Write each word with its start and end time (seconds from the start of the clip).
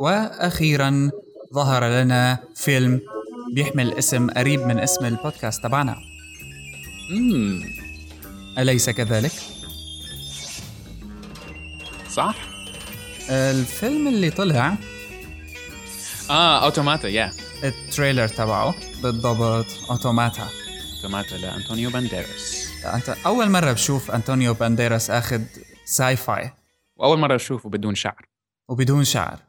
وأخيرا 0.00 1.10
ظهر 1.54 1.84
لنا 1.84 2.38
فيلم 2.54 3.00
بيحمل 3.54 3.94
اسم 3.94 4.30
قريب 4.30 4.60
من 4.60 4.78
اسم 4.78 5.04
البودكاست 5.04 5.62
تبعنا. 5.62 5.96
امم 7.10 7.64
أليس 8.58 8.90
كذلك؟ 8.90 9.32
صح. 12.10 12.34
الفيلم 13.30 14.08
اللي 14.08 14.30
طلع 14.30 14.74
آه 16.30 16.64
أوتوماتا 16.64 17.08
يا 17.08 17.32
ال 17.64 17.72
trailer 17.72 18.28
تبعه 18.28 18.74
بالضبط 19.02 19.66
أوتوماتا. 19.90 20.48
أوتوماتا 20.96 21.34
لانطونيو 21.34 21.90
بانديراس. 21.90 22.68
أنت 22.84 23.08
أول 23.26 23.50
مرة 23.50 23.72
بشوف 23.72 24.10
أنطونيو 24.10 24.54
بانديراس 24.54 25.10
آخذ 25.10 25.42
ساي 25.84 26.16
فاي. 26.16 26.50
وأول 26.96 27.18
مرة 27.18 27.36
أشوفه 27.36 27.68
بدون 27.68 27.94
شعر. 27.94 28.28
وبدون 28.68 29.04
شعر. 29.04 29.47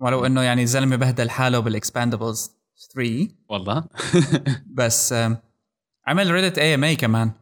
ولو 0.00 0.26
إنه 0.26 0.42
يعني 0.42 0.62
الزلمه 0.62 0.96
بهدل 0.96 1.30
حاله 1.30 1.58
بالاكسباندبلز 1.58 2.50
3 2.94 3.28
والله. 3.48 3.84
بس 4.78 5.14
عمل 6.06 6.30
ريدت 6.30 6.58
اي 6.58 6.74
ام 6.74 6.84
اي 6.84 6.96
كمان. 6.96 7.32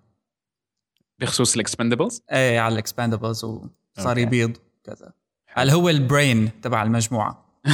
بخصوص 1.18 1.54
الاكسبندبلز 1.54 2.22
اي 2.32 2.59
على 2.59 2.72
الاكسباندبلز 2.72 3.45
وصار. 3.45 4.18
يبيض 4.18 4.56
كذا 4.84 5.12
هل 5.46 5.70
هو 5.70 5.88
البرين 5.88 6.60
تبع 6.60 6.82
المجموعة؟ 6.82 7.45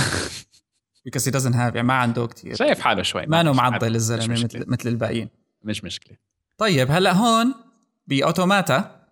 Because 1.09 1.25
he 1.25 1.31
doesn't 1.31 1.55
have 1.55 1.75
يعني 1.75 1.83
ما 1.83 1.95
عنده 1.95 2.27
كثير 2.27 2.55
شايف 2.55 2.81
حاله 2.81 3.03
شوي. 3.03 3.27
ما 3.27 3.41
إنه 3.41 3.53
معضل. 3.53 3.95
الزلمة 3.95 4.33
مش 4.33 4.45
مثل 4.45 4.65
مثل 4.69 4.89
الباقيين. 4.89 5.29
مش 5.63 5.85
مشكلة. 5.85 6.17
طيب 6.59 6.91
هلأ 6.91 7.13
هون 7.13 7.55
بأوتوماتا. 8.07 9.07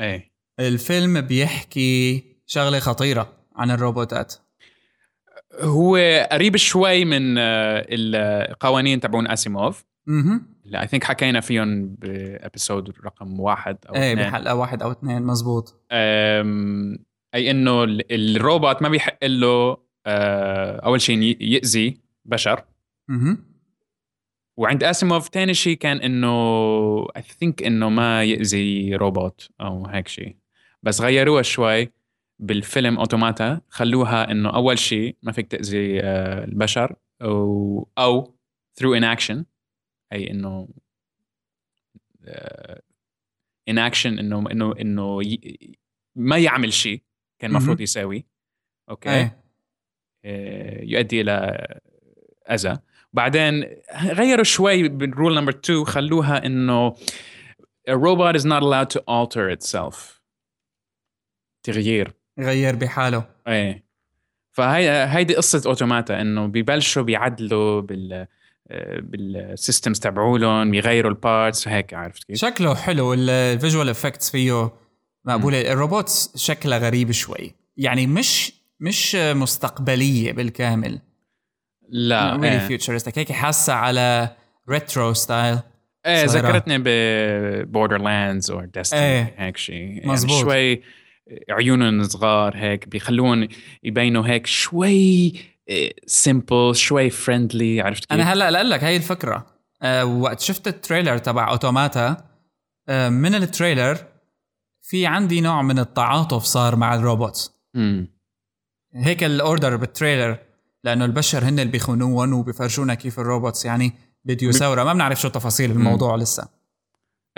إيه. 0.00 0.32
الفيلم 0.60 1.20
بيحكي 1.20 2.24
شغلة 2.46 2.78
خطيرة. 2.78 3.37
عن 3.58 3.70
الروبوتات. 3.70 4.34
هو 5.60 5.96
قريب 6.32 6.56
شوي 6.56 7.04
من 7.04 7.38
آه، 7.38 7.86
القوانين 7.88 9.00
تبعون 9.00 9.30
اسيموف 9.30 9.84
أها 10.08 10.40
اللي 10.66 10.80
اي 10.80 10.86
ثينك 10.86 11.04
حكينا 11.04 11.40
فيهم 11.40 11.88
بإبيسود 11.94 12.94
رقم 13.04 13.40
واحد 13.40 13.76
أو 13.88 13.94
إيه. 13.94 14.14
بحلقة 14.14 14.54
واحد 14.54 14.82
أو 14.82 14.90
اثنين 14.92 15.22
مزبوط 15.22 15.82
أي 17.34 17.50
إنه 17.50 17.84
ال- 17.84 18.36
الروبوت 18.36 18.82
ما 18.82 18.88
بيحق 18.88 19.24
له 19.24 19.76
آه، 20.06 20.76
أول 20.80 21.00
شيء 21.00 21.36
يأذي 21.42 22.00
بشر. 22.24 22.64
أها 23.10 23.36
وعند 24.56 24.84
اسيموف 24.84 25.28
تاني 25.28 25.54
شيء 25.54 25.76
كان 25.76 25.96
إنه 25.96 26.28
I 27.16 27.22
think 27.22 27.62
إنه 27.62 27.88
ما 27.88 28.24
يأذي 28.24 28.94
روبوت 28.94 29.48
أو 29.60 29.86
هيك 29.86 30.08
شيء 30.08 30.36
بس 30.82 31.00
غيروها 31.00 31.42
شوي. 31.42 31.90
بالفيلم 32.38 32.98
أوتوماتا 32.98 33.60
خلوها 33.68 34.30
إنه 34.30 34.54
أول 34.54 34.78
شيء 34.78 35.16
ما 35.22 35.32
فيك 35.32 35.46
تأذي 35.46 36.00
آه، 36.00 36.44
البشر 36.44 36.96
أو 37.22 37.88
أو 37.98 38.34
through 38.80 39.00
inaction 39.00 39.44
أي 40.12 40.30
إنه 40.30 40.68
inaction 43.68 44.18
إنه 44.18 44.50
إنه 44.50 44.74
إنه 44.80 45.20
ما 46.16 46.38
يعمل 46.38 46.72
شيء 46.72 47.02
كان 47.38 47.50
المفروض. 47.50 47.80
يساوي. 47.80 48.26
أوكي؟ 48.90 49.30
آه، 50.24 50.84
يؤدي 50.84 51.20
إلى 51.20 51.66
أذى. 52.50 52.78
بعدين 53.12 53.64
غيروا 54.02 54.44
شوي 54.44 54.88
بال 54.88 55.03
rule 55.03 55.34
number 55.34 55.52
2 55.52 55.84
خلوها 55.84 56.46
إنه 56.46 56.94
a 57.88 57.96
robot 57.96 58.36
is 58.36 58.44
not 58.44 58.62
allowed 58.62 58.90
to 58.90 59.00
alter 59.08 59.48
itself. 59.50 60.20
تغيير. 61.62 62.14
غير 62.38 62.76
بحاله. 62.76 63.24
إيه. 63.48 63.84
فهي 64.52 65.06
هيدي 65.08 65.34
قصة 65.34 65.62
أوتوماتا 65.66 66.20
إنه 66.20 66.46
ببلشوا 66.46 67.02
بيعدلوا 67.02 67.80
بال 67.80 68.26
بال 69.00 69.22
systems 69.22 70.00
تبعولهم 70.00 70.70
بيغيروا 70.70 71.10
ال 71.10 71.19
parts 71.19 71.66
وهيك 71.66 71.94
عرفت 71.94 72.24
كيف؟ 72.24 72.36
شكله 72.36 72.74
حلو 72.74 73.14
ال 73.14 73.25
visual 73.25 73.88
effects 73.88 74.30
فيه 74.30 74.70
مقبولة. 75.24 75.72
الروبوت 75.72 76.30
شكلها 76.34 76.78
غريب 76.78 77.10
شوي. 77.10 77.54
يعني 77.76 78.06
مش 78.06 78.52
مش 78.80 79.14
مستقبلية 79.14 80.32
بالكامل. 80.32 81.00
لا 81.88 82.36
really 82.36 82.52
إيه, 82.52 82.58
futuristic 82.58 83.18
هيك 83.18 83.32
حاسة 83.32 83.72
على 83.72 84.30
retro 84.68 85.12
style 85.12 85.58
إيه. 86.06 86.24
ذكرتني 86.24 86.78
ب 86.78 87.98
Borderlands 87.98 88.50
or 88.50 88.64
Destiny. 88.64 89.34
هيك 89.36 89.56
شيء 89.56 89.76
يعني 89.76 90.06
مزبوط. 90.06 90.40
شوي 90.40 90.82
عيونهم 91.50 92.02
صغار 92.02 92.56
هيك 92.56 92.88
بيخلوهم 92.88 93.48
يبينوا 93.82 94.26
هيك 94.26 94.46
شوي 94.46 95.32
simple 96.06 96.76
شوي 96.76 97.10
friendly 97.10 97.80
عرفت 97.80 98.04
كيف؟ 98.04 98.12
أنا 98.12 98.32
هلأ 98.32 98.62
لك 98.62 98.84
هاي 98.84 98.96
الفكرة. 98.96 99.46
أه 99.82 100.04
وقت 100.04 100.40
شفت 100.40 100.68
ال 100.68 100.74
trailer 100.74 101.18
تبع 101.18 101.50
أوتوماتا 101.50 102.16
أه 102.88 103.08
من 103.08 103.34
ال 103.34 103.42
trailer 103.42 103.98
في 104.82 105.06
عندي 105.06 105.40
نوع 105.40 105.62
من 105.62 105.78
التعاطف 105.78 106.42
صار 106.42 106.76
مع 106.76 106.94
ال 106.94 107.01
robots. 107.01 107.52
مم. 107.74 108.18
هيك 108.94 109.24
ال 109.24 109.33
order 109.33 109.76
بال 109.76 109.90
trailer 109.90 110.38
لأنه 110.84 111.04
البشر 111.04 111.44
هن 111.44 111.58
اللي 111.58 111.72
بيخونوهم 111.72 112.32
وبيفرجونا 112.32 112.94
كيف 112.94 113.20
ال 113.20 113.26
robots 113.26 113.64
يعني 113.64 113.92
بده 114.24 114.46
يثوره 114.46 114.84
ما 114.84 114.92
بنعرف 114.92 115.20
شو 115.20 115.28
تفاصيل 115.28 115.70
الموضوع 115.70 116.16
لسه. 116.16 116.57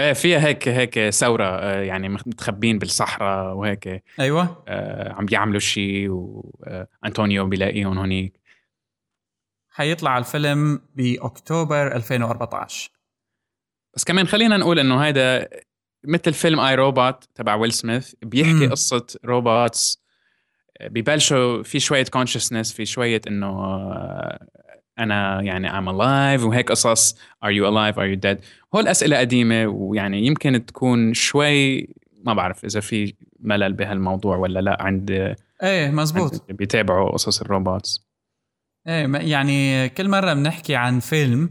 إيه 0.01 0.13
فيها 0.13 0.47
هيك 0.47 0.69
هيك 0.69 1.11
ثورة 1.11 1.45
آه، 1.45 1.83
يعني 1.83 2.09
متخبين 2.09 2.79
بالصحراء 2.79 3.55
وهيك 3.55 4.05
أيوه. 4.21 4.65
آه، 4.69 5.13
عم 5.13 5.27
بيعملوا 5.27 5.61
شيء 5.61 6.09
وانطونيو 6.11 7.47
بيلاقيهم 7.47 7.99
هونيك. 7.99 8.41
حيطلع 9.71 10.19
الفيلم 10.19 10.81
بأكتوبر 10.95 11.97
2014 11.97 12.91
بس 13.95 14.05
كمان 14.05 14.27
خلينا 14.27 14.57
نقول 14.57 14.79
إنه 14.79 15.05
هيدا 15.05 15.49
مثل 16.05 16.33
فيلم 16.33 16.61
I, 16.61 16.75
Robot 16.75 17.25
تبع 17.35 17.55
ويل 17.55 17.73
سميث 17.73 18.15
بيحكي 18.23 18.67
مم. 18.67 18.71
قصة 18.71 19.07
robots 19.25 20.03
ببلشوا 20.81 21.63
في 21.63 21.81
شوية 21.81 22.05
consciousness 22.05 22.73
في 22.73 22.87
شوية 22.87 23.21
إنه 23.27 23.47
آه، 23.47 24.47
أنا 24.99 25.43
يعني 25.43 25.71
I'm 25.71 25.89
alive 25.89 26.45
وهيك 26.47 26.71
قصص. 26.71 27.15
Are 27.15 27.51
you 27.51 27.65
alive? 27.65 27.95
Are 27.97 28.17
you 28.17 28.21
dead? 28.29 28.45
هول 28.75 28.89
أسئلة 28.89 29.19
قديمة 29.19 29.67
ويعني 29.67 30.27
يمكن 30.27 30.67
تكون 30.67 31.15
شوي 31.15 31.89
ما 32.25 32.35
بعرف 32.35 32.65
إذا 32.65 32.81
في 32.81 33.15
ملل 33.41 33.73
بهالموضوع 33.73 34.37
ولا 34.37 34.61
لأ 34.61 34.83
عند 34.83 35.11
إيه 35.63 35.87
عند 35.87 35.95
مزبوط 35.95 36.33
اللي 36.33 36.53
بيتابعوا 36.55 37.11
قصص 37.13 37.41
ال 37.41 37.49
robots. 37.49 38.07
إيه 38.89 39.17
يعني 39.17 39.89
كل 39.89 40.09
مرة 40.09 40.35
بنحكي 40.35 40.77
عن 40.77 41.01
فيلم 41.01 41.51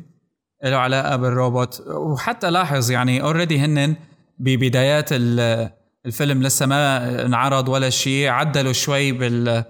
له 0.64 0.78
علاقة 0.78 1.16
بالروبوت. 1.16 1.84
وحتى 1.88 2.52
لاحظ 2.52 2.92
يعني 2.92 3.22
already 3.22 3.60
هن 3.60 3.96
ببدايات 4.40 5.10
ال- 5.12 5.70
الفيلم 6.06 6.44
لسه 6.44 6.66
ما 6.66 7.26
انعرض 7.26 7.70
ولا 7.70 7.90
شيء 7.90 8.28
عدلوا 8.30 8.74
شوي 8.74 9.12
بال 9.12 9.64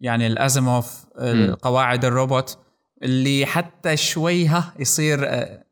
يعني 0.00 0.26
ال 0.26 0.37
Asimov 0.37 1.04
قواعد 1.62 2.04
الروبوت. 2.04 2.58
اللي 3.02 3.46
حتى 3.46 3.96
شوي 3.96 4.46
ها 4.46 4.74
يصير 4.78 5.28
آه، 5.28 5.64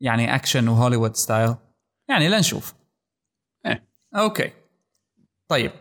يعني 0.00 0.34
اكشن 0.34 0.68
و 0.68 0.73
Hollywood 0.73 1.16
style 1.16 1.54
يعني 2.08 2.28
لنشوف. 2.28 2.74
إيه. 3.66 3.88
أوكي. 4.16 4.52
طيب. 5.48 5.72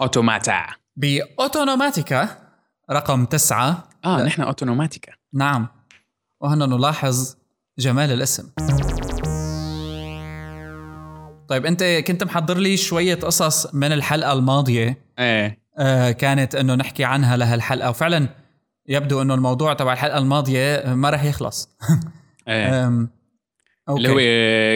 أوتوماتا. 0.00 0.66
بأوتونوماتيكا 0.96 2.28
رقم 2.90 3.24
تسعة. 3.24 3.88
آه. 4.04 4.22
نحن 4.22 4.42
اوتوماتيكا 4.42 5.12
نعم. 5.34 5.68
وهنا 6.40 6.66
نلاحظ 6.66 7.36
جمال 7.78 8.12
الاسم. 8.12 8.50
طيب 11.48 11.66
أنت 11.66 11.84
كنت 11.84 12.24
محضر 12.24 12.58
لي 12.58 12.76
شوية 12.76 13.14
قصص 13.14 13.74
من 13.74 13.92
الحلقة 13.92 14.32
الماضية. 14.32 15.04
إيه. 15.18 15.62
آه 15.78 16.10
كانت 16.10 16.54
إنه 16.54 16.74
نحكي 16.74 17.04
عنها 17.04 17.36
لهالحلقة. 17.36 17.90
وفعلا 17.90 18.28
يبدو 18.86 19.22
إنه 19.22 19.34
الموضوع 19.34 19.74
تبع 19.74 19.92
الحلقة 19.92 20.18
الماضية 20.18 20.94
ما 20.94 21.10
راح 21.10 21.24
يخلص. 21.24 21.68
إيه. 22.48 22.88
اللي 23.88 24.08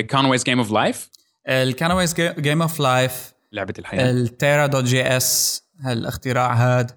هو 0.02 0.06
Conway's 0.06 0.44
Game 0.44 0.58
of 0.58 0.70
Life 0.70 1.10
ال 1.48 1.56
Conway's 1.56 2.14
Game 2.20 2.62
of 2.62 2.80
Life 2.80 3.32
لعبة 3.52 3.74
الحياة. 3.78 4.10
ال 4.10 4.66
Terra 4.66 4.84
dot 4.84 5.02
JS 5.02 5.62
هالاختراع 5.80 6.54
هاد 6.54 6.90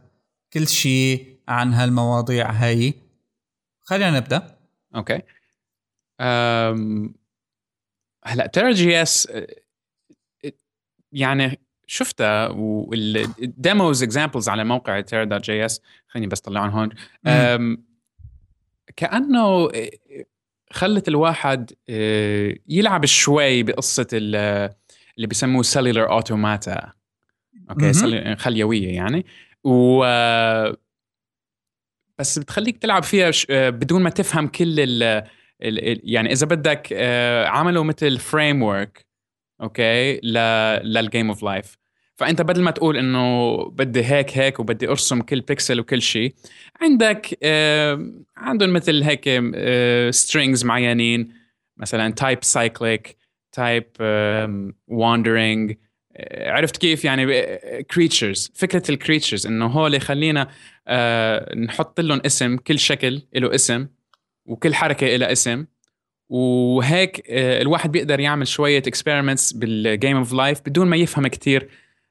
كل 0.54 0.68
شيء 0.68 1.40
عن 1.48 1.74
هالمواضيع 1.74 2.52
هاي. 2.52 2.94
خلينا 3.80 4.12
نبدأ. 4.20 4.58
أوكي. 4.96 5.22
أم... 6.22 7.16
هلا 8.26 8.48
Terra 8.48 8.72
JS 8.72 9.28
يعني 11.12 11.60
شفتها 11.90 12.48
وال 12.48 12.93
demos 12.93 14.04
examples 14.04 14.50
على 14.50 14.64
موقع 14.64 15.02
Terra 15.02 15.24
dot 15.24 15.44
JS 15.44 15.82
خليني 16.08 16.28
بس 16.28 16.40
طلعهم 16.40 16.70
هون. 16.70 16.90
كأنه 18.96 19.70
خلت 20.72 21.08
الواحد 21.08 21.72
أه، 21.90 22.56
يلعب 22.68 23.06
شوي 23.06 23.64
بقصة 23.64 24.08
ال- 24.14 24.70
اللي 25.16 25.28
بيسموه 25.28 25.64
cellular 25.64 26.12
automata 26.12 26.94
أوكي 27.70 28.36
خليوية 28.36 28.96
يعني. 28.96 29.26
و 29.64 30.04
بس 32.20 32.40
بتخليك 32.40 32.78
تلعب 32.78 33.04
فيها 33.04 33.32
بدون 33.70 34.04
ما 34.04 34.10
تفهم 34.10 34.48
كل 34.48 34.76
ال 34.80 35.28
يعني 36.04 36.32
إذا 36.32 36.46
بدك 36.46 36.94
عملوا 37.48 37.84
مثل 37.84 38.18
framework 38.18 39.06
أوكي 39.62 40.20
لل 40.84 40.99
Game 40.99 41.30
of 41.30 41.44
Life 41.44 41.79
فأنت 42.20 42.42
بدل 42.42 42.62
ما 42.62 42.72
تقول 42.72 42.98
إنه 42.98 43.56
بدي 43.70 44.04
هيك 44.06 44.38
هيك 44.38 44.60
وبدي 44.60 44.88
أرسم 44.88 45.22
كل 45.22 45.42
بيكسل 45.42 45.80
وكل 45.80 46.02
شيء 46.02 46.34
عندك 46.82 47.38
آه 47.44 48.12
عندهم 48.38 48.74
مثل 48.74 49.04
هيك 49.04 49.30
strings 50.14 50.64
آه 50.64 50.68
معينين 50.68 51.34
مثلا 51.78 52.12
type 52.12 52.44
cyclic 52.44 53.18
type 53.52 53.86
wandering 54.88 55.76
عرفت 56.32 56.78
كيف؟ 56.78 57.06
يعني 57.06 57.26
creatures 57.82 58.52
فكرة 58.56 58.92
ال 58.92 58.98
creatures 58.98 59.48
إنه 59.48 59.66
هول 59.66 60.02
خلينا 60.02 60.48
آه 60.88 61.56
نحط 61.56 62.00
لهم 62.00 62.22
اسم 62.26 62.58
كل 62.58 62.80
شكل 62.80 63.22
له 63.36 63.56
اسم 63.56 63.88
وكل 64.46 64.76
حركة 64.76 65.08
لها 65.08 65.32
اسم. 65.32 65.66
وهيك 66.30 67.24
آه 67.30 67.62
الواحد 67.62 67.92
بيقدر 67.92 68.20
يعمل 68.20 68.48
شوية 68.48 68.84
experiments 68.88 69.54
بال 69.54 69.75
Game 69.75 70.18
of 70.18 70.34
Life 70.34 70.62
بدون 70.62 70.88
ما 70.88 70.96
يفهم 70.96 71.28
كثير 71.28 71.70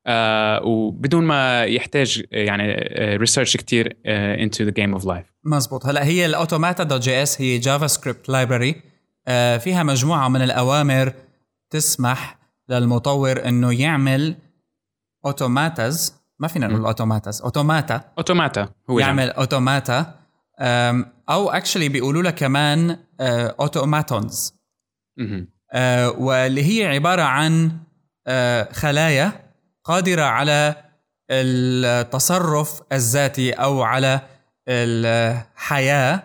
آه 0.08 0.62
وبدون 0.64 1.24
ما 1.24 1.64
يحتاج 1.64 2.24
يعني 2.30 2.72
research 3.16 3.56
كثير 3.56 3.96
into 4.06 4.64
the 4.64 4.70
Game 4.70 4.92
of 4.92 5.04
Life 5.04 5.26
مزبوط. 5.44 5.86
هلا 5.86 6.04
هي 6.04 6.26
ال 6.26 6.82
automata 6.82 7.00
dot 7.00 7.22
JS 7.22 7.40
هي 7.40 7.58
JavaScript 7.58 8.28
library 8.28 8.82
فيها 9.58 9.82
مجموعة 9.82 10.28
من 10.28 10.42
الأوامر 10.42 11.12
تسمح 11.70 12.38
للمطور 12.68 13.44
إنه 13.48 13.80
يعمل 13.80 14.36
automatas 15.26 16.14
ما 16.38 16.48
فينا 16.48 16.66
نقول 16.66 16.84
automatas 16.84 17.42
automata 17.42 18.00
automata 18.18 18.68
هو 18.90 18.98
يعمل. 18.98 19.30
automata 19.30 20.14
أو 21.30 21.50
actually 21.50 21.88
بيقولوا 21.88 22.22
لها 22.22 22.30
كمان 22.30 22.96
automatons 23.20 24.54
آه، 25.72 26.10
واللي 26.10 26.62
هي 26.62 26.86
عبارة 26.86 27.22
عن 27.22 27.70
آه، 28.26 28.72
خلايا 28.72 29.47
قادرة 29.88 30.22
على 30.22 30.74
التصرف 31.30 32.82
الذاتي 32.92 33.52
أو 33.52 33.82
على 33.82 34.20
الحياة 34.68 36.22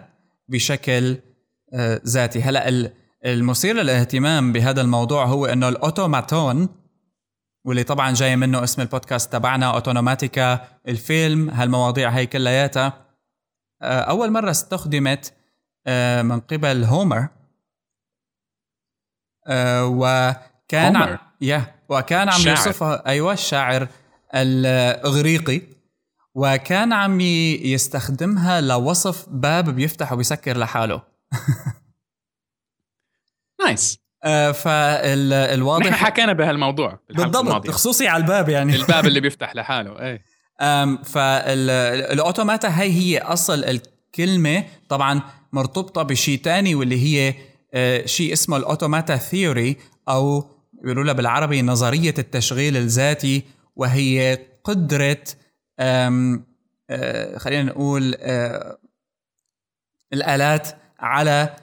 بشكل 0.47 1.17
آه، 1.73 2.01
ذاتي. 2.07 2.41
هلا 2.41 2.89
المثير 3.25 3.75
للاهتمام 3.75 4.51
بهذا 4.51 4.81
الموضوع 4.81 5.25
هو 5.25 5.45
إنه 5.45 5.69
الأوتوماتون 5.69 6.69
واللي 7.65 7.83
طبعا 7.83 8.13
جاي 8.13 8.35
منه 8.35 8.63
اسم 8.63 8.81
البودكاست 8.81 9.33
تبعنا 9.33 9.73
اوتونوماتيكا 9.73 10.67
الفيلم 10.87 11.49
هالمواضيع 11.49 12.09
هي 12.09 12.25
كلياتها. 12.25 12.93
آه، 13.81 14.01
أول 14.01 14.31
مرة 14.31 14.51
استخدمت 14.51 15.33
آه، 15.87 16.21
من 16.21 16.39
قبل 16.39 16.83
هومر 16.83 17.27
وكان 19.83 20.95
هومر. 20.95 21.19
يا 21.41 21.75
وكان 21.97 22.29
عم 22.29 22.41
يوصفها 22.47 23.07
أيوه 23.07 23.33
الشاعر 23.33 23.87
الإغريقي. 24.35 25.61
وكان 26.35 26.93
عم 26.93 27.21
يستخدمها 27.21 28.61
لوصف 28.61 29.29
باب 29.29 29.69
بيفتح 29.69 30.13
وبيسكر 30.13 30.57
لحاله. 30.57 31.01
نايس. 33.65 33.99
آه 34.23 34.51
فالواضح 34.51 35.85
نحن 35.85 36.05
حكينا 36.05 36.33
بهالموضوع 36.33 36.99
بالضبط 37.09 37.69
خصوصي 37.69 38.07
على 38.07 38.21
الباب 38.21 38.49
يعني. 38.49 38.75
الباب 38.81 39.05
اللي 39.05 39.19
بيفتح 39.25 39.55
لحاله 39.55 39.99
إيه. 39.99 40.23
فالاوتوماتا 41.03 42.81
هي 42.81 42.91
هي 42.91 43.19
أصل 43.19 43.63
الكلمة 43.63 44.63
طبعا 44.89 45.21
مرتبطة 45.53 46.03
بشيء 46.03 46.39
تاني 46.39 46.75
واللي 46.75 47.03
هي 47.05 47.35
آه، 47.73 48.05
شيء 48.05 48.33
اسمه 48.33 48.57
الأوتوماتا 48.57 49.17
ثيوري 49.17 49.77
أو 50.09 50.52
بيقولوا 50.83 51.03
لها 51.03 51.13
بالعربي 51.13 51.61
نظرية 51.61 52.13
التشغيل 52.19 52.77
الذاتي 52.77 53.43
وهي 53.75 54.39
قدرة 54.63 55.23
آه، 55.79 57.37
خلينا 57.37 57.63
نقول 57.63 58.15
آه، 58.19 58.77
الآلات 60.13 60.67
على 60.99 61.55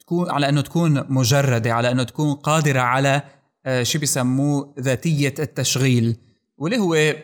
تكون 0.00 0.30
على 0.30 0.48
أنه 0.48 0.60
تكون 0.60 1.04
مجردة 1.08 1.72
على 1.72 1.90
أنه 1.90 2.02
تكون 2.02 2.34
قادرة 2.34 2.80
على 2.80 3.22
شو 3.82 3.98
بيسموه 3.98 4.74
ذاتية 4.80 5.34
التشغيل. 5.38 6.16
واللي 6.58 6.78
هو 6.78 7.14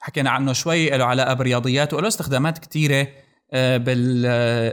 حكينا 0.00 0.30
عنه 0.30 0.52
شوي 0.52 0.90
له 0.90 1.04
علاقة 1.04 1.34
بالرياضيات 1.34 1.94
وله 1.94 2.08
استخدامات 2.08 2.58
كثيره 2.58 3.08
بال 3.52 4.24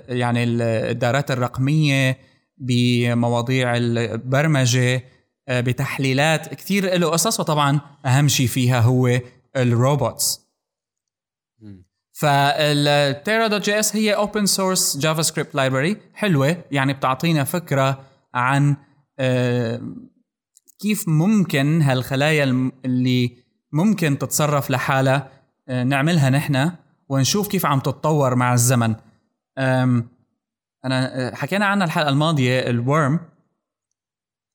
يعني 0.09 0.43
الدارات 0.43 1.31
الرقمية 1.31 2.17
بمواضيع 2.57 3.77
البرمجة 3.77 5.03
آه، 5.47 5.61
بتحليلات 5.61 6.53
كثير 6.53 6.97
له 6.97 7.09
قصص 7.09 7.39
وطبعا 7.39 7.79
أهم 8.05 8.27
شيء 8.27 8.47
فيها 8.47 8.79
هو 8.79 9.19
ال 9.55 9.67
robots. 9.67 10.47
فال 12.11 13.47
Terra 13.47 13.61
dot 13.61 13.79
JS 13.79 13.95
هي 13.95 14.15
open 14.15 14.45
source 14.45 14.97
JavaScript 14.97 15.55
library 15.55 15.97
حلوة 16.13 16.63
يعني 16.71 16.93
بتعطينا 16.93 17.43
فكرة 17.43 18.05
عن 18.33 18.75
آه، 19.19 19.81
كيف 20.79 21.07
ممكن 21.07 21.81
هالخلايا 21.81 22.71
اللي 22.85 23.37
ممكن 23.71 24.17
تتصرف 24.17 24.69
لحالها 24.69 25.29
آه، 25.67 25.83
نعملها 25.83 26.29
نحن 26.29 26.71
ونشوف 27.09 27.47
كيف 27.47 27.65
عم 27.65 27.79
تتطور 27.79 28.35
مع 28.35 28.53
الزمن. 28.53 28.95
أنا 30.85 31.31
حكينا 31.35 31.65
عنها 31.65 31.85
الحلقة 31.85 32.09
الماضية 32.09 32.59
الورم 32.59 33.19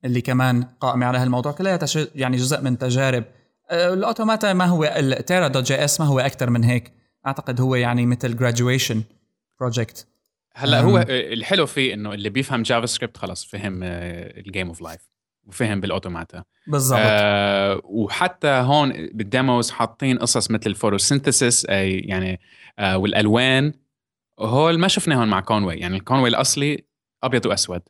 اللي 0.04 0.20
كمان 0.20 0.62
قائمه 0.62 1.06
على 1.06 1.18
هالموضوع 1.18 1.52
كلها 1.52 1.78
يعني 2.14 2.36
جزء 2.36 2.60
من 2.60 2.78
تجارب. 2.78 3.24
أه، 3.70 3.94
ال 3.94 4.01
automata 4.01 4.52
ما 4.52 4.64
هو 4.64 4.84
ال 4.84 5.48
Terra 5.48 5.64
dot 5.64 5.84
JS 5.84 6.00
ما 6.00 6.06
هو 6.06 6.20
أكثر 6.20 6.50
من 6.50 6.64
هيك. 6.64 6.92
أعتقد 7.26 7.60
هو 7.60 7.74
يعني 7.74 8.06
مثل 8.06 8.36
جراجويشن 8.36 9.02
project 9.60 10.06
هلأ 10.54 10.80
هو 10.80 11.04
الحلو 11.08 11.66
فيه 11.66 11.94
إنه 11.94 12.12
اللي 12.12 12.30
بيفهم 12.30 12.62
JavaScript 12.62 13.16
خلص 13.16 13.44
فهم 13.44 13.82
ال 13.82 13.99
game 13.99 14.68
of 14.68 14.82
life 14.82 15.00
وفهم 15.44 15.80
بال 15.80 15.92
automata. 15.92 16.44
بالضبط. 16.66 17.00
آه 17.02 17.80
وحتى 17.84 18.48
هون 18.48 18.92
بال 19.12 19.29
demos 19.29 19.70
حاطين 19.70 20.18
قصص 20.18 20.50
مثل 20.50 20.70
ال 20.70 20.77
photosynthesis 20.77 21.66
يعني 21.68 22.40
آه 22.78 22.98
والألوان 22.98 23.72
هول 24.42 24.78
ما 24.78 24.88
شفناهم 24.88 25.28
مع 25.28 25.40
Conway 25.40 25.74
يعني 25.74 25.96
ال 25.96 26.01
Conway 26.01 26.28
الأصلي 26.28 26.84
أبيض 27.24 27.46
وأسود. 27.46 27.82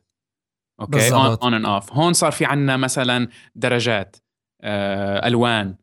okay؟ 0.79 1.13
on 1.13 1.53
and 1.53 1.65
off 1.65 1.93
هون 1.93 2.13
صار 2.13 2.31
في 2.31 2.45
عنا 2.45 2.77
مثلا 2.77 3.27
درجات 3.55 4.15
آه 4.61 5.27
ألوان. 5.27 5.75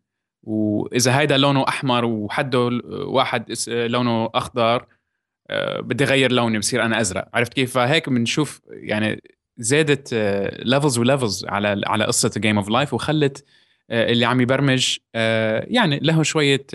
وإذا 0.42 1.18
هيدا 1.18 1.36
لونه 1.36 1.68
أحمر 1.68 2.04
وحده 2.04 2.58
واحد 2.88 3.54
لونه 3.68 4.30
أخضر 4.34 4.86
آه 5.50 5.80
بدي 5.80 6.04
اغير 6.04 6.32
لوني 6.32 6.58
بصير 6.58 6.84
أنا 6.84 7.00
أزرق. 7.00 7.28
عرفت 7.34 7.54
كيف؟ 7.54 7.74
فهيك 7.74 8.08
بنشوف 8.08 8.60
يعني 8.70 9.22
زادت 9.56 10.14
levels 10.64 10.99
آه، 10.98 11.00
و 11.00 11.07
levels 11.07 11.46
على 11.48 11.82
على 11.86 12.04
قصة 12.04 12.30
game 12.37 12.56
of 12.58 12.68
life 12.68 12.94
وخلت 12.94 13.44
اللي 13.90 14.24
عم 14.24 14.40
يبرمج 14.40 14.96
يعني 15.14 15.98
له 15.98 16.22
شوية 16.22 16.66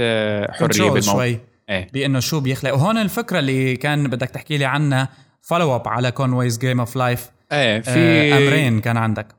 حرية 0.50 0.90
بالموضوع. 0.90 1.02
شوي. 1.02 1.40
إيه. 1.70 1.88
بأنه 1.94 2.20
شو 2.20 2.40
بيخلق. 2.40 2.74
وهون 2.74 2.98
الفكرة 2.98 3.40
اللي 3.40 3.76
كان 3.78 4.08
بدك 4.08 4.30
تحكي 4.30 4.58
لي 4.58 4.66
عنها 4.66 5.10
follow 5.42 5.76
up 5.76 5.88
على 5.88 6.12
Conway's 6.12 6.58
game 6.58 6.80
of 6.80 6.96
life 6.96 7.32
إيه 7.52 7.82
في 7.82 8.34
أمرين 8.34 8.82
كان 8.82 8.98
عندك. 8.98 9.36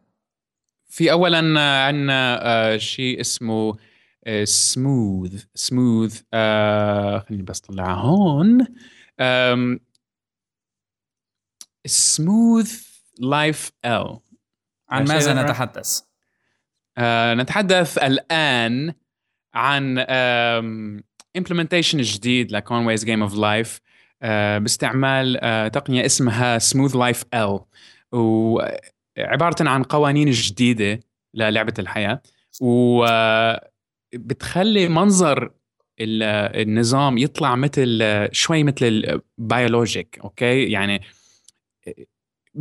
في 0.88 1.12
اولا 1.12 1.60
عندنا 1.86 2.78
شيء 2.78 3.20
اسمه 3.20 3.76
smooth 4.44 5.44
smooth 5.54 6.22
خليني 7.28 7.42
بس 7.42 7.60
طلعها 7.60 7.94
هون. 7.94 8.66
SmoothLife 11.86 13.70
L 13.84 14.18
عن 14.88 15.04
ماذا 15.04 15.42
نتحدث؟ 15.42 16.00
آه 16.98 17.34
نتحدث 17.34 17.98
الآن 17.98 18.94
عن 19.54 19.98
implementation 21.36 21.96
جديد 21.96 22.52
ل 22.52 22.58
Conway's 22.58 23.04
game 23.04 23.22
of 23.22 23.34
life 23.34 23.80
باستعمال 24.58 25.38
آه 25.42 25.68
تقنية 25.68 26.06
اسمها 26.06 26.58
SmoothLife 26.58 27.24
L 27.34 27.60
وعبارة 28.12 29.68
عن 29.68 29.82
قوانين 29.82 30.30
جديدة 30.30 31.00
للعبة 31.34 31.74
الحياة. 31.78 32.22
وبتخلي 34.14 34.88
منظر 34.88 35.50
النظام 36.00 37.18
يطلع 37.18 37.56
مثل 37.56 38.02
شوي 38.32 38.64
مثل 38.64 39.20
ال 39.38 39.47
biologic 39.47 40.18
okay 40.24 40.70
يعني 40.70 41.02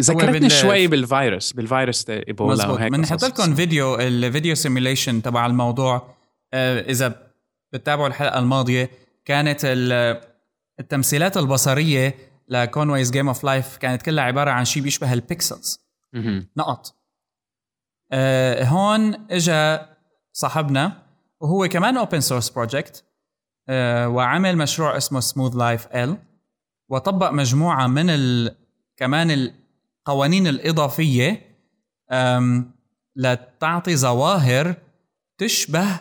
ذكرتني 0.01 0.39
بال... 0.39 0.51
شوي 0.51 0.87
بالفيروس 0.87 1.53
بالفيروس 1.53 2.09
Ebola 2.09 2.67
وهيك 2.67 2.91
بنحط 2.91 3.23
لكم 3.23 3.55
فيديو 3.55 3.95
ال 3.95 4.05
video 4.05 4.55
simulation 4.55 5.21
تبع 5.21 5.45
الموضوع 5.45 6.15
آه، 6.53 6.81
إذا 6.81 7.24
بتتابعوا 7.75 8.07
الحلقة 8.07 8.39
الماضية 8.39 8.89
كانت 9.25 9.61
التمثيلات 10.79 11.37
البصرية 11.37 12.15
ل 12.47 12.54
Conway's 12.54 13.11
game 13.11 13.27
of 13.27 13.43
life 13.43 13.77
كانت 13.77 14.01
كلها 14.01 14.23
عبارة 14.23 14.51
عن 14.51 14.65
شيء 14.65 14.83
بيشبه 14.83 15.13
ال 15.13 15.22
pixels. 15.22 15.79
نقط. 16.57 16.95
آه 18.11 18.63
هون 18.63 19.31
اجى 19.31 19.85
صاحبنا 20.33 21.05
وهو 21.39 21.67
كمان 21.67 21.97
open 21.97 22.19
source 22.19 22.49
project 22.49 23.03
وعمل 24.07 24.57
مشروع 24.57 24.97
اسمه 24.97 25.19
SmoothLife 25.19 25.87
L 25.87 26.17
وطبق 26.89 27.29
مجموعة 27.29 27.87
من 27.87 28.09
ال... 28.09 28.55
كمان 28.97 29.31
القوانين 29.31 30.47
الإضافية 30.47 31.57
لتعطي 33.15 33.95
ظواهر 33.95 34.75
تشبه 35.37 35.99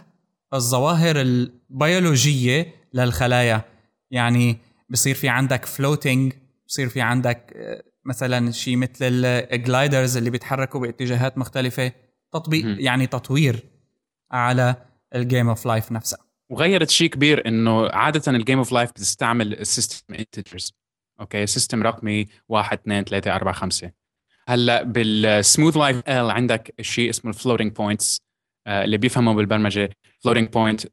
الظواهر 0.55 1.21
البيولوجية 1.21 2.75
للخلايا. 2.95 3.65
يعني 4.11 4.59
بصير 4.91 5.15
في 5.15 5.29
عندك 5.29 5.65
floating 5.65 6.33
بصير 6.67 6.89
في 6.89 7.01
عندك 7.01 7.53
آه، 7.57 7.83
مثلا 8.05 8.51
شيء 8.51 8.77
مثل 8.77 9.25
ال 9.25 9.36
gliders 9.36 10.17
اللي 10.17 10.31
بيتحركوا 10.31 10.81
باتجاهات 10.81 11.39
مختلفة. 11.39 11.93
تطبيق 12.35 12.65
يعني 12.79 13.07
تطوير 13.07 13.65
على 14.31 14.75
ال 15.15 15.22
game 15.22 15.49
of 15.49 15.67
life 15.67 15.93
نفسها 15.93 16.19
وغيرت 16.51 16.91
شيء 16.91 17.09
كبير 17.09 17.49
إنه 17.49 17.89
عادة 17.89 18.33
ال 18.33 18.38
game 18.38 18.59
of 18.59 18.73
life 18.73 18.91
بتستعمل 18.91 19.53
ال 19.53 19.62
system 19.62 20.15
integers 20.15 20.73
okay 21.21 21.47
system 21.47 21.83
رقمي 21.83 22.27
1 22.49 22.79
2 22.79 23.05
3 23.05 23.35
4 23.35 23.55
5 23.55 23.91
هلأ 24.49 24.83
بال 24.83 25.77
SmoothLife 25.77 26.09
L 26.09 26.31
عندك 26.31 26.75
شيء 26.81 27.11
اسمه 27.11 27.31
ال 27.31 27.35
floating 27.35 27.73
points 27.73 28.21
آه، 28.67 28.85
اللي 28.85 28.97
بيفهموا 28.97 29.35
بالبرمجة. 29.35 29.91
فلوتنج 30.25 30.49
بوينت 30.49 30.87
0.12573 30.87 30.89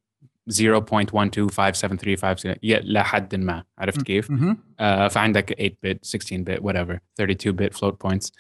لحد 2.64 3.36
ما. 3.36 3.64
عرفت 3.80 4.02
كيف؟ 4.02 4.32
آه 4.80 5.08
فعندك 5.08 5.54
8 5.54 5.78
bit 5.84 6.06
16 6.06 6.38
bit 6.42 6.60
whatever 6.60 6.98
32 7.22 7.56
bit 7.56 7.74
float 7.74 8.02
points 8.04 8.32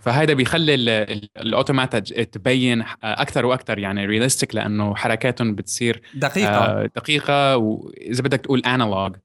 فهذا 0.00 0.34
بيخلي 0.34 0.74
ال 0.74 0.88
automata 0.88 1.98
تبين 1.98 2.84
أكثر 3.02 3.46
وأكثر 3.46 3.78
يعني 3.78 4.06
realistic 4.06 4.54
لأنه 4.54 4.94
حركاتهم 4.94 5.54
بتصير 5.54 6.02
دقيقة. 6.14 6.56
آه 6.56 6.86
دقيقة 6.96 7.56
واذا 7.56 8.22
بدك 8.22 8.40
تقول 8.40 8.60
analog 8.60 9.16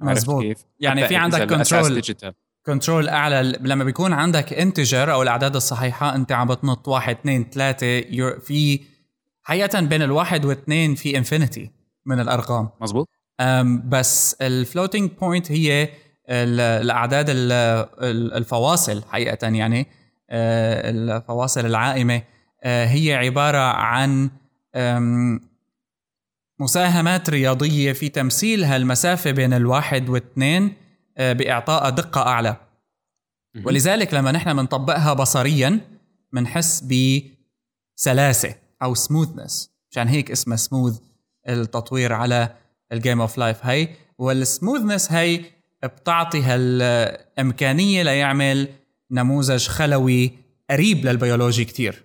مظبوط 0.00 0.66
يعني 0.80 1.08
في 1.08 1.16
عندك 1.16 1.54
كنترول 1.54 2.02
كنترول 2.66 3.08
أعلى. 3.08 3.58
لما 3.60 3.84
بيكون 3.84 4.12
عندك 4.12 4.52
integer 4.52 5.12
أو 5.12 5.22
الأعداد 5.22 5.56
الصحيحة 5.56 6.14
أنت 6.14 6.32
عم 6.32 6.48
بتنط 6.48 6.88
واحد 6.88 7.16
اثنين 7.16 7.50
ثلاثة 7.50 8.00
في 8.40 8.80
حقيقة 9.48 9.80
بين 9.80 10.02
الواحد 10.02 10.44
واثنين 10.44 10.94
في 10.94 11.18
infinity 11.18 11.70
من 12.06 12.20
الأرقام. 12.20 12.68
مزبوط 12.80 13.08
بس 13.84 14.36
ال 14.40 14.48
floating 14.48 15.10
point 15.10 15.52
هي 15.52 15.88
الأعداد 16.30 17.26
الفواصل 17.28 19.02
حقيقة 19.02 19.48
يعني 19.48 19.86
آه، 20.30 20.90
الفواصل 20.90 21.66
العائمة 21.66 22.22
آه، 22.64 22.86
هي 22.86 23.14
عبارة 23.14 23.58
عن 23.58 24.30
مساهمات 26.60 27.30
رياضية 27.30 27.92
في 27.92 28.08
تمثيل 28.08 28.64
هالمسافة 28.64 29.30
بين 29.30 29.52
الواحد 29.52 30.08
واثنين 30.08 30.72
آه، 31.18 31.32
بإعطاء 31.32 31.90
دقة 31.90 32.20
أعلى. 32.20 32.56
ولذلك 33.64 34.14
لما 34.14 34.32
نحن 34.32 34.56
بنطبقها 34.56 35.12
بصريا 35.12 35.80
بنحس 36.32 36.84
بسلاسة. 37.98 38.67
أو 38.82 38.94
smoothness 38.94 39.70
عشان 39.90 40.08
هيك 40.08 40.30
اسمها 40.30 40.56
سموث 40.56 41.00
التطوير 41.48 42.12
على 42.12 42.54
ال 42.92 42.98
game 42.98 43.20
of 43.20 43.38
life 43.38 43.66
هي 43.66 43.88
وال 44.18 44.34
smoothness 44.34 45.12
هي 45.12 45.44
بتعطي 45.84 46.42
هالإمكانية 46.42 48.02
ليعمل 48.02 48.68
نموذج 49.10 49.66
خلوي 49.66 50.32
قريب 50.70 51.04
للبيولوجي 51.04 51.64
كتير. 51.64 52.04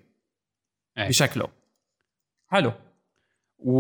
أي. 0.98 1.08
بشكله. 1.08 1.48
حلو. 2.48 2.72
و... 3.60 3.74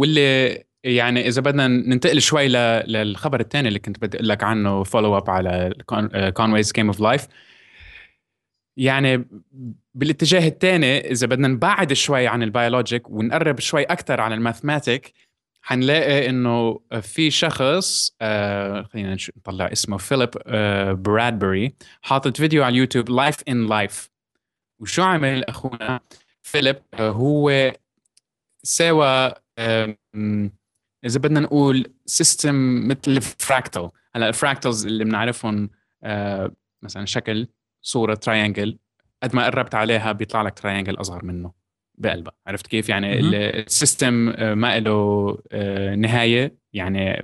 واللي 0.00 0.64
يعني 0.84 1.28
إذا 1.28 1.40
بدنا 1.40 1.68
ننتقل 1.68 2.20
شوي 2.20 2.48
للخبر 2.48 3.40
الثاني 3.40 3.68
اللي 3.68 3.78
كنت 3.78 3.98
بدي 4.00 4.16
أقول 4.16 4.28
لك 4.28 4.44
عنه 4.44 4.82
follow 4.82 5.16
up 5.16 5.30
على 5.30 5.74
Conway's 6.36 6.72
game 6.72 6.86
of 6.86 7.00
life 7.00 7.26
يعني 8.76 9.28
بالاتجاه 9.94 10.48
الثاني 10.48 11.10
إذا 11.10 11.26
بدنا 11.26 11.48
نبعد 11.48 11.92
شوي 11.92 12.26
عن 12.26 12.42
ال 12.42 12.50
biologic 12.50 13.10
ونقرب 13.10 13.60
شوي 13.60 13.82
أكثر 13.82 14.20
عن 14.20 14.32
ال 14.32 14.39
mathematic 14.39 15.12
حنلاقي 15.62 16.28
إنه 16.28 16.80
في 17.00 17.30
شخص 17.30 18.16
آه 18.20 18.82
خلينا 18.82 19.16
نطلع 19.36 19.72
اسمه 19.72 19.96
فيليب 19.96 20.30
آه 20.46 20.92
برادبري 20.92 21.74
حاطط 22.02 22.36
فيديو 22.36 22.64
على 22.64 22.72
اليوتيوب 22.72 23.10
life 23.10 23.36
in 23.48 23.66
life 23.66 24.10
وشو 24.80 25.02
عمل 25.02 25.44
أخونا؟ 25.44 26.00
فيليب 26.42 26.76
آه 26.94 27.10
هو 27.10 27.72
سوى 28.62 29.32
آه 29.58 29.96
إذا 31.04 31.18
بدنا 31.18 31.40
نقول 31.40 31.92
system 32.06 32.88
مثل 32.88 33.20
fractal 33.20 33.90
هلأ 34.14 34.28
ال 34.28 34.34
fractals 34.34 34.86
اللي 34.86 35.04
بنعرفهم 35.04 35.70
آه 36.02 36.52
مثلا 36.82 37.06
شكل 37.06 37.48
صورة 37.86 38.14
triangle 38.14 38.78
قد 39.22 39.36
ما 39.36 39.44
قربت 39.44 39.74
عليها 39.74 40.12
بيطلع 40.12 40.42
لك 40.42 40.58
triangle 40.58 41.00
أصغر 41.00 41.24
منه 41.24 41.52
بقلبها 41.98 42.32
عرفت 42.46 42.66
كيف؟ 42.66 42.88
يعني 42.88 43.20
ال 43.20 43.35
system 43.35 44.28
آه، 44.28 44.54
ما 44.54 44.78
له 44.80 45.38
آه، 45.52 45.94
نهاية 45.94 46.56
يعني 46.72 47.22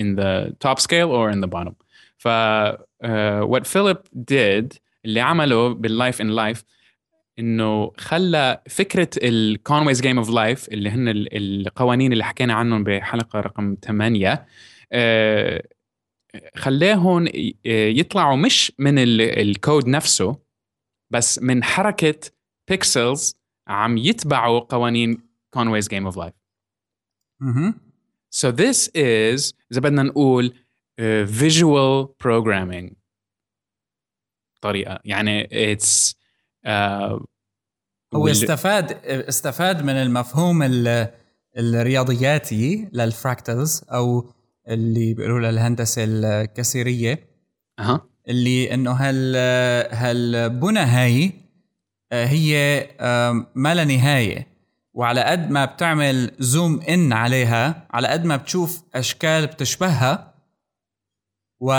in 0.00 0.16
the 0.16 0.52
top 0.66 0.78
scale 0.78 1.10
or 1.10 1.32
in 1.34 1.40
the 1.44 1.50
bottom. 1.56 1.72
ف 2.18 2.28
uh, 2.28 3.42
what 3.44 3.62
Philip 3.62 3.98
did 4.32 4.78
اللي 5.04 5.20
عمله 5.20 5.74
بال 5.74 5.89
Life 5.89 6.20
in 6.20 6.30
Life 6.30 6.64
إنه 7.38 7.92
خلى 7.98 8.62
فكرة 8.68 9.10
ال 9.22 9.31
Conway's 9.31 10.00
Game 10.00 10.18
of 10.18 10.30
Life 10.30 10.68
اللي 10.68 10.90
هن 10.90 11.08
القوانين 11.08 12.12
اللي 12.12 12.24
حكينا 12.24 12.54
عنهم 12.54 12.84
بحلقة 12.84 13.40
رقم 13.40 13.76
8 13.84 14.46
خلاهم 16.56 17.28
يطلعوا 17.64 18.36
مش 18.36 18.72
من 18.78 18.94
الكود 18.98 19.88
نفسه 19.88 20.36
بس 21.10 21.38
من 21.38 21.64
حركة 21.64 22.30
pixels 22.68 23.36
عم 23.68 23.96
يتبعوا 23.98 24.60
قوانين 24.60 25.18
Conway's 25.50 25.88
Game 25.88 26.04
of 26.06 26.16
Life 26.16 26.34
So 28.30 28.50
this 28.52 28.88
is 28.88 29.54
إذا 29.72 29.80
بدنا 29.80 30.02
نقول 30.02 30.54
uh, 31.00 31.28
visual 31.28 32.08
programming. 32.24 32.94
طريقة. 34.60 35.00
يعني 35.04 35.44
it's 35.74 36.14
uh, 36.66 37.24
هو 38.14 38.28
استفاد 38.28 38.92
استفاد 39.04 39.82
من 39.82 39.92
المفهوم 39.94 40.62
الرياضياتي 41.56 42.88
لل 42.92 43.10
fractals 43.10 43.84
أو 43.92 44.32
اللي 44.68 45.14
بيقولوا 45.14 45.40
لها 45.40 45.50
الهندسة 45.50 46.04
الكسرية. 46.06 47.28
أها. 47.78 48.00
اللي 48.28 48.74
إنه 48.74 48.92
هال 48.92 49.36
هالبنى 49.94 50.80
هاي 50.80 51.32
آه، 52.12 52.26
هي 52.26 52.80
ما 53.54 53.74
لا 53.74 53.84
نهاية. 53.84 54.46
وعلى 54.94 55.20
قد 55.20 55.50
ما 55.50 55.64
بتعمل 55.64 56.30
زوم 56.38 56.80
إن 56.80 57.12
عليها 57.12 57.88
على 57.90 58.08
قد 58.08 58.24
ما 58.24 58.36
بتشوف 58.36 58.82
أشكال 58.94 59.46
بتشبهها 59.46 60.34
و 61.60 61.72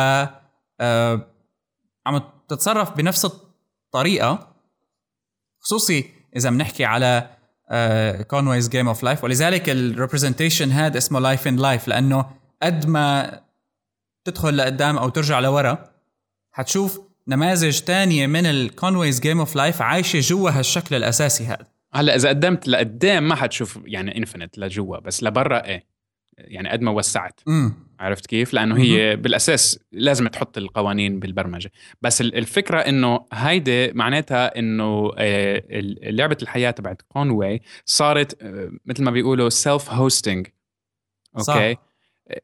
عم 2.06 2.22
تتصرف 2.50 2.98
بنفس 2.98 3.26
الطريقة. 3.26 4.56
خصوصي 5.60 6.10
إذا 6.36 6.50
بنحكي 6.50 6.86
على 6.86 7.30
Conway's 8.28 8.70
Game 8.70 8.88
of 8.88 9.04
Life 9.04 9.24
ولذلك 9.24 9.70
ال 9.70 9.77
representation 9.77 10.72
هذا 10.72 10.98
اسمه 10.98 11.20
Life 11.20 11.48
in 11.48 11.56
Life 11.56 11.88
لأنه 11.88 12.26
قد 12.64 12.88
ما 12.88 13.40
تدخل 14.26 14.58
لقدام 14.58 14.98
أو 14.98 15.10
ترجع 15.10 15.40
لورا 15.40 15.92
حتشوف 16.52 17.02
نماذج 17.28 17.80
تانية 17.80 18.28
من 18.28 18.46
الكونويز 18.46 19.20
جيم 19.20 19.40
اوف 19.40 19.56
لايف 19.56 19.82
عايشة 19.82 20.20
جوا 20.20 20.50
هالشكل 20.50 20.96
الأساسي 20.96 21.46
هذا 21.46 21.68
هلا 21.94 22.16
إذا 22.16 22.30
قدمت 22.30 22.68
لقدام 22.68 23.28
ما 23.28 23.36
حتشوف 23.36 23.80
يعني 23.86 24.18
infinite 24.18 24.58
لجوا 24.58 25.00
بس 25.00 25.24
لبرا 25.24 25.66
إيه 25.66 25.86
يعني 26.38 26.70
قد 26.70 26.82
ما 26.82 26.92
وسعت 26.92 27.40
م. 27.48 27.70
عرفت 28.00 28.26
كيف؟ 28.26 28.54
لأنه 28.54 28.78
هي 28.78 29.16
بالأساس 29.16 29.80
لازم 29.92 30.28
تحط 30.28 30.58
القوانين 30.58 31.20
بالبرمجة 31.20 31.72
بس 32.02 32.22
الفكرة 32.22 32.80
إنه 32.80 33.26
هيدي 33.34 33.92
معناتها 33.92 34.60
إنه 34.60 35.12
آه، 35.18 35.64
لعبة 36.04 36.38
الحياة 36.42 36.72
تبعت 36.72 37.02
Conway 37.02 37.62
صارت 37.86 38.44
آه، 38.44 38.72
مثل 38.86 39.04
ما 39.04 39.12
بيقولوا 39.12 39.50
self 39.50 39.92
hosting 39.92 40.48
أوكي 41.38 41.74
صح. 41.74 41.87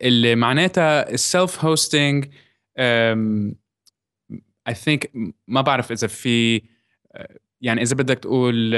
اللي 0.01 0.35
معناتها 0.35 1.09
ال 1.09 1.21
self 1.21 1.65
hosting 1.65 2.25
I 4.67 4.73
think 4.73 5.11
ما 5.47 5.61
بعرف 5.61 5.91
إذا 5.91 6.07
في 6.07 6.61
يعني 7.61 7.81
إذا 7.81 7.95
بدك 7.95 8.19
تقول 8.19 8.71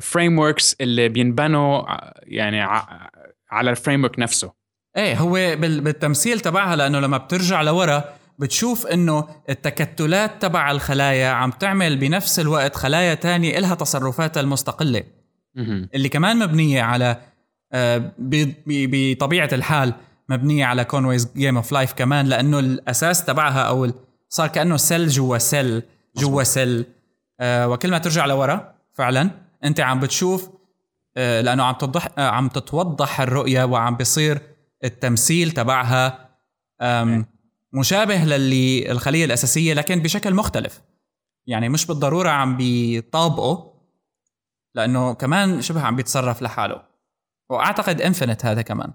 frameworks 0.00 0.76
اللي 0.80 1.08
بينبنوا 1.08 1.82
يعني 2.22 2.60
على 3.50 3.70
ال 3.70 4.04
framework 4.04 4.18
نفسه. 4.18 4.52
إيه 4.96 5.16
هو 5.16 5.32
بالتمثيل 5.56 6.40
تبعها 6.40 6.76
لأنه 6.76 7.00
لما 7.00 7.18
بترجع 7.18 7.62
لورا 7.62 8.04
بتشوف 8.38 8.86
إنه 8.86 9.28
التكتلات 9.50 10.42
تبع 10.42 10.70
الخلايا 10.70 11.28
عم 11.28 11.50
تعمل 11.50 11.96
بنفس 11.96 12.40
الوقت 12.40 12.76
خلايا 12.76 13.14
تانية 13.14 13.58
إلها 13.58 13.74
تصرفاتها 13.74 14.40
المستقلة. 14.40 15.04
اللي 15.94 16.08
كمان 16.08 16.38
مبنية 16.38 16.82
على 16.82 17.16
آه، 17.72 18.12
بطبيعة 18.66 19.48
الحال 19.52 19.94
مبنية 20.28 20.64
على 20.64 20.84
Conway's 20.84 21.32
Game 21.36 21.56
of 21.56 21.72
Life 21.72 21.92
كمان 21.92 22.26
لأنه 22.26 22.58
الأساس 22.58 23.24
تبعها 23.24 23.62
أو 23.62 23.92
صار 24.28 24.48
كأنه 24.48 24.76
cell 24.76 25.08
جوا 25.08 25.38
cell 25.38 25.82
جوا 26.16 26.42
cell 26.42 26.86
آه، 27.40 27.68
وكل 27.68 27.90
ما 27.90 27.98
ترجع 27.98 28.26
لورا 28.26 28.74
فعلا 28.92 29.30
أنت 29.64 29.80
عم 29.80 30.00
بتشوف 30.00 30.50
آه، 31.16 31.40
لأنه 31.40 31.62
عم 31.62 31.74
تضح 31.74 32.08
عم 32.18 32.48
تتوضح 32.48 33.20
الرؤية 33.20 33.64
وعم 33.64 33.96
بيصير 33.96 34.40
التمثيل 34.84 35.50
تبعها 35.50 36.30
مشابه 37.72 38.24
للي 38.24 38.90
الخلية 38.92 39.24
الأساسية 39.24 39.74
لكن 39.74 40.02
بشكل 40.02 40.34
مختلف. 40.34 40.80
يعني 41.46 41.68
مش 41.68 41.86
بالضرورة 41.86 42.28
عم 42.28 42.56
بيطابقه 42.56 43.74
لأنه 44.74 45.14
كمان 45.14 45.62
شبه 45.62 45.80
عم 45.82 45.96
بيتصرف 45.96 46.42
لحاله. 46.42 46.82
وأعتقد 47.50 48.00
infinite 48.00 48.44
هذا 48.44 48.62
كمان. 48.62 48.92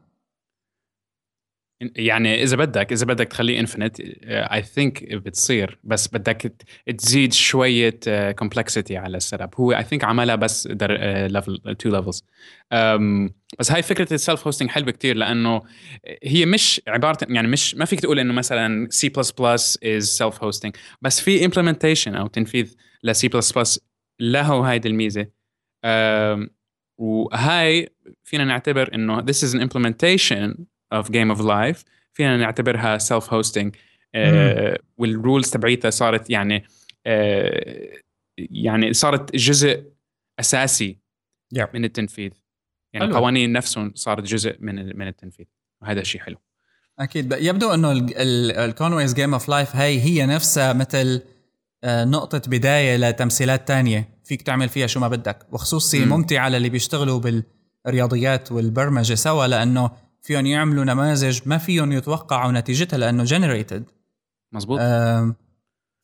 يعني 1.81 2.43
إذا 2.43 2.57
بدك 2.57 2.91
إذا 2.91 3.05
بدك 3.05 3.27
تخليه 3.27 3.59
infinite 3.59 3.99
I 4.23 4.61
think 4.63 5.13
بتصير 5.13 5.79
بس 5.83 6.07
بدك 6.07 6.53
تزيد 6.97 7.33
شوية 7.33 7.99
complexity 8.31 8.95
uh, 8.95 8.97
على 8.97 9.17
ال 9.17 9.41
setup 9.41 9.53
هو 9.55 9.71
I 9.71 9.83
think 9.83 10.03
عملها 10.03 10.35
بس 10.35 10.67
level 10.67 11.75
two 11.79 11.89
levels 11.89 12.23
بس 13.59 13.71
هاي 13.71 13.81
فكرة 13.81 14.13
ال 14.13 14.20
self 14.20 14.47
hosting 14.47 14.69
حلوة 14.69 14.91
كتير 14.91 15.15
لأنه 15.15 15.61
هي 16.23 16.45
مش 16.45 16.81
عبارة 16.87 17.17
يعني 17.29 17.47
مش 17.47 17.75
ما 17.75 17.85
فيك 17.85 17.99
تقول 17.99 18.19
إنه 18.19 18.33
مثلا 18.33 18.87
C++ 18.89 19.09
is 19.09 19.31
self 19.31 20.43
hosting 20.43 20.75
بس 21.01 21.21
في 21.21 21.45
implementation 21.45 22.15
أو 22.15 22.27
تنفيذ 22.27 22.75
لسي 23.03 23.27
بلس 23.27 23.51
بلس 23.51 23.79
له 24.19 24.71
هاي 24.71 24.81
الميزة. 24.85 25.27
وهاي 26.97 27.89
فينا 28.23 28.43
نعتبر 28.43 28.95
إنه 28.95 29.21
this 29.21 29.43
is 29.43 29.53
an 29.53 29.59
implementation 29.59 30.65
of 30.93 31.07
game 31.07 31.35
of 31.35 31.39
life. 31.39 31.83
فينا 32.13 32.37
نعتبرها 32.37 32.97
self 32.97 33.33
hosting 33.33 33.75
uh, 33.75 33.79
وال 34.97 35.12
rules 35.12 35.49
تبعيتها 35.49 35.89
صارت 35.89 36.29
يعني 36.29 36.59
uh, 36.59 38.01
يعني 38.37 38.93
صارت 38.93 39.35
جزء 39.35 39.83
أساسي 40.39 40.97
yeah. 41.55 41.67
من 41.73 41.85
التنفيذ. 41.85 42.31
يعني 42.93 43.05
القوانين 43.05 43.51
نفسهم 43.51 43.91
صارت 43.95 44.23
جزء 44.23 44.57
من 44.59 44.97
من 44.97 45.07
التنفيذ. 45.07 45.45
وهذا 45.81 46.03
شيء 46.03 46.21
حلو. 46.21 46.37
أكيد. 46.99 47.31
يبدو 47.31 47.73
إنه 47.73 48.07
ال 48.65 48.71
Conway's 48.71 49.13
Game 49.13 49.33
of 49.33 49.49
Life 49.49 49.75
هي 49.75 49.99
هي 49.99 50.25
نفسها 50.25 50.73
مثل 50.73 51.21
آه، 51.83 52.05
نقطة 52.05 52.41
بداية 52.47 52.97
لتمثيلات 52.97 53.67
تانية. 53.67 54.14
فيك 54.25 54.41
تعمل 54.41 54.69
فيها 54.69 54.87
شو 54.87 54.99
ما 54.99 55.07
بدك. 55.07 55.47
وخصوصي 55.51 56.05
ممتعة 56.05 56.49
للي 56.49 56.69
بيشتغلوا 56.69 57.43
بالرياضيات 57.85 58.51
والبرمجة 58.51 59.13
سوا 59.13 59.47
لأنه 59.47 59.91
فيهم 60.21 60.45
يعملوا 60.45 60.83
نماذج 60.83 61.41
ما 61.45 61.57
فيهم 61.57 61.91
يتوقعوا 61.91 62.51
نتيجتها 62.51 62.97
لأنه 62.97 63.23
generated 63.23 63.85
مزبوط 64.51 64.79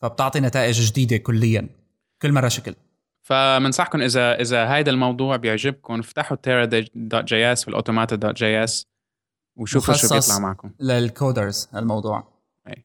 فبتعطي 0.01 0.39
نتائج 0.39 0.81
جديدة 0.81 1.17
كليا. 1.17 1.69
كل 2.22 2.31
مرة 2.31 2.48
شكل. 2.48 2.75
فبنصحكم 3.22 4.01
إذا 4.01 4.41
إذا 4.41 4.74
هيدا 4.74 4.91
الموضوع 4.91 5.35
بيعجبكم 5.35 6.00
افتحوا 6.00 6.37
terra 6.37 6.65
dot 6.65 7.24
js 7.24 7.67
وال 7.67 8.15
automata 8.15 8.35
dot 8.35 8.63
js 8.63 8.87
وشوفوا 9.55 9.93
شو 9.93 10.07
بيطلع 10.15 10.39
معكم. 10.39 10.72
لل 10.79 11.02
coders 11.02 11.70
الموضوع. 11.75 12.41
أي. 12.67 12.83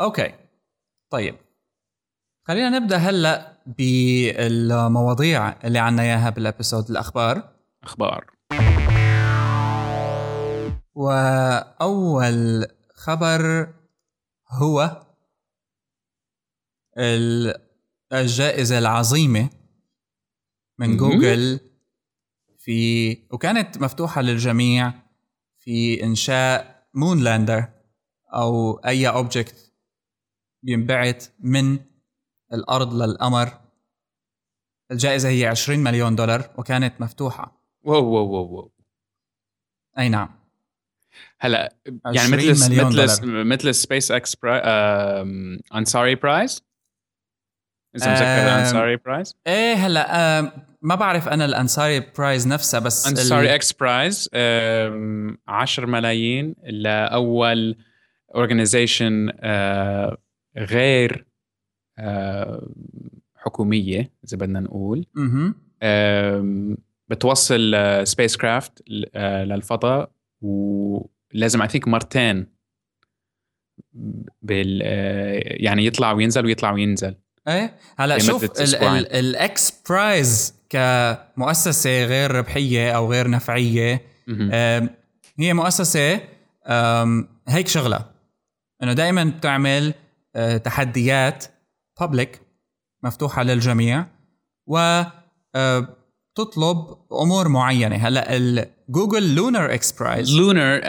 أوكي. 0.00 0.34
طيب. 1.10 1.34
خلينا 2.48 2.78
نبدأ 2.78 2.96
هلأ 2.96 3.51
بالمواضيع 3.66 5.48
اللي 5.64 5.78
عنا 5.78 6.02
إياها 6.02 6.30
بال 6.30 6.43
episode 6.43 6.90
الأخبار. 6.90 7.52
أخبار. 7.82 8.30
وأول 10.94 12.66
خبر 12.94 13.68
هو 14.48 15.02
الجائزة 18.12 18.78
العظيمة 18.78 19.50
من 20.78 20.96
جوجل 20.96 21.60
في 22.58 23.12
وكانت 23.30 23.78
مفتوحة 23.78 24.22
للجميع 24.22 24.92
في 25.58 26.04
إنشاء 26.04 26.86
moon 26.94 27.24
lander 27.24 27.68
أو 28.34 28.74
أي 28.78 29.08
object 29.08 29.72
بينبعث 30.62 31.28
من 31.40 31.78
الأرض 32.52 32.94
للقمر. 32.94 33.48
الجائزة 34.90 35.28
هي 35.28 35.46
20 35.46 35.78
مليون 35.78 36.16
دولار 36.16 36.50
وكانت 36.56 37.00
مفتوحة. 37.00 37.62
wow 37.82 38.04
wow 38.04 38.26
wow 38.26 38.72
أي 39.98 40.08
نعم. 40.08 40.42
هلا 41.40 41.74
يعني 42.06 42.36
مثل 42.36 42.50
مثل 42.94 43.26
مثل 43.26 43.74
سبيس 43.74 44.10
إكس 44.12 44.36
أنصاري 45.74 46.14
Prize؟ 46.14 46.62
إذا 47.96 48.12
مذكر 48.12 48.24
الأنصاري 48.24 48.96
Prize؟ 48.96 49.34
إيه 49.46 49.74
هلا 49.74 50.42
ما 50.82 50.94
بعرف 50.94 51.28
أنا 51.28 51.44
الأنصاري 51.44 52.00
Prize 52.00 52.48
نفسها 52.48 52.80
بس 52.80 53.08
أنصاري 53.08 53.54
X 53.54 53.72
Prize 53.72 54.28
10 55.48 55.86
ملايين 55.86 56.54
لأول 56.62 57.76
organization 58.34 59.32
آه، 59.40 60.18
غير 60.56 61.26
حكومية 63.36 64.10
إذا 64.24 64.36
بدنا 64.36 64.60
نقول. 64.60 65.06
بتوصل 67.08 67.76
spacecraft 68.04 68.88
للفضاء 69.20 70.10
ولازم 70.42 71.62
I 71.62 71.68
think 71.68 71.88
مرتين 71.88 72.46
بال 74.42 74.80
يعني 75.64 75.86
يطلع 75.86 76.12
وينزل 76.12 76.46
ويطلع 76.46 76.72
وينزل. 76.72 77.14
إيه؟ 77.48 77.76
هلا 77.96 78.18
شوف 78.18 78.60
ال 78.74 79.28
X 79.28 79.82
Prize 79.88 80.54
كمؤسسة 80.68 82.04
غير 82.04 82.30
ربحية 82.30 82.90
أو 82.92 83.12
غير 83.12 83.30
نفعية 83.30 84.02
هي 85.38 85.54
مؤسسة 85.54 86.20
هيك 87.48 87.68
شغلة. 87.68 88.06
إنه 88.82 88.92
دائما 88.92 89.24
بتعمل 89.24 89.94
آه، 90.36 90.56
تحديات 90.56 91.44
public 92.02 92.42
مفتوحة 93.04 93.42
للجميع 93.42 94.06
و 94.66 95.02
آه، 95.54 95.96
تطلب 96.34 96.96
أمور 97.12 97.48
معينة. 97.48 97.96
هلا 97.96 98.36
ال 98.36 98.50
Google 98.50 99.34
Lunar 99.34 99.74
X 99.74 99.92
Prize 99.92 100.36
Lunar 100.36 100.80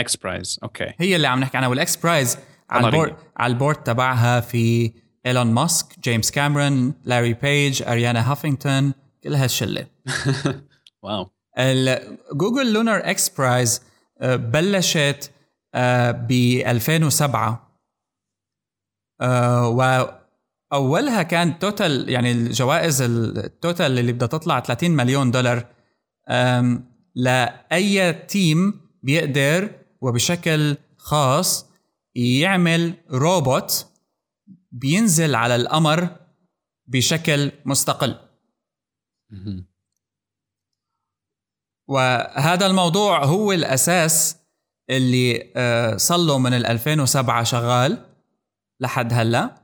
X 0.00 0.16
Prize 0.16 0.60
okay 0.62 0.92
هي 0.98 1.16
اللي 1.16 1.26
عم 1.26 1.40
نحكي 1.40 1.56
عنها 1.56 1.68
وال 1.68 1.87
X 1.87 1.96
Prize 1.96 2.38
على 2.70 2.86
ال 2.86 2.91
board 2.91 3.16
على 3.36 3.52
ال 3.52 3.56
board 3.56 3.76
تبعها 3.76 4.40
في 4.40 4.92
ايلون 5.26 5.46
ماسك 5.46 6.00
جيمس 6.00 6.30
كاميرون 6.30 6.94
لاري 7.04 7.34
بيج 7.34 7.82
اريانا 7.82 8.32
هافينغتون 8.32 8.94
كل 9.24 9.34
هالشلة. 9.34 9.86
wow 11.02 11.30
ال 11.58 11.74
Google 11.74 12.72
Lunar 12.72 13.10
X 13.10 13.28
Prize 13.28 13.82
بلشت 14.22 15.30
آه، 15.74 16.10
ب 16.10 16.30
2007 16.66 17.72
و 19.62 20.04
أولها 20.72 21.22
كان 21.22 21.58
total 21.58 22.08
يعني 22.08 22.32
الجوائز 22.32 23.02
ال 23.02 23.18
total 23.18 23.98
اللي 23.98 24.12
بدها 24.12 24.28
تطلع 24.28 24.60
30 24.60 24.90
مليون 24.90 25.30
دولار 25.30 25.66
لأي 27.14 28.12
team 28.12 28.80
بيقدر 29.02 29.70
وبشكل 30.00 30.76
خاص 30.96 31.66
يعمل 32.14 32.94
روبوت 33.10 33.86
بينزل 34.72 35.34
على 35.34 35.56
القمر 35.56 36.16
بشكل 36.86 37.52
مستقل. 37.64 38.16
وهذا 41.88 42.66
الموضوع 42.66 43.24
هو 43.24 43.52
الأساس 43.52 44.36
اللي 44.90 45.52
آه، 45.56 45.96
صار 45.96 46.38
من 46.38 46.54
2007 46.54 47.42
شغال 47.44 48.06
لحد 48.80 49.12
هلأ. 49.12 49.61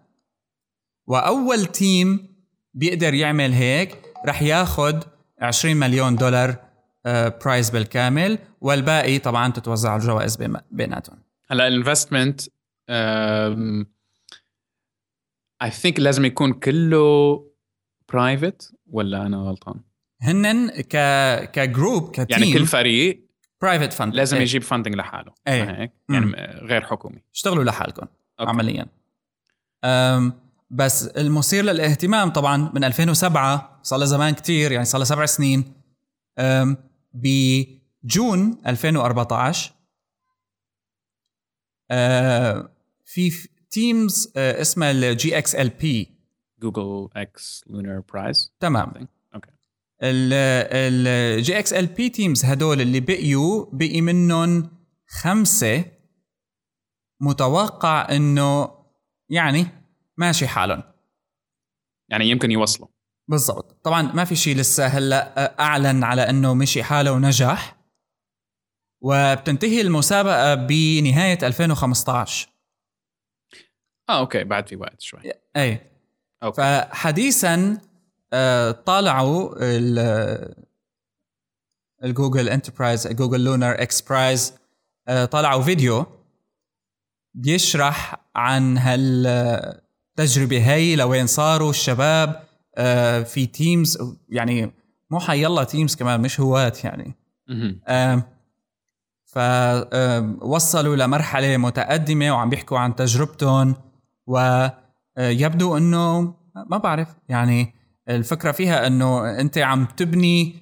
وأول 1.08 1.66
team 1.66 2.28
بيقدر 2.74 3.14
يعمل 3.14 3.52
هيك 3.52 3.98
رح 4.26 4.42
ياخذ 4.42 5.02
20 5.40 5.76
مليون 5.76 6.16
دولار 6.16 6.56
prize 7.44 7.68
آه، 7.68 7.72
بالكامل 7.72 8.38
والباقي 8.60 9.18
طبعا 9.18 9.52
تتوزع 9.52 9.96
الجوائز 9.96 10.36
بيناتهم 10.70 11.18
هلأ 11.50 11.68
ال 11.68 11.75
investment 11.75 12.40
I 15.62 15.70
think 15.70 16.00
لازم 16.00 16.24
يكون 16.24 16.52
كله 16.52 17.44
private 18.12 18.74
ولا 18.86 19.26
أنا 19.26 19.36
غلطان؟ 19.36 19.80
هن 20.20 20.70
ك 20.70 20.96
ك 21.50 21.60
group 21.60 22.10
ك 22.10 22.13
team 22.13 22.26
يعني 22.30 22.52
كل 22.52 22.66
فريق 22.66 23.28
private 23.62 23.92
fund 23.92 24.14
لازم 24.14 24.36
يجيب 24.36 24.62
funding 24.62 24.94
لحاله 24.94 25.32
إيه. 25.48 25.64
ما 25.64 25.80
هيك 25.80 25.92
يعني 26.10 26.26
مم. 26.26 26.34
غير 26.66 26.84
حكومي 26.84 27.22
اشتغلوا 27.34 27.64
لحالكم 27.64 28.06
okay. 28.40 28.50
عمليا 28.50 28.86
أم 29.84 30.47
بس 30.70 31.06
المثير 31.06 31.64
للاهتمام 31.64 32.30
طبعا 32.30 32.70
من 32.74 32.84
2007 32.84 33.80
صار 33.82 33.98
له 33.98 34.04
زمان 34.04 34.34
كتير 34.34 34.72
يعني 34.72 34.84
صار 34.84 34.98
له 34.98 35.04
سبع 35.04 35.26
سنين 35.26 35.74
بجون 37.14 38.58
2014 38.66 39.72
أه 41.90 42.70
في 43.04 43.48
teams 43.70 44.32
اسمها 44.36 44.90
ال 44.90 45.68
GXLP 45.68 46.18
Google 46.62 47.08
X 47.16 47.64
Lunar 47.66 48.00
Prize 48.00 48.52
تمام. 48.60 49.08
ال 50.02 51.86
GXLP 51.86 52.08
teams 52.08 52.44
هدول 52.44 52.80
اللي 52.80 53.00
بقيوا 53.00 53.66
بقي 53.72 54.00
منهم 54.00 54.70
خمسة. 55.08 55.84
متوقع 57.20 58.08
إنه 58.16 58.68
يعني 59.28 59.66
ماشي 60.18 60.48
حالهم 60.48 60.82
يعني 62.10 62.24
يمكن 62.30 62.50
يوصلوا. 62.50 62.88
بالضبط. 63.28 63.80
طبعا 63.84 64.02
ما 64.02 64.24
في 64.24 64.36
شيء 64.36 64.56
لسه 64.56 64.86
هلأ 64.86 65.60
أعلن 65.60 66.04
على 66.04 66.30
إنه 66.30 66.54
مشي 66.54 66.82
حاله 66.82 67.12
ونجح. 67.12 67.76
وبتنتهي 69.00 69.80
المسابقة 69.80 70.54
بنهاية 70.54 71.38
2015 71.42 72.48
آه 74.08 74.18
okay 74.18 74.44
بعد 74.44 74.68
في 74.68 74.76
وقت 74.76 75.00
شوي. 75.00 75.20
أي. 75.56 75.90
okay. 76.42 76.56
فحديثا 76.62 77.80
آه، 78.32 78.70
طالعوا 78.70 79.54
ال- 79.60 80.64
ال 82.04 82.10
Google 82.10 82.48
Enterprise 82.48 83.06
Google 83.08 83.44
Lunar 83.44 83.82
X 83.82 84.00
Prize 84.00 84.54
آه، 85.08 85.24
طلعوا 85.24 85.62
فيديو 85.62 86.06
بيشرح 87.34 88.14
عن 88.36 88.78
هالتجربه 90.18 90.74
هي 90.74 90.96
لوين 90.96 91.26
صاروا 91.26 91.70
الشباب 91.70 92.42
آه، 92.76 93.22
في 93.22 93.46
teams 93.46 93.98
يعني 94.28 94.72
مو 95.10 95.20
حيلا 95.20 95.64
teams 95.64 95.96
كمان 95.96 96.20
مش 96.20 96.40
هواة 96.40 96.72
يعني 96.84 97.14
مهم. 97.48 98.22
فوصلوا 99.24 100.96
لمرحلة 100.96 101.56
متقدمة 101.56 102.30
وعم 102.30 102.50
بيحكوا 102.50 102.78
عن 102.78 102.94
تجربتهم 102.96 103.74
ويبدو 104.26 105.76
إنه 105.76 106.34
ما 106.70 106.78
بعرف 106.78 107.08
يعني 107.28 107.74
الفكرة 108.08 108.52
فيها 108.52 108.86
إنه 108.86 109.40
أنت 109.40 109.58
عم 109.58 109.84
تبني 109.96 110.54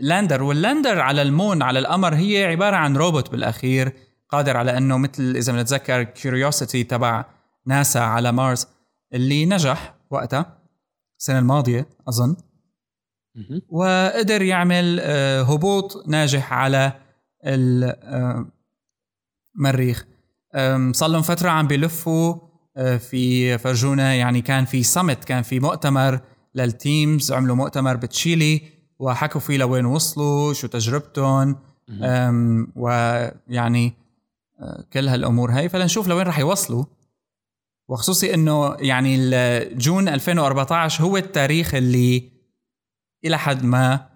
lander 0.00 0.42
وال 0.42 0.57
lander 0.57 1.00
على 1.00 1.22
ال 1.22 1.30
moon 1.30 1.62
على 1.62 1.78
القمر 1.78 2.14
هي 2.14 2.44
عبارة 2.44 2.76
عن 2.76 2.96
روبوت 2.96 3.30
بالأخير 3.30 3.92
قادر 4.28 4.56
على 4.56 4.76
إنه 4.76 4.98
مثل 4.98 5.36
إذا 5.36 5.52
بنتذكر 5.52 6.02
Curiosity 6.02 6.84
تبع 6.84 7.24
ناسا 7.66 7.98
على 7.98 8.32
مارس 8.32 8.73
اللي 9.14 9.46
نجح 9.46 9.94
وقتها 10.10 10.58
السنة 11.18 11.38
الماضية 11.38 11.88
أظن. 12.08 12.36
وقدر 13.68 14.42
يعمل 14.42 14.98
آه، 15.02 15.42
هبوط 15.42 16.04
ناجح 16.08 16.52
على 16.52 16.92
المريخ 19.56 20.04
آم، 20.54 20.92
صار 20.92 21.08
لهم 21.10 21.22
فترة 21.22 21.50
عم 21.50 21.66
بيلفوا 21.66 22.34
آه، 22.76 22.96
في 22.96 23.58
فرجونا 23.58 24.14
يعني 24.14 24.40
كان 24.42 24.64
في 24.64 24.82
سمت 24.82 25.24
كان 25.24 25.42
في 25.42 25.60
مؤتمر 25.60 26.20
لل 26.54 26.76
teams 26.76 27.32
عملوا 27.32 27.56
مؤتمر 27.56 27.96
بتشيلي 27.96 28.62
وحكوا 28.98 29.40
فيه 29.40 29.56
لوين 29.56 29.86
وصلوا 29.86 30.52
شو 30.52 30.66
تجربتهم. 30.66 31.56
ويعني 32.76 33.92
آه، 34.60 34.84
كل 34.92 35.08
هالأمور 35.08 35.50
هاي. 35.52 35.68
فلنشوف 35.68 36.08
لوين 36.08 36.26
رح 36.26 36.38
يوصلوا. 36.38 36.84
وخصوصي 37.88 38.34
إنه 38.34 38.76
يعني 38.80 39.30
جون 39.74 40.08
2014 40.08 41.04
هو 41.04 41.16
التاريخ 41.16 41.74
اللي 41.74 42.32
إلى 43.24 43.38
حد 43.38 43.64
ما 43.64 44.08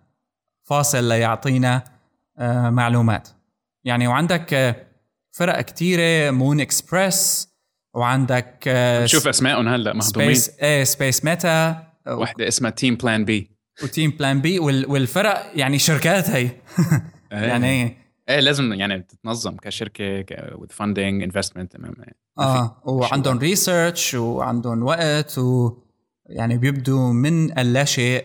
فاصل 0.69 1.09
ليعطينا 1.09 1.85
آه، 2.39 2.71
معلومات. 2.71 3.29
يعني 3.85 4.07
وعندك 4.09 4.55
آه، 4.55 4.77
فرق 5.31 5.61
كتيرة 5.61 6.31
Moon 6.31 6.61
Express 6.61 7.49
وعندك 7.95 8.65
آه، 8.67 9.07
شوف 9.07 9.29
أسمائهم 9.29 9.69
هلأ 9.69 9.93
مهضومين. 9.93 10.35
Space 10.35 10.59
إيه 10.59 10.85
Space 10.85 11.25
Meta 11.25 11.87
وحده 12.09 12.49
اسمها 12.49 12.71
Team 12.71 12.95
Plan 12.95 13.25
B. 13.25 13.51
و 13.83 13.88
Team 13.88 14.11
Plan 14.11 14.41
B 14.41 14.59
والفرق 14.59 15.53
يعني 15.55 15.79
شركات 15.79 16.31
هي. 16.31 16.51
يعني 17.31 17.97
إيه 18.29 18.41
لازم 18.41 18.73
يعني 18.73 19.03
تتنظم 19.03 19.57
كشركة 19.57 20.23
with 20.51 20.73
funding 20.73 21.31
investment 21.31 21.81
آه 22.39 22.83
وعندهم 22.85 23.39
research 23.39 24.15
وعندهم 24.15 24.83
وقت 24.83 25.39
ويعني 25.39 26.59
بيبدوا 26.59 27.13
من 27.13 27.59
اللاشيء 27.59 28.25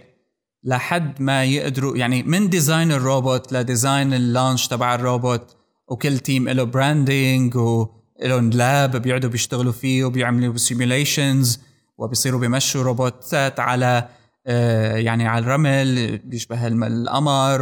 لحد 0.64 1.22
ما 1.22 1.44
يقدروا 1.44 1.98
يعني 1.98 2.24
من 2.24 2.50
design 2.50 2.92
الروبوت 2.92 3.54
ل 3.54 3.62
design 3.62 4.14
ال 4.14 4.22
launch 4.22 4.68
تبع 4.68 4.96
الروبوت 4.96 5.56
وكل 5.88 6.18
team 6.20 6.50
له 6.50 6.64
branding 6.64 7.56
ولهم 7.56 8.50
lab 8.50 8.96
بيقعدوا 8.96 9.30
بيشتغلوا 9.30 9.72
فيه 9.72 10.06
وبيعملوا 10.06 10.58
simulations 10.58 11.60
وبيصيروا 11.98 12.40
بيمشوا 12.40 12.84
روبوتات 12.84 13.60
على 13.60 14.08
آه، 14.48 14.96
يعني 14.96 15.28
على 15.28 15.46
الرمل 15.46 16.18
بيشبه 16.18 16.68
القمر 16.68 17.62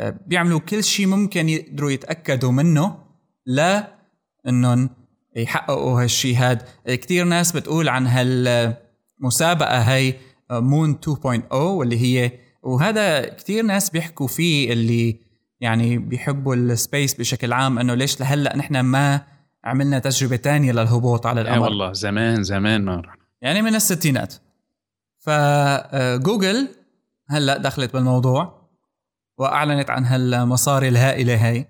وبيعملوا 0.00 0.60
كل 0.60 0.84
شيء 0.84 1.06
ممكن 1.06 1.48
يقدروا 1.48 1.90
يتأكدوا 1.90 2.52
منه 2.52 2.98
لا 3.46 3.94
إنهم 4.48 4.90
يحققوا 5.36 6.02
هالشيء 6.02 6.36
هاد 6.36 6.62
كتير 6.86 7.24
ناس 7.24 7.52
بتقول 7.52 7.88
عن 7.88 8.06
هالمسابقة 8.06 9.78
هاي 9.78 10.14
Moon 10.50 10.98
2.0 11.06 11.52
واللي 11.52 11.98
هي 11.98 12.32
وهذا 12.62 13.28
كتير 13.34 13.64
ناس 13.64 13.90
بيحكوا 13.90 14.26
فيه 14.26 14.72
اللي 14.72 15.20
يعني 15.60 15.98
بيحبوا 15.98 16.54
ال 16.54 16.64
space 16.64 17.14
بشكل 17.14 17.52
عام 17.52 17.78
إنه 17.78 17.94
ليش 17.94 18.20
لهلأ 18.20 18.56
نحن 18.56 18.80
ما 18.80 19.22
عملنا 19.64 19.98
تجربة 19.98 20.36
تانية 20.36 20.72
للهبوط 20.72 21.26
على 21.26 21.40
إيه 21.40 21.48
القمر؟ 21.48 21.64
والله 21.64 21.92
زمان 21.92 22.42
زمان 22.42 22.84
ما 22.84 23.02
يعني 23.42 23.62
من 23.62 23.74
الستينات. 23.74 24.34
فجوجل 25.18 26.68
هلأ 27.28 27.56
دخلت 27.56 27.92
بالموضوع. 27.92 28.59
وأعلنت 29.40 29.90
عن 29.90 30.04
هالمصاري 30.04 30.88
الهائلة 30.88 31.48
هاي. 31.48 31.68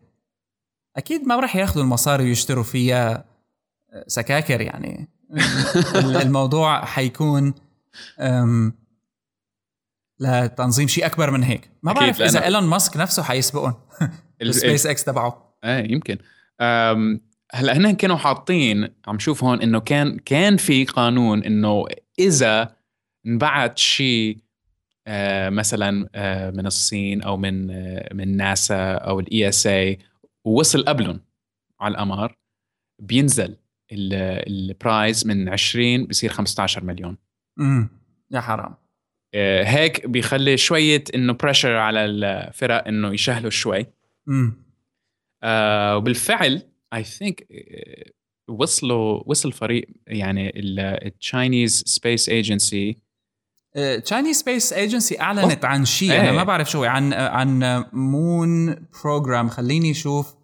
أكيد 0.97 1.27
ما 1.27 1.37
راح 1.41 1.57
ياخذوا 1.57 1.85
المصاري 1.85 2.25
ويشتروا 2.25 2.65
فيها 2.65 3.25
سكاكر 4.07 4.61
يعني. 4.61 5.09
الموضوع 6.23 6.85
حيكون 6.85 7.55
لتنظيم 10.21 10.89
شيء 10.89 11.07
أكبر 11.07 11.31
من 11.31 11.43
هيك. 11.43 11.71
ما 11.83 11.93
بعرف 11.93 12.23
إذا 12.23 12.45
إيلون 12.45 12.65
ماسك 12.65 12.97
نفسه 12.97 13.23
حيسبقهم. 13.23 13.75
ال- 14.43 14.49
السبيس 14.49 14.87
إكس 14.87 15.05
تبعه. 15.05 15.57
إيه 15.65 15.93
يمكن. 15.93 16.19
هلأ 17.53 17.77
هن 17.77 17.91
كانوا 17.93 18.17
حاطين 18.17 18.89
عم 19.07 19.19
شوف 19.19 19.45
هون 19.45 19.63
إنه 19.63 19.81
كان 19.81 20.19
كان 20.19 20.57
في 20.57 20.85
قانون 20.85 21.45
إنه 21.45 21.85
إذا 22.19 22.77
انبعت 23.27 23.79
شيء 23.79 24.39
مثلا 25.51 26.09
آه، 26.15 26.51
من 26.51 26.67
الصين 26.67 27.23
أو 27.23 27.37
من 27.37 27.71
آه، 27.71 28.15
من 28.15 28.37
ناسا 28.37 28.93
أو 28.95 29.21
ال 29.21 29.49
ESA 29.49 29.99
ووصل 30.45 30.85
قبلهم 30.85 31.21
على 31.81 31.93
القمر 31.95 32.37
بينزل 33.03 33.57
ال- 33.93 34.15
ال 34.71 34.80
prize 34.80 35.27
من 35.27 35.49
20 35.49 36.07
بصير 36.07 36.31
15 36.31 36.85
مليون. 36.85 37.17
امم 37.61 37.89
يا 38.31 38.41
حرام. 38.41 38.75
آه، 39.35 39.65
هيك 39.65 40.07
بيخلي 40.07 40.57
شوية 40.57 41.05
إنه 41.15 41.33
pressure 41.33 41.77
على 41.77 42.05
الفرق 42.05 42.87
إنه 42.89 43.15
يشهلوا 43.15 43.51
شوي. 43.51 43.87
امم 44.29 44.53
آه 45.43 45.97
وبالفعل 45.97 46.63
I 46.95 47.05
think 47.05 47.47
وصلوا 48.49 49.23
وصل 49.27 49.53
فريق 49.53 49.89
يعني 50.07 50.53
ال 51.07 51.16
Chinese 51.16 51.83
Space 51.87 52.29
Agency 52.29 52.97
Chinese 54.05 54.37
Space 54.39 54.73
Agency 54.73 55.21
أعلنت 55.21 55.65
عن 55.65 55.85
شيء 55.85 56.13
إيه. 56.13 56.21
أنا 56.21 56.33
ما 56.33 56.45
بعرف 56.45 56.71
شو 56.71 56.85
عن 56.85 57.13
عن 57.13 57.85
moon 57.93 58.87
program 59.05 59.49
خليني 59.49 59.91
أشوف 59.91 60.35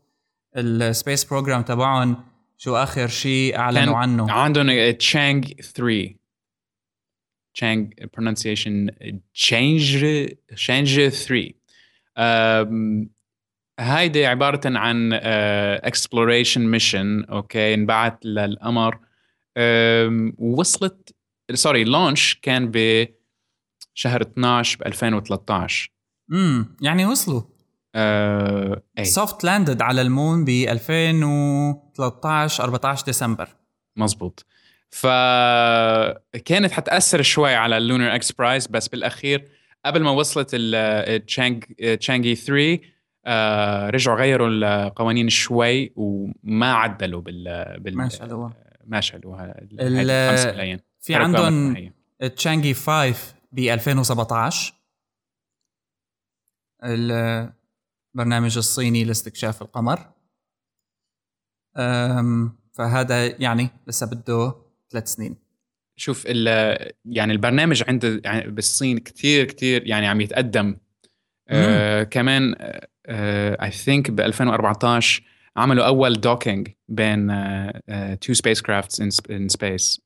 ال 0.57 0.68
space 0.68 1.25
program 1.25 1.63
تبعهم 1.63 2.17
شو 2.59 2.77
آخر 2.77 3.07
شيء 3.09 3.57
أعلنوا 3.59 3.97
عنه. 3.97 4.33
عندهم 4.33 4.91
تشانج 4.91 5.61
3 5.61 6.15
تشانج 7.55 7.95
pronunciation 8.05 8.95
تشانج 9.35 10.07
تشانج 10.49 11.09
3 11.09 11.53
آم، 12.19 13.11
هيدي 13.81 14.27
عبارة 14.27 14.61
عن 14.67 15.13
exploration 15.13 16.61
mission 16.67 17.25
okay 17.25 17.75
انبعت 17.75 18.25
للقمر. 18.27 18.99
آم، 19.57 20.35
وصلت 20.39 21.15
sorry 21.55 21.85
launch 21.85 22.39
كان 22.43 22.71
بشهر 23.97 24.23
12 24.23 24.79
ب 24.79 24.83
2013 24.87 25.91
امم 26.33 26.77
يعني 26.81 27.07
وصلوا. 27.07 27.43
آه 27.95 28.83
soft 29.03 29.45
landed 29.45 29.83
على 29.83 30.03
ال 30.03 30.11
moon 30.11 30.45
ب 30.45 30.49
2013 30.49 32.65
14 32.65 33.07
ديسمبر. 33.07 33.49
مزبوط 33.97 34.47
فكانت 34.91 36.73
حتأثر 36.73 37.23
شوي 37.23 37.55
على 37.55 37.77
ال 37.77 37.83
Lunar 37.83 38.15
X 38.15 38.33
Prize 38.33 38.67
بس 38.67 38.89
بالأخير 38.89 39.49
قبل 39.85 40.03
ما 40.03 40.11
وصلت 40.11 40.51
التشانج 40.55 41.65
تشانجي 42.01 42.35
3 42.35 42.79
آه 43.27 43.91
رجعوا 43.91 44.19
غيروا 44.19 44.49
القوانين 44.49 45.29
شوي 45.29 45.93
وما 45.97 46.73
عدلوا 46.73 47.21
بال 47.21 47.77
بال 47.81 47.97
ما 47.97 48.09
شالوها. 48.09 48.53
ما 48.87 49.01
شالوها. 49.01 49.55
في 51.01 51.15
عندهم. 51.15 51.93
تشانجي 52.37 52.75
5 52.75 53.36
ب 53.57 53.59
2017 53.59 54.75
البرنامج 56.85 58.57
الصيني 58.57 59.05
لاستكشاف 59.05 59.63
القمر. 59.63 59.99
فهذا 62.73 63.43
يعني 63.43 63.69
لسه 63.87 64.07
بده 64.07 64.55
ثلاث 64.91 65.09
سنين. 65.09 65.37
شوف 65.99 66.25
ال- 66.27 66.93
يعني 67.05 67.33
البرنامج 67.33 67.85
عند 67.89 68.21
يعني 68.25 68.51
بالصين 68.51 68.99
كتير 68.99 69.45
كتير 69.45 69.87
يعني 69.87 70.07
عم 70.07 70.21
يتقدم. 70.21 70.77
آه 71.49 72.03
كمان 72.03 72.55
I 73.63 73.71
think 73.71 74.11
ب 74.11 74.21
2014 74.21 75.23
عملوا 75.57 75.87
أول 75.87 76.13
docking 76.21 76.69
بين 76.89 77.27
two 78.21 78.33
spacecrafts 78.33 79.01
in 79.31 79.49
space 79.49 80.01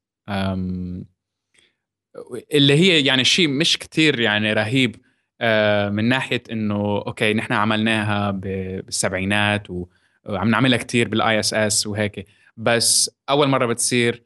اللي 2.55 2.75
هي 2.75 3.05
يعني 3.05 3.25
شيء 3.25 3.49
مش 3.49 3.79
كتير 3.79 4.21
يعني 4.21 4.53
رهيب 4.53 4.97
آه 5.41 5.89
من 5.89 6.05
ناحية 6.05 6.43
إنه 6.53 6.99
okay 6.99 7.35
نحن 7.35 7.53
عملناها 7.53 8.31
بالسبعينات 8.31 9.67
وعم 9.71 10.51
نعملها 10.51 10.79
كتير 10.79 11.09
بال 11.09 11.41
ISS 11.41 11.87
وهيك 11.87 12.27
بس 12.57 13.11
أول 13.31 13.49
مرة 13.49 13.67
بتصير 13.67 14.23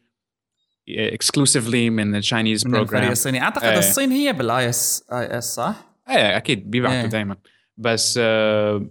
exclusively 0.89 1.91
من 1.91 2.15
ال 2.15 2.21
Chinese 2.21 2.67
من 2.67 2.75
الفريق 2.75 2.91
program 2.91 3.13
الصيني 3.13 3.43
أعتقد 3.43 3.65
إيه. 3.65 3.79
الصين 3.79 4.11
هي 4.11 4.33
بال 4.33 4.69
ISIS 4.69 5.55
صح؟ 5.55 5.75
إيه 6.11 6.37
أكيد 6.37 6.71
بيبعتوا 6.71 7.01
إيه. 7.01 7.07
دائما 7.07 7.37
بس 7.77 8.19
آه، 8.23 8.91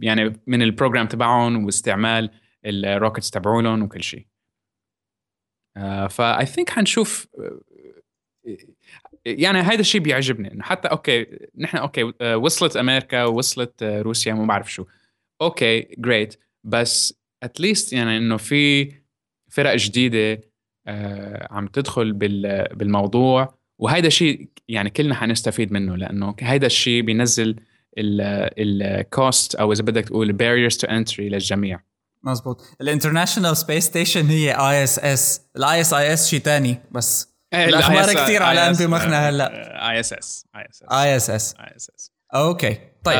يعني 0.00 0.40
من 0.46 0.62
ال 0.62 0.67
program 0.67 1.06
تبعهم 1.06 1.64
واستعمال 1.64 2.30
ال 2.64 2.72
rockets 2.72 3.30
تبعولهم 3.30 3.82
وكل 3.82 4.02
شيء 4.02 4.26
ف 6.10 6.46
I 6.46 6.50
think 6.50 6.70
حنشوف 6.70 7.26
آه، 7.38 7.60
يعني 9.26 9.58
هذا 9.58 9.80
الشيء 9.80 10.00
بيعجبني 10.00 10.52
إنه 10.52 10.62
حتى 10.62 10.88
okay 10.88 11.26
نحن 11.58 11.76
okay 11.76 12.12
آه، 12.20 12.36
وصلت 12.36 12.76
أمريكا 12.76 13.24
وصلت 13.24 13.82
آه، 13.82 14.02
روسيا 14.02 14.34
ما 14.34 14.46
بعرف 14.46 14.72
شو. 14.72 14.84
okay 15.42 15.80
great 15.98 16.36
بس 16.64 17.14
at 17.42 17.56
least 17.56 17.92
يعني 17.92 18.16
إنه 18.16 18.36
في 18.36 18.92
فرق 19.50 19.74
جديدة 19.76 20.40
آه، 20.86 21.48
عم 21.50 21.66
تدخل 21.66 22.12
بال- 22.12 22.68
بالموضوع. 22.74 23.54
وهيدا 23.78 24.08
شيء 24.08 24.48
يعني 24.68 24.90
كلنا 24.90 25.14
حنستفيد 25.14 25.72
منه 25.72 25.96
لأنه 25.96 26.34
هيدا 26.40 26.66
الشيء 26.66 27.02
بينزل 27.02 27.56
ال 27.98 28.29
cost 28.29 29.54
أو 29.54 29.72
إذا 29.72 29.82
بدك 29.82 30.04
تقول 30.04 30.32
barriers 30.32 30.76
to 30.76 30.86
entry 30.86 31.28
للجميع. 31.28 31.80
مزبوط 32.22 32.64
ال 32.80 32.85
International 32.85 33.56
Space 33.56 33.84
Station 33.84 34.26
هي 34.26 34.52
آي 34.52 34.84
إس 34.84 34.98
إس. 34.98 35.40
الآي 35.56 35.80
إس 35.80 35.92
آي 35.94 36.12
إس 36.12 36.28
شيء 36.28 36.40
ثاني 36.40 36.78
بس 36.90 37.28
الأخبار 37.54 38.24
كتير 38.24 38.42
على 38.42 38.60
قلب 38.60 38.76
دماغنا 38.76 39.28
هلأ. 39.28 39.90
آي 39.90 40.00
إس 40.00 40.12
إس. 40.12 40.46
آي 40.56 40.66
إس 40.70 40.82
إس. 40.82 40.92
آي 40.92 41.16
إس 41.16 41.30
إس. 41.30 41.54
آي 41.60 41.76
إس 41.76 41.90
إس. 41.98 42.12
أوكي 42.34 42.78
طيب. 43.04 43.16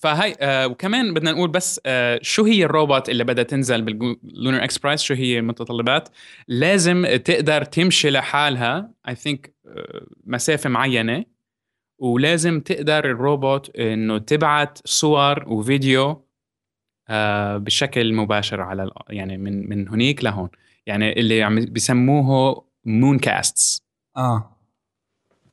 فهي 0.00 0.36
آه 0.40 0.66
وكمان 0.66 1.14
بدنا 1.14 1.32
نقول 1.32 1.50
بس 1.50 1.80
آه 1.86 2.18
شو 2.22 2.44
هي 2.44 2.64
الروبوت 2.64 3.08
اللي 3.08 3.24
بدها 3.24 3.44
تنزل 3.44 3.82
بال 3.82 4.05
Lunar 4.05 4.64
X 4.64 4.78
Prize 4.78 5.02
شو 5.02 5.14
هي 5.14 5.38
المتطلبات؟ 5.38 6.08
لازم 6.48 7.06
تقدر 7.24 7.64
تمشي 7.64 8.10
لحالها 8.10 8.90
I 9.08 9.14
think 9.14 9.54
مسافة 10.26 10.70
معينة 10.70 11.24
ولازم 11.98 12.60
تقدر 12.60 13.04
الروبوت 13.04 13.76
إنه 13.76 14.18
تبعت 14.18 14.78
صور 14.84 15.48
وفيديو 15.48 16.10
آه 16.10 16.25
بشكل 17.58 18.14
مباشر 18.14 18.60
على 18.60 18.90
يعني 19.08 19.36
من 19.36 19.68
من 19.68 19.88
هنيك 19.88 20.24
لهون. 20.24 20.48
يعني 20.86 21.20
اللي 21.20 21.42
عم 21.42 21.64
بيسموه 21.64 22.64
mooncasts 22.84 23.82
آه. 24.16 24.56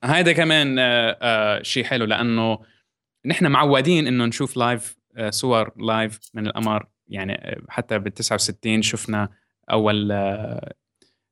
هيدا 0.04 0.34
كمان 0.34 0.80
آه، 0.80 1.18
آه، 1.22 1.62
شيء 1.62 1.84
حلو 1.84 2.06
لأنه 2.06 2.60
نحن 3.26 3.48
معودين 3.48 4.08
إنه 4.08 4.26
نشوف 4.26 4.58
live 4.58 4.98
آه، 5.18 5.30
صور 5.30 5.72
live 5.78 6.20
من 6.34 6.48
القمر. 6.48 6.88
يعني 7.08 7.34
آه، 7.34 7.62
حتى 7.70 8.00
بال 8.00 8.14
69 8.14 8.82
شفنا 8.82 9.30
أول 9.72 10.12
آه، 10.12 10.74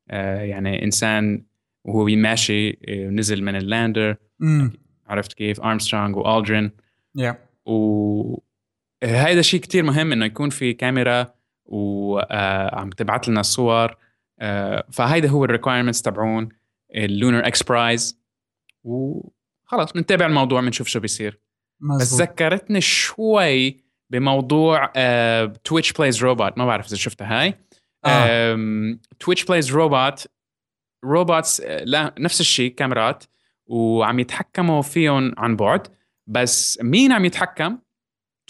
آه، 0.09 0.41
يعني 0.41 0.83
إنسان 0.83 1.45
وهو 1.85 2.05
ماشي 2.05 2.69
آه، 2.69 3.09
نزل 3.09 3.43
من 3.43 3.55
ال 3.55 3.63
lander. 3.63 4.15
عرفت 5.07 5.33
كيف؟ 5.33 5.61
ارمسترونج 5.61 6.15
والدرين 6.15 6.71
و 7.65 8.39
هذا 9.03 9.41
شيء 9.41 9.59
كتير 9.59 9.83
مهم 9.83 10.11
إنه 10.11 10.25
يكون 10.25 10.49
في 10.49 10.73
كاميرا 10.73 11.33
وعم 11.65 12.89
تبعت 12.89 13.27
لنا 13.27 13.39
الصور 13.39 13.97
آه، 14.39 14.87
فهيدا 14.91 15.29
هو 15.29 15.45
ال 15.45 15.50
requirements 15.50 16.01
تبعون 16.01 16.49
ال 16.95 17.04
Lunar 17.04 17.47
X 17.47 17.63
Prize 17.63 18.21
وخلص 18.83 19.91
بنتابع 19.95 20.25
الموضوع 20.25 20.61
بنشوف 20.61 20.87
شو 20.87 20.99
بيصير. 20.99 21.39
بس 21.99 22.13
ذكرتني 22.13 22.81
شوي 22.81 23.83
بموضوع 24.09 24.91
Twitch 25.63 25.93
Plays 25.93 26.23
Robot 26.23 26.57
ما 26.57 26.65
بعرف 26.65 26.87
إذا 26.87 26.95
شفتها 26.95 27.41
هاي. 27.41 27.59
آه. 28.05 28.97
Twitch 29.19 29.45
Plays 29.45 29.71
Robot 29.71 30.27
robots 31.05 31.61
لا 31.61 32.15
نفس 32.19 32.41
الشيء 32.41 32.73
كاميرات. 32.73 33.23
وعم 33.67 34.19
يتحكموا 34.19 34.81
فيهم 34.81 35.33
عن 35.37 35.55
بعد. 35.55 35.87
بس 36.27 36.79
مين 36.81 37.11
عم 37.11 37.25
يتحكم؟ 37.25 37.77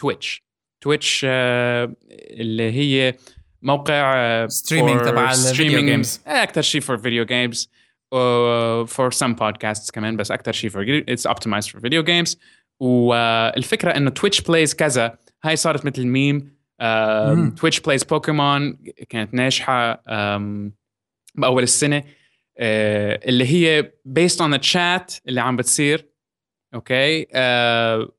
Twitch 0.02 0.44
Twitch 0.84 1.26
اللي 1.26 2.72
هي 2.72 3.16
موقع 3.62 4.14
آه، 4.16 4.48
Streaming 4.48 5.00
for 5.00 5.06
تبع 5.06 5.32
الفيديو. 5.32 6.04
آه، 6.28 6.44
أكثر 6.44 6.62
شيء 6.62 6.82
for 6.82 6.98
video 6.98 7.28
games. 7.28 7.68
for 8.88 9.12
some 9.12 9.34
podcasts 9.34 9.92
كمان 9.92 10.18
بس 10.18 10.32
أكثر 10.32 10.52
شيء 10.52 10.70
for 10.70 11.04
it's 11.10 11.32
optimized 11.32 11.72
for 11.72 11.80
video 11.80 12.04
games. 12.06 12.38
والفكرة 12.80 13.92
انه 13.92 14.10
Twitch 14.10 14.42
Plays 14.42 14.76
كذا. 14.76 15.18
هاي 15.44 15.56
صارت 15.56 15.86
مثل 15.86 16.06
meme. 16.06 16.56
Twitch 17.58 17.80
Plays 17.80 18.04
Pokémon 18.04 18.78
كانت 19.10 19.34
ناجحة 19.34 20.04
بأول 21.36 21.64
السنة. 21.64 22.04
آه، 22.58 23.20
اللي 23.26 23.46
هي 23.46 23.92
based 24.20 24.38
on 24.38 24.54
the 24.54 24.72
chat 24.72 25.20
اللي 25.28 25.42
عم 25.42 25.56
بتصير. 25.56 26.12
okay 26.74 27.28
آه، 27.34 28.12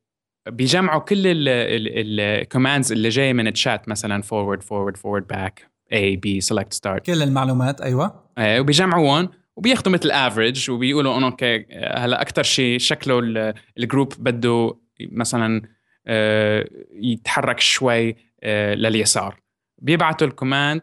بيجمعوا 0.48 1.00
كل 1.00 1.22
ال 1.26 1.45
commands 1.45 2.92
اللي 2.92 3.09
جاية 3.09 3.33
من 3.33 3.48
الشات 3.48 3.88
مثلا 3.88 4.22
forward 4.22 4.61
forward 4.61 4.96
forward 4.96 5.37
back 5.37 5.62
A 5.94 6.16
B 6.16 6.40
select 6.52 6.76
start. 6.76 6.98
كل 7.07 7.22
المعلومات 7.22 7.81
أيوه. 7.81 8.22
إيه 8.38 8.61
وبيجمعوهم 8.61 9.28
وبياخذوا 9.57 9.92
مثل 9.92 10.11
average 10.11 10.70
وبيقولوا 10.70 11.18
إنه 11.18 11.26
okay 11.26 11.66
هلأ 11.94 12.20
أكثر 12.22 12.42
شيء 12.42 12.78
شكله 12.78 13.18
ال- 13.18 13.55
الgroup 13.78 14.12
بده 14.18 14.76
مثلا 15.00 15.62
آه، 16.07 16.68
يتحرك 16.92 17.61
شوي 17.61 18.16
آه، 18.42 18.74
لليسار. 18.74 19.40
بيبعتوا 19.78 20.26
ال 20.26 20.33
command 20.33 20.81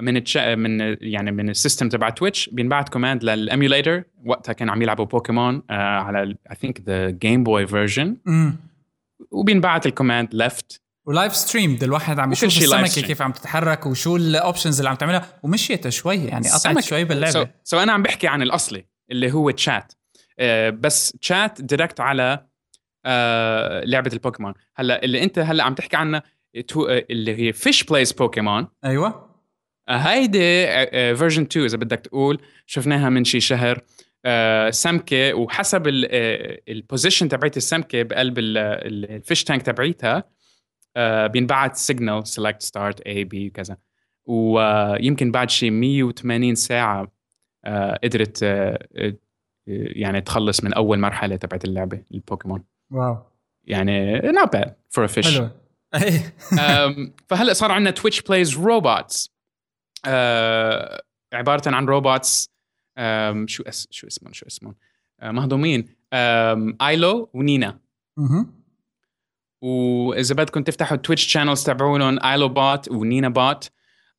من 0.00 0.16
التش... 0.16 0.36
من 0.36 0.96
يعني 1.00 1.32
من 1.32 1.48
ال 1.50 1.55
system 1.55 1.88
تبع 1.88 2.10
Twitch 2.10 2.48
بينبعت 2.48 2.88
command 2.88 3.24
لل 3.24 3.40
emulator 3.40 4.02
وقتها 4.24 4.52
كانوا 4.52 4.74
عم 4.74 4.82
يلعبوا 4.82 5.04
بوكيمون 5.04 5.62
آه، 5.70 5.72
على 6.00 6.22
I 6.22 6.36
think 6.60 6.80
the 6.80 7.10
Game 7.10 7.44
Boy 7.44 7.66
version 7.66 8.16
وبينبعت 9.32 9.86
ال 9.86 9.92
command 9.92 10.34
left 10.34 10.80
و 11.06 11.12
live 11.12 11.36
stream 11.36 11.78
الواحد 11.82 12.18
عم 12.18 12.32
يشوف 12.32 12.44
السمكة. 12.58 13.06
كيف 13.06 13.22
عم 13.22 13.32
تتحرك 13.32 13.86
وشو 13.86 14.16
ال 14.16 14.24
options 14.24 14.78
اللي 14.78 14.90
عم 14.90 14.96
تعملها. 14.96 15.38
ومشيتها 15.42 15.90
شوي 15.90 16.16
يعني 16.16 16.48
قطعت 16.50 16.80
شوي 16.80 17.04
باللعبة. 17.04 17.32
so, 17.32 17.46
so 17.64 17.78
أنا 17.78 17.92
عم 17.92 18.02
بحكي 18.02 18.26
عن 18.26 18.42
الأصلي 18.42 18.84
اللي 19.10 19.32
هو 19.32 19.50
تشات 19.50 19.92
آه 20.38 20.70
بس 20.70 21.12
chat 21.20 21.62
direct 21.62 22.00
على 22.00 22.46
آه 23.04 23.84
لعبة 23.84 24.10
البوكيمون. 24.12 24.54
هلأ 24.76 25.04
اللي 25.04 25.22
أنت 25.22 25.38
هلأ 25.38 25.64
عم 25.64 25.74
تحكي 25.74 25.96
عنها 25.96 26.22
تو- 26.68 26.86
آه، 26.86 27.04
اللي 27.10 27.36
هي 27.48 27.52
Fish 27.52 27.84
Plays 27.84 28.12
Pokémon 28.12 28.68
أيوه. 28.84 29.32
هيدي 29.88 30.66
version 31.16 31.42
2 31.42 31.64
إذا 31.64 31.76
بدك 31.76 31.98
تقول. 32.00 32.40
شفناها 32.66 33.08
من 33.08 33.24
شي 33.24 33.40
شهر. 33.40 33.80
سمكة 34.70 35.34
وحسب 35.34 35.82
ال 36.68 36.75
position 36.75 37.28
تبعت 37.28 37.56
السمكة 37.56 38.02
بقلب 38.02 38.38
ال 38.38 38.59
fish 38.59 39.44
tank 39.44 39.62
تبعيتها 39.62 40.24
آه، 40.96 41.26
بينبعت 41.26 41.76
signal 41.76 42.26
select 42.26 42.62
start 42.62 43.00
A 43.00 43.24
B 43.24 43.50
كذا. 43.50 43.76
ويمكن 44.26 45.30
بعد 45.32 45.50
شي 45.50 45.70
180 45.70 46.54
ساعة 46.54 47.12
آه، 47.64 47.98
قدرت 48.04 48.42
آه، 48.42 48.78
آه، 48.96 49.14
يعني 49.66 50.20
تخلص 50.20 50.64
من 50.64 50.72
أول 50.72 50.98
مرحلة 50.98 51.36
تبعت 51.36 51.64
اللعبة 51.64 52.02
البوكيمون. 52.14 52.64
wow. 52.90 53.16
يعني 53.64 54.20
not 54.20 54.48
bad 54.56 54.68
for 54.68 55.08
a 55.08 55.12
fish. 55.14 55.34
حلو. 55.34 55.48
إيه. 55.94 56.34
أم، 56.84 57.14
فهلأ 57.28 57.52
صار 57.52 57.72
عندنا 57.72 57.90
Twitch 57.90 58.22
Plays 58.22 58.56
Robots 58.58 59.32
عبارة 61.34 61.62
عن 61.66 61.86
روبوتس 61.86 62.51
شو 63.46 63.62
اس 63.66 63.88
شو 63.90 64.06
اسمهم 64.06 64.32
شو 64.32 64.46
اسمهم؟ 64.46 64.74
أه، 65.20 65.30
مهضومين. 65.30 65.88
آيلو 66.82 67.30
ونينا. 67.34 67.80
واذا 69.62 70.34
بدكم 70.34 70.62
تفتحوا 70.62 70.96
ال 70.96 71.00
Twitch 71.00 71.24
channels 71.24 71.64
تبعولهم 71.64 72.18
ilobot 72.24 72.90
و 72.90 73.28
ninabot 73.28 73.70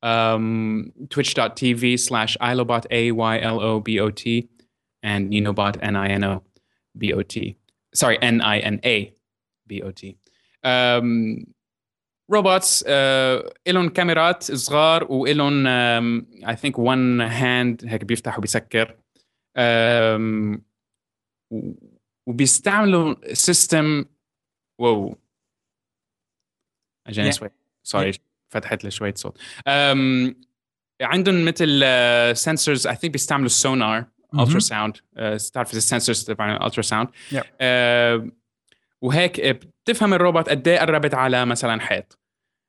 um, 0.04 0.92
twitch.tv 1.08 1.98
slash 1.98 2.36
ilobot 2.40 2.84
a 2.90 3.10
y 3.10 3.38
l 3.38 3.58
o 3.60 3.80
b 3.80 3.98
o 4.00 4.10
t 4.10 4.48
and 5.02 5.30
ninobot 5.30 5.74
n 5.82 5.96
i 5.96 6.08
n 6.12 6.24
o 6.24 6.42
b 7.00 7.12
o 7.14 7.22
t. 7.22 7.56
Sorry 7.94 8.18
n 8.20 8.40
i 8.42 8.58
n 8.74 8.80
a 8.84 8.96
b 9.68 9.82
o 9.82 9.90
t. 9.90 10.16
um, 10.62 11.08
روبوتس 12.30 12.84
uh, 12.84 12.86
إلهم 13.68 13.88
كاميرات 13.88 14.42
صغار 14.42 15.12
وإلهم 15.12 15.64
um, 15.64 16.24
I 16.46 16.54
think 16.54 16.74
one 16.78 17.20
hand 17.30 17.88
هيك 17.90 18.04
بيفتح 18.04 18.38
وبيسكر 18.38 18.96
um, 19.58 20.58
وبيستعملوا 22.26 23.34
system 23.34 24.04
واو 24.80 25.18
أجاني 27.06 27.30
Yeah. 27.32 27.34
شوي 27.34 27.50
sorry 27.82 28.12
فتحت 28.52 28.84
لي 28.84 28.90
شوية 28.90 29.14
صوت 29.16 29.38
um, 29.38 30.34
عندهم 31.00 31.44
مثل 31.44 31.82
sensors 32.36 32.86
I 32.86 32.96
think 32.96 33.12
بيستعملوا 33.12 33.46
السونار. 33.46 34.04
ultrasound 34.38 34.96
تعرف 35.52 35.74
ال 35.74 35.80
sensors 35.80 36.24
تبع 36.24 36.56
ال 36.56 36.82
ultrasound 36.82 37.08
Yep. 37.08 37.44
وهيك 39.02 39.40
بتفهم 39.84 40.14
الروبوت 40.14 40.48
قد 40.48 40.68
إيه 40.68 40.78
قربت 40.78 41.14
على 41.14 41.44
مثلا 41.46 41.80
حيط. 41.80 42.18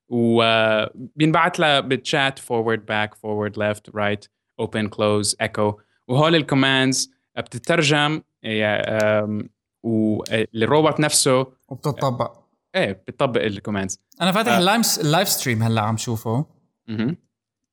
وبينبعت 0.10 1.60
لها 1.60 1.80
بال 1.80 2.00
chat 2.00 2.39
forward 2.39 2.86
back 2.86 3.15
forward 3.15 3.58
left 3.60 3.96
right 3.96 4.26
open 4.60 4.88
close 4.88 5.36
echo 5.41 5.80
وهول 6.08 6.36
ال 6.36 6.44
commands 6.44 7.12
بتترجم 7.38 8.22
أم، 8.46 9.50
والروبوت 9.84 11.00
نفسه. 11.00 11.48
وبتطبق. 11.70 12.38
إيه 12.76 12.92
بتطبق 12.92 13.42
ال 13.41 13.48
commands 13.48 14.00
أنا 14.22 14.32
فاتح 14.32 14.52
آه. 14.52 14.60
ال 15.02 15.07
live 15.07 15.28
stream 15.30 15.63
هلأ 15.64 15.82
عم 15.82 15.98
شوفه. 15.98 16.46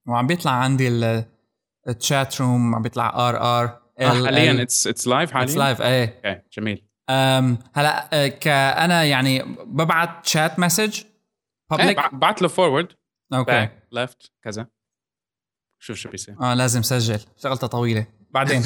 وعم 0.07 0.27
بيطلع 0.27 0.51
عندي 0.53 0.89
ال- 0.89 1.25
ال 1.89 1.99
chat 1.99 2.41
room 2.41 2.75
عم 2.75 2.83
بيطلع 2.83 3.29
are 3.29 3.37
are 3.37 3.83
آه، 4.01 4.09
حاليا 4.25 4.63
اتس 4.63 4.87
اتس 4.87 5.07
لايف 5.09 5.37
اتس 5.37 5.57
حاليا 5.57 5.57
live 5.65 5.83
إيه. 5.83 6.45
جميل. 6.53 6.85
هلا 7.75 8.09
أه، 8.13 8.27
كأنا 8.29 9.05
يعني 9.05 9.43
ببعت 9.67 10.27
chat 10.27 10.59
message 10.59 11.03
public 11.71 12.01
بع- 12.01 12.15
بعت 12.15 12.43
له 12.43 12.49
forward 12.49 12.89
okay. 13.35 13.69
left 13.93 14.31
كذا. 14.43 14.67
شوف 15.79 15.97
شو 15.97 16.11
بيصير. 16.11 16.37
آه 16.41 16.55
لازم 16.55 16.83
سجل. 16.83 17.21
شغلتها 17.43 17.67
طويلة. 17.67 18.07
بعدين. 18.31 18.63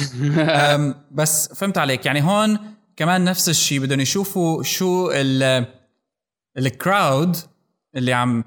بس 1.11 1.53
فهمت 1.53 1.77
عليك. 1.77 2.05
يعني 2.05 2.23
هون 2.23 2.59
كمان 2.95 3.23
نفس 3.23 3.49
الشيء 3.49 3.79
بدهم 3.79 3.99
يشوفوا 3.99 4.63
شو 4.63 5.11
ال 5.11 5.65
ال 6.57 6.70
crowd 6.70 7.37
اللي 7.95 8.13
عم 8.13 8.43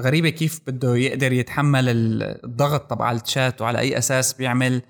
غريبة 0.00 0.28
كيف 0.28 0.60
بده 0.66 0.96
يقدر 0.96 1.32
يتحمل 1.32 1.88
ال- 1.88 2.44
الضغط 2.44 2.90
تبع 2.90 3.12
الشات 3.12 3.60
وعلى 3.62 3.78
أي 3.78 3.98
أساس 3.98 4.32
بيعمل 4.32 4.82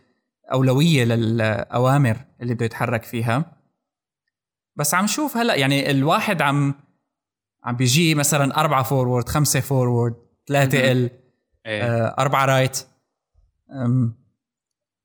أولوية 0.52 1.04
للأوامر 1.04 2.16
اللي 2.42 2.54
بده 2.54 2.64
يتحرك 2.64 3.02
فيها. 3.04 3.59
بس 4.76 4.94
عم 4.94 5.06
شوف 5.06 5.36
هلا 5.36 5.54
يعني 5.54 5.90
الواحد 5.90 6.42
عم 6.42 6.74
عم 7.64 7.76
بيجي 7.76 8.14
مثلا 8.14 8.60
أربعة 8.60 8.82
forward 8.82 9.28
خمسة 9.28 9.60
forward 9.60 10.14
ثلاثة. 10.46 10.92
ال 10.92 11.10
إيه. 11.66 11.82
آه، 11.82 12.14
أربعة 12.18 12.44
right 12.44 12.86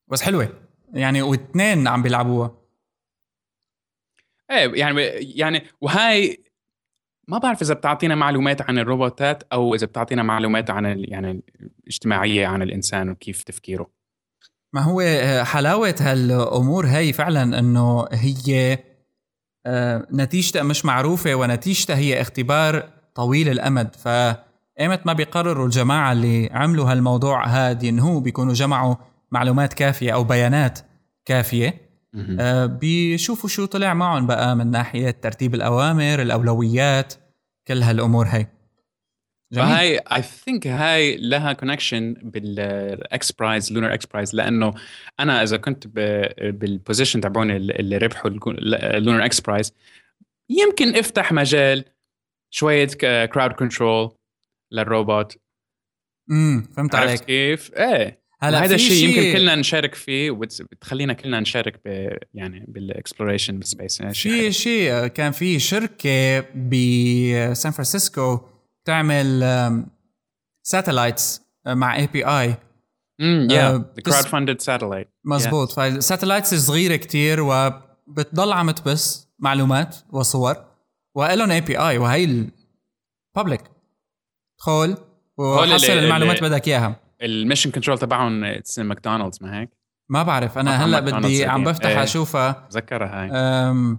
بس 0.08 0.22
حلوة. 0.22 0.50
يعني 0.94 1.22
واثنين 1.22 1.88
عم 1.88 2.02
بيلعبوها. 2.04 2.58
إيه 4.52 4.72
يعني 4.80 5.02
يعني 5.36 5.64
وهاي 5.82 6.44
ما 7.28 7.38
بعرف 7.38 7.62
إذا 7.62 7.74
بتعطينا 7.74 8.16
معلومات 8.16 8.62
عن 8.62 8.80
الروبوتات 8.80 9.44
أو 9.54 9.76
إذا 9.76 9.86
بتعطينا 9.88 10.24
معلومات 10.24 10.70
عن 10.70 10.86
ال- 10.86 11.12
يعني 11.12 11.44
الاجتماعية 11.84 12.48
عن 12.48 12.62
الإنسان 12.62 13.10
وكيف 13.10 13.44
تفكيره. 13.44 13.90
ما 14.74 14.82
هو 14.82 15.02
آه، 15.02 15.44
حلاوة 15.44 15.96
هالأمور 16.00 16.86
هي 16.88 17.14
فعلا 17.14 17.60
أنه 17.60 18.08
هي 18.12 18.78
آه، 19.66 20.08
نتيجتها 20.14 20.64
مش 20.64 20.86
معروفة 20.86 21.36
ونتيجتها 21.36 21.96
هي 21.96 22.22
اختبار 22.22 22.90
طويل 23.16 23.50
الأمد. 23.50 23.96
فإيمت 23.96 25.06
ما 25.06 25.14
بيقرروا 25.14 25.66
الجماعة 25.66 26.12
اللي 26.12 26.50
عملوا 26.54 26.92
هالموضوع 26.92 27.48
هاد 27.48 27.84
ينهوا 27.84 28.20
بيكونوا 28.22 28.54
جمعوا 28.54 28.96
معلومات 29.32 29.74
كافية 29.74 30.12
أو 30.14 30.24
بيانات 30.24 30.80
كافية. 31.26 31.82
آه، 32.40 32.66
بيشوفوا 32.66 33.50
شو 33.50 33.66
طلع 33.66 33.94
معهم 33.94 34.28
بقى 34.28 34.56
من 34.56 34.72
ناحية 34.72 35.12
ترتيب 35.12 35.56
الأوامر 35.56 36.22
الأولويات 36.22 37.14
كل 37.68 37.84
هالأمور 37.84 38.26
هي 38.28 38.48
جميل 39.56 39.68
فهاي 39.68 39.98
I 39.98 40.22
think 40.22 40.68
هاي 40.68 41.18
لها 41.18 41.54
connection 41.54 42.14
بال 42.14 43.32
XPRIZE 43.32 43.74
Lunar 43.74 43.94
XPRIZE 43.94 44.36
لأنه 44.36 44.74
أنا 45.20 45.44
إذا 45.44 45.58
كنت 45.58 45.88
بال 46.42 46.58
position 46.58 47.22
تبعون 47.22 47.52
ال- 47.52 47.80
اللي 47.80 47.98
ربحوا 47.98 48.32
ال 48.32 49.26
Lunar 49.26 49.42
XPRIZE 49.42 49.74
يمكن 50.50 50.96
أفتح 50.96 51.32
مجال 51.32 51.86
شوية 52.50 52.88
crowd 53.26 53.52
control 53.52 54.12
للروبوت 54.72 55.38
امم 56.32 56.64
فهمت 56.78 56.96
عرفت 56.96 57.08
عليك 57.10 57.22
كيف؟ 57.26 57.72
إيه 57.74 58.26
هلا 58.40 58.64
هذا 58.66 58.76
الشيء 58.76 58.90
شي- 58.98 59.06
يمكن 59.06 59.34
كلنا 59.38 59.56
نشارك 59.56 59.96
فيه 59.96 60.32
وبتخلينا 60.32 61.14
كلنا 61.14 61.40
نشارك 61.40 61.82
ب 61.86 62.18
يعني 62.34 62.66
بال 62.68 62.82
exploration 62.82 63.60
بال 63.60 63.71
space 63.71 64.00
يعني 64.02 64.14
شيء 64.14 64.32
في. 64.32 64.52
شيء 64.52 65.08
كان 65.08 65.32
في 65.32 65.60
شركة 65.60 66.40
بسان 66.40 67.72
فرانسيسكو 67.72 68.40
تعمل 68.86 69.44
satellites 70.64 71.42
مع 71.68 71.96
API 71.96 72.56
امم 73.22 73.52
آه، 73.52 73.78
crowd 74.06 74.26
funded 74.26 74.62
satellite 74.62 75.08
مزبوط 75.26 75.72
فال 75.72 75.86
satellites 75.86 76.54
صغيرة 76.54 76.96
كتير 76.96 77.42
وبتضل 77.42 78.54
عم 78.54 78.72
تبث 78.72 79.26
معلومات 79.40 79.96
وصور. 80.12 80.56
وإلهم 81.16 81.52
API 81.52 81.98
وهي 81.98 82.24
ال 83.36 83.39
public 83.39 83.62
دخل 84.60 84.72
هول 84.72 84.98
وحصل 85.38 85.92
المعلومات 85.92 86.44
بدك 86.44 86.68
إياها. 86.68 86.96
ال 87.22 87.28
mission 87.28 87.72
control 87.72 87.98
تبعهم 87.98 88.44
it's 88.44 88.80
ماكدونالدز 88.80 89.44
ما 89.44 89.60
هيك؟ 89.62 89.70
ما 90.10 90.24
بعرف. 90.24 90.58
أنا 90.58 90.86
هلأ 90.86 91.00
بدي 91.00 91.46
عم 91.46 91.54
قديم. 91.54 91.72
بفتح 91.72 91.90
إيه. 91.90 92.04
أشوفها. 92.04 92.68
تذكرها 92.70 93.24
هاي. 93.24 93.98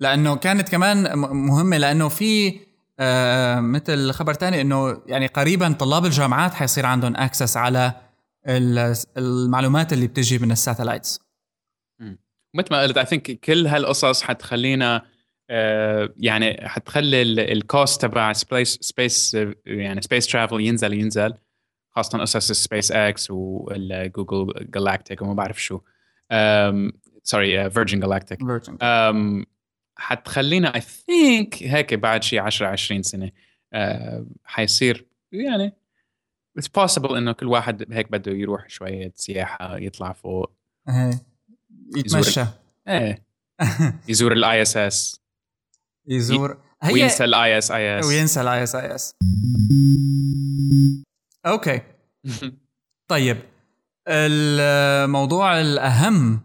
لأنه 0.00 0.36
كانت 0.36 0.68
كمان 0.68 1.18
مهمة 1.18 1.78
لأنه 1.78 2.08
في 2.08 2.60
آه، 3.02 3.60
مثل 3.60 4.10
خبر 4.12 4.34
تاني 4.34 4.60
إنه 4.60 5.02
يعني 5.06 5.26
قريبا 5.26 5.72
طلاب 5.72 6.04
الجامعات 6.04 6.54
حيصير 6.54 6.86
عندهم 6.86 7.16
access 7.16 7.56
على 7.56 7.92
ال- 8.48 8.94
المعلومات 9.16 9.92
اللي 9.92 10.06
بتجي 10.06 10.38
من 10.38 10.52
ال 10.52 10.58
satellites 10.58 11.20
مثل 12.54 12.68
ما 12.70 12.82
قلت 12.82 12.98
I 12.98 13.06
think 13.06 13.30
كل 13.40 13.66
هالقصص 13.66 14.22
حتخلينا 14.22 15.02
آه، 15.50 16.08
يعني 16.16 16.68
حتخلي 16.68 17.22
ال 17.52 17.62
cost 17.62 18.02
تبع 18.02 18.32
space 18.32 18.78
space 18.80 19.36
يعني 19.66 20.02
space 20.02 20.26
travel 20.26 20.60
ينزل 20.60 20.92
ينزل 20.92 21.34
خاصة 21.90 22.18
قصص 22.18 22.50
ال 22.50 22.56
SpaceX 22.56 22.92
وال 22.92 23.30
Google 23.30 24.52
Galactic 24.74 25.22
وما 25.22 25.34
بعرف 25.34 25.62
شو. 25.62 25.80
sorry 27.22 27.70
Virgin 27.70 28.00
Galactic 28.00 28.42
حتخلينا 29.96 30.74
I 30.74 30.80
think 30.80 31.62
هيك 31.62 31.94
بعد 31.94 32.22
شي 32.22 32.38
10 32.38 32.66
20 32.66 33.02
سنة 33.02 33.30
أه، 33.72 34.26
حيصير 34.44 35.06
يعني 35.32 35.72
it's 36.58 36.68
possible 36.68 37.10
إنه 37.12 37.32
كل 37.32 37.46
واحد 37.46 37.92
هيك 37.92 38.12
بده 38.12 38.32
يروح 38.32 38.68
شوية 38.68 39.12
سياحة 39.16 39.76
يطلع 39.76 40.12
فوق 40.12 40.52
هي. 40.88 41.20
يتمشى. 41.96 42.44
إيه 42.88 43.24
يزور 44.08 44.32
ال 44.32 44.62
ISS 44.62 45.20
يزور. 46.08 46.62
هي 46.82 46.92
وينسى 46.92 47.24
الاي 47.24 47.58
اس 47.58 47.70
اي 47.70 48.00
اس 48.00 48.06
وينسى 48.06 48.40
الاي 48.40 48.62
اس 48.62 48.74
اي 48.74 48.94
اس 48.94 49.14
أوكي. 51.46 51.80
طيب 53.10 53.36
الموضوع 54.08 55.60
الأهم 55.60 56.40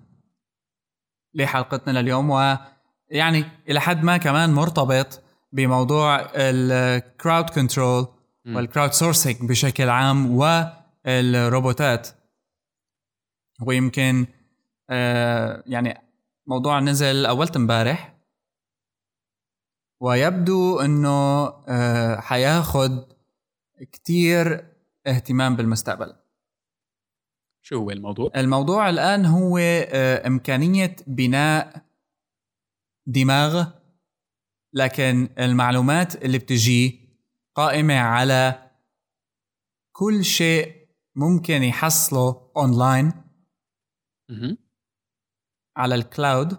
لحلقتنا 1.34 2.00
لليوم 2.00 2.30
ويعني 3.12 3.46
إلى 3.70 3.80
حد 3.80 4.04
ما 4.04 4.18
كمان 4.18 4.54
مرتبط 4.54 5.24
بموضوع 5.52 6.30
الكراود 6.36 7.50
كنترول 7.50 8.08
والكراود 8.48 8.92
سورسينج 8.92 9.50
بشكل 9.50 9.90
عام 9.90 10.38
والروبوتات. 10.38 12.08
ويمكن 13.62 14.28
آه 14.90 15.64
يعني 15.66 16.02
موضوع 16.48 16.80
نزل 16.80 17.26
أولت 17.26 17.56
امبارح. 17.56 18.18
ويبدو 20.02 20.80
إنه 20.80 21.48
آه 21.68 22.20
حياخد 22.20 23.14
كتير 23.92 24.74
اهتمام 25.08 25.56
بالمستقبل. 25.56 26.14
شو 27.62 27.78
هو 27.78 27.92
الموضوع؟ 27.92 28.32
الموضوع 28.36 28.90
الآن 28.90 29.26
هو 29.26 29.58
آه، 29.58 30.28
إمكانية 30.28 30.96
بناء 31.08 31.87
دماغ 33.08 33.70
لكن 34.74 35.30
المعلومات 35.40 36.16
اللي 36.16 36.38
بتجي 36.38 37.10
قائمة 37.56 38.00
على 38.00 38.72
كل 39.92 40.26
شيء 40.26 40.88
ممكن 41.16 41.64
يحصله 41.64 42.52
أونلاين 42.58 43.14
على 45.78 45.96
ال 45.96 46.06
cloud 46.06 46.58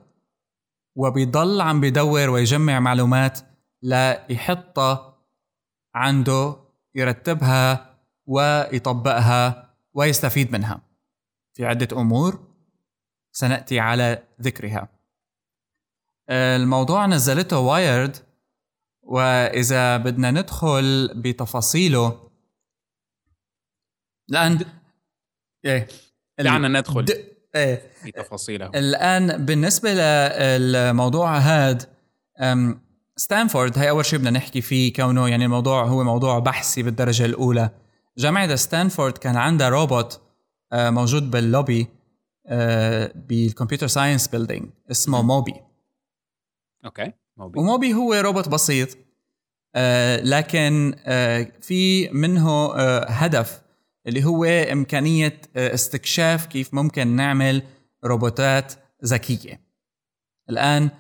وبيضل 0.97 1.61
عم 1.61 1.81
بدور 1.81 2.31
ويجمع 2.31 2.81
معلومات 2.81 3.41
ليحطها 3.83 5.19
عنده 5.95 6.57
يرتبها 6.95 7.99
ويطبقها 8.27 9.75
ويستفيد 9.93 10.53
منها. 10.53 10.81
في 11.55 11.65
عدة 11.67 12.01
أمور 12.01 12.49
سنأتي 13.33 13.81
على 13.81 14.29
ذكرها. 14.41 14.98
الموضوع 16.31 17.07
نزلته 17.07 17.59
Wired 17.59 18.17
وإذا 19.03 19.97
بدنا 19.97 20.31
ندخل 20.31 21.13
بتفاصيله 21.15 22.31
الآن 24.31 24.65
إيه 25.65 25.89
دعنا 26.39 26.69
ندخل 26.69 27.05
د... 27.05 27.11
إيه. 27.55 27.83
في 28.03 28.11
تفاصيله 28.11 28.71
الآن 28.75 29.45
بالنسبة 29.45 29.95
للموضوع 29.95 31.39
هذا 31.39 31.87
ستانفورد 33.17 33.79
هي 33.79 33.91
أول 33.91 34.05
شيء 34.05 34.19
بدنا 34.19 34.31
نحكي 34.31 34.61
فيه 34.61 34.93
كونه 34.93 35.29
يعني 35.29 35.45
الموضوع 35.45 35.85
هو 35.85 36.05
موضوع 36.05 36.39
بحثي 36.39 36.83
بالدرجة 36.83 37.25
الأولى. 37.25 37.71
جامعة 38.19 38.55
ستانفورد 38.55 39.19
كان 39.19 39.37
عندها 39.37 39.69
روبوت 39.69 40.21
آه، 40.73 40.91
موجود 40.91 41.31
باللوبي 41.31 41.87
آه، 42.47 43.13
بال 43.15 43.29
computer 43.29 43.87
science 43.87 44.29
building 44.29 44.71
اسمه 44.91 45.23
موبي. 45.23 45.55
okay 46.85 47.13
موبي. 47.37 47.59
وموبي 47.59 47.95
هو 47.95 48.15
روبوت 48.15 48.49
بسيط 48.49 48.99
آه، 49.75 50.21
لكن 50.21 50.95
في 51.61 52.09
منه 52.09 52.75
هدف 53.03 53.63
اللي 54.07 54.25
هو 54.25 54.45
إمكانية 54.45 55.41
استكشاف 55.57 56.47
كيف 56.47 56.75
ممكن 56.75 57.09
نعمل 57.09 57.63
روبوتات 58.05 58.73
ذكية. 59.05 59.61
الآن 60.51 60.91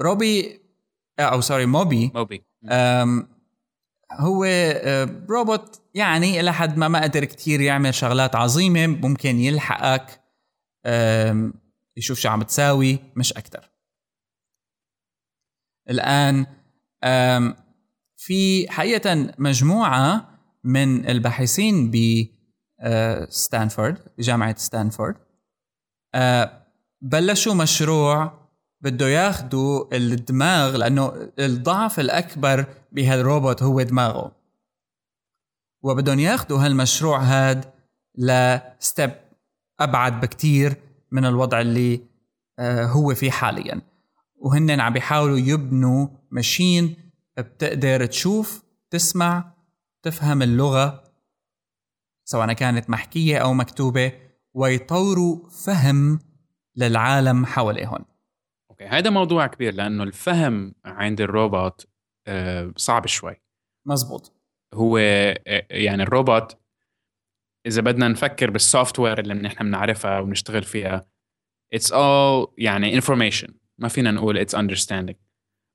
روبي 0.00 0.60
أو 1.20 1.40
sorry 1.40 1.66
موبي 1.66 2.10
موبي. 2.14 2.44
هو 4.12 4.44
روبوت 5.30 5.80
يعني 5.94 6.40
إلى 6.40 6.52
حد 6.52 6.78
ما 6.78 6.88
ما 6.88 7.02
قدر 7.02 7.24
كتير 7.24 7.60
يعمل 7.60 7.94
شغلات 7.94 8.34
عظيمة 8.36 8.86
ممكن 8.86 9.36
يلحقك 9.38 10.20
يشوف 11.96 12.18
شو 12.18 12.28
عم 12.28 12.42
تساوي 12.42 12.98
مش 13.16 13.32
أكتر. 13.32 13.71
الآن 15.90 16.46
في 18.16 18.70
حقيقة 18.70 19.34
مجموعة 19.38 20.38
من 20.64 21.08
الباحثين 21.08 21.90
بستانفورد 22.82 23.98
بجامعة 24.18 24.56
ستانفورد 24.58 25.16
بلشوا 27.00 27.54
مشروع 27.54 28.42
بده 28.80 29.08
ياخذوا 29.08 29.96
الدماغ 29.96 30.76
لأنه 30.76 31.30
الضعف 31.38 32.00
الأكبر 32.00 32.66
بهالروبوت 32.92 33.62
هو 33.62 33.82
دماغه. 33.82 34.36
وبدهم 35.82 36.18
ياخذوا 36.18 36.58
هالمشروع 36.58 37.18
هاد 37.18 37.64
ل 38.18 38.36
step 38.36 39.10
أبعد 39.80 40.20
بكتير 40.20 40.76
من 41.10 41.24
الوضع 41.24 41.60
اللي 41.60 42.00
هو 42.60 43.14
فيه 43.14 43.30
حاليا. 43.30 43.80
وهن 44.42 44.80
عم 44.80 44.92
بيحاولوا 44.92 45.38
يبنوا 45.38 46.08
machine 46.30 46.96
بتقدر 47.38 48.06
تشوف 48.06 48.62
تسمع 48.90 49.54
تفهم 50.02 50.42
اللغة 50.42 51.04
سواء 52.24 52.52
كانت 52.52 52.90
محكية 52.90 53.38
أو 53.38 53.54
مكتوبة 53.54 54.12
ويطوروا 54.54 55.48
فهم 55.48 56.18
للعالم 56.76 57.46
حواليهم 57.46 58.04
okay 58.70 58.84
هذا 58.84 59.10
موضوع 59.10 59.46
كبير 59.46 59.74
لأنه 59.74 60.02
الفهم 60.02 60.74
عند 60.84 61.20
الروبوت 61.20 61.86
آه، 62.26 62.72
صعب 62.76 63.06
شوي. 63.06 63.36
مزبوط. 63.86 64.32
هو 64.74 64.98
آه، 64.98 65.66
يعني 65.70 66.02
الروبوت 66.02 66.56
إذا 67.66 67.82
بدنا 67.82 68.08
نفكر 68.08 68.50
بال 68.50 68.98
software 68.98 69.18
اللي 69.18 69.34
نحن 69.34 69.64
بنعرفها 69.64 70.20
ونشتغل 70.20 70.62
فيها 70.62 71.06
it's 71.72 71.92
all 71.92 72.48
يعني 72.58 73.00
information. 73.00 73.61
ما 73.82 73.88
فينا 73.88 74.10
نقول 74.10 74.38
it's 74.38 74.56
understanding. 74.56 75.14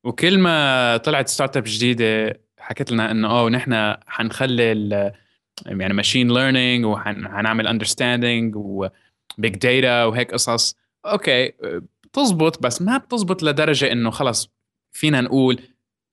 وكل 0.04 0.40
ما 0.40 0.98
طلعت 0.98 1.28
startup 1.28 1.64
جديدة 1.68 2.42
حكت 2.60 2.92
لنا 2.92 3.12
إنه 3.12 3.40
أوه 3.40 3.50
نحن 3.50 3.96
حنخلي 4.08 5.14
يعني 5.66 5.94
machine 5.94 6.34
learning 6.34 6.86
وحنعمل 6.86 7.68
understanding 7.68 8.56
و 8.56 8.81
big 8.81 9.56
data 9.56 10.04
وهيك 10.04 10.32
قصص. 10.34 10.76
okay 11.06 11.54
بتزبط 12.04 12.64
بس 12.64 12.82
ما 12.82 12.98
بتزبط 12.98 13.44
لدرجة 13.44 13.92
إنه 13.92 14.12
خلص 14.12 14.50
فينا 14.92 15.22
نقول 15.22 15.60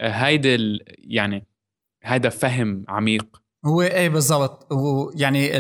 آه، 0.01 0.09
هيدي 0.09 0.79
يعني 0.99 1.47
هذا 2.03 2.29
فهم 2.29 2.85
عميق. 2.89 3.43
هو 3.67 3.83
إيه 3.83 4.09
بالضبط 4.09 4.73
ويعني 4.73 5.51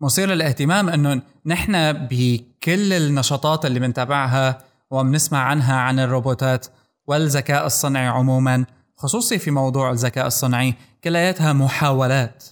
مثير 0.00 0.28
للاهتمام 0.28 0.88
إنه 0.88 1.22
نحن 1.46 1.92
بكل 1.92 2.92
النشاطات 2.92 3.66
اللي 3.66 3.80
بنتابعها 3.80 4.69
وبنسمع 4.90 5.38
عنها 5.38 5.76
عن 5.76 5.98
الروبوتات 5.98 6.66
والذكاء 7.06 7.66
الصنعي 7.66 8.06
عموما 8.06 8.66
خصوصي 8.96 9.38
في 9.38 9.50
موضوع 9.50 9.90
الذكاء 9.90 10.26
الصنعي 10.26 10.74
كلياتها 11.04 11.52
محاولات. 11.52 12.44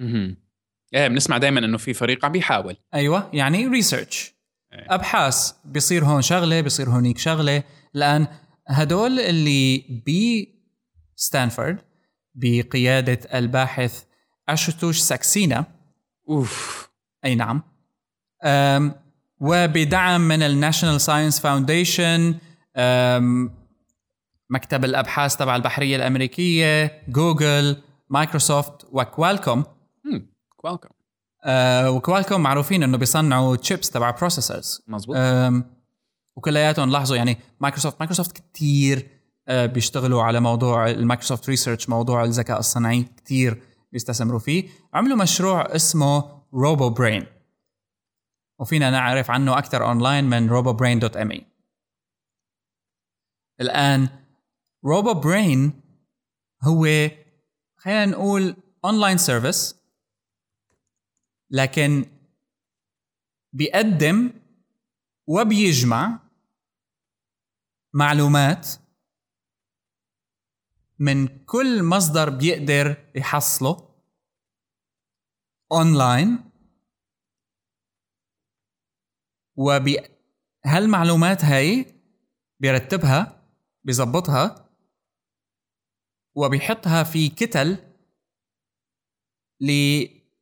أها 0.00 0.36
إيه 0.94 1.08
بنسمع 1.08 1.38
دائما 1.38 1.60
إنه 1.60 1.78
في 1.78 1.94
فريق 1.94 2.24
عم 2.24 2.32
بيحاول. 2.32 2.76
أيوه 2.94 3.30
يعني 3.32 3.66
ريسيرش 3.66 4.34
إيه. 4.72 4.94
أبحاث 4.94 5.52
بيصير 5.64 6.04
هون 6.04 6.22
شغلة 6.22 6.60
بيصير 6.60 6.90
هونيك 6.90 7.18
شغلة. 7.18 7.62
لأن 7.94 8.26
هدول 8.68 9.20
اللي 9.20 9.84
بستانفورد 11.16 11.78
بقيادة 12.34 13.38
الباحث 13.38 14.02
أشوتوش 14.48 14.98
ساكسينا. 14.98 15.64
أوف. 16.28 16.88
أي 17.24 17.34
نعم. 17.34 17.62
وبدعم 19.40 20.20
من 20.20 20.42
الناشونال 20.42 21.00
ساينس 21.00 21.40
فاونديشن 21.40 22.34
مكتب 24.50 24.84
الأبحاث 24.84 25.36
تبع 25.36 25.56
البحرية 25.56 25.96
الأمريكية 25.96 27.02
جوجل 27.08 27.76
مايكروسوفت 28.10 28.86
وكوالكوم 28.92 29.64
كوالكوم. 30.56 30.90
آه 31.44 31.90
وكوالكوم 31.90 32.40
معروفين 32.40 32.82
إنه 32.82 32.98
بيصنعوا 32.98 33.56
تشيبس 33.56 33.90
تبع 33.90 34.10
processors 34.10 34.82
مزبوط 34.88 35.16
وكلياتهم 36.36 36.90
لاحظوا 36.90 37.16
يعني 37.16 37.38
مايكروسوفت 37.60 37.96
مايكروسوفت 38.00 38.42
كثير 38.54 39.08
آه 39.48 39.66
بيشتغلوا 39.66 40.22
على 40.22 40.40
موضوع 40.40 40.90
ال 40.90 40.96
Microsoft 40.96 41.48
Research 41.48 41.88
موضوع 41.88 42.24
الذكاء 42.24 42.58
الصناعي 42.58 43.06
كثير 43.24 43.62
بيستثمروا 43.92 44.38
فيه. 44.38 44.68
عملوا 44.94 45.16
مشروع 45.16 45.74
اسمه 45.76 46.24
روبو 46.54 46.90
برين 46.90 47.26
وفينا 48.58 48.90
نعرف 48.90 49.30
عنه 49.30 49.58
أكثر 49.58 49.86
أونلاين 49.86 50.24
من 50.24 50.48
الآن 53.60 54.08
روبو 54.84 55.14
برين 55.14 55.82
هو 56.62 56.84
خلينا 57.76 58.06
نقول 58.06 58.56
online 58.84 59.18
service 59.18 59.76
لكن 61.50 62.04
بيقدم 63.52 64.32
وبيجمع 65.26 66.18
معلومات 67.94 68.68
من 70.98 71.44
كل 71.44 71.82
مصدر 71.82 72.30
بيقدر 72.30 73.10
يحصله 73.14 73.88
اونلاين 75.72 76.47
وبهالمعلومات 79.58 81.44
هاي 81.44 81.86
بيرتبها 82.60 83.42
بيظبطها 83.84 84.68
وبيحطها 86.34 87.02
في 87.02 87.28
كتل 87.28 87.76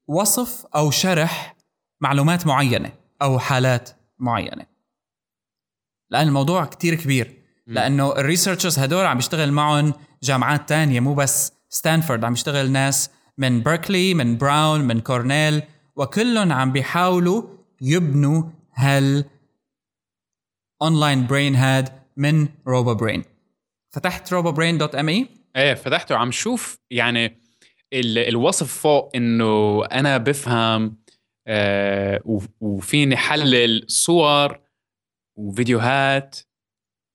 وصف 0.09 0.67
أو 0.67 0.91
شرح 0.91 1.57
معلومات 2.01 2.47
معينة 2.47 2.93
أو 3.23 3.39
حالات 3.39 3.91
معينة؟ 4.19 4.67
لأن 6.11 6.29
الموضوع 6.29 6.65
كتير 6.65 6.95
كبير. 6.95 7.43
لأنه 7.67 8.13
ال 8.13 8.18
researchers 8.18 8.79
هدول 8.79 9.07
عم 9.07 9.17
بيشتغل 9.17 9.53
معهم 9.53 9.95
جامعات 10.23 10.69
تانية 10.69 11.01
مو 11.01 11.15
بس 11.15 11.53
ستانفورد 11.69 12.25
عم 12.25 12.33
بيشتغل 12.33 12.71
ناس 12.71 13.11
من 13.39 13.63
بيركلي 13.63 14.15
من 14.15 14.39
براون 14.39 14.81
من 14.81 15.01
كورنيل 15.01 15.63
وكلهم 15.97 16.53
عم 16.53 16.73
بيحاولوا 16.73 17.43
يبنوا 17.81 18.43
هال 18.77 19.25
online 20.83 21.27
brain 21.27 21.55
هاد 21.55 22.03
من 22.17 22.49
روبو 22.67 22.95
برين 22.95 23.25
فتحت 23.95 24.33
روبو 24.33 24.53
برين 24.53 24.79
dot 24.79 24.95
me 24.95 25.29
إيه 25.57 25.75
فتحته. 25.75 26.15
وعم 26.15 26.31
شوف 26.31 26.79
يعني 26.91 27.27
ال- 27.93 28.19
الوصف 28.19 28.79
فوق 28.79 29.11
إنه 29.17 29.85
أنا 29.85 30.17
بفهم 30.19 30.97
آه 31.47 32.21
وف- 32.25 32.49
وفيني 32.61 33.17
حلل 33.17 33.85
صور 33.89 34.61
وفيديوهات 35.37 36.37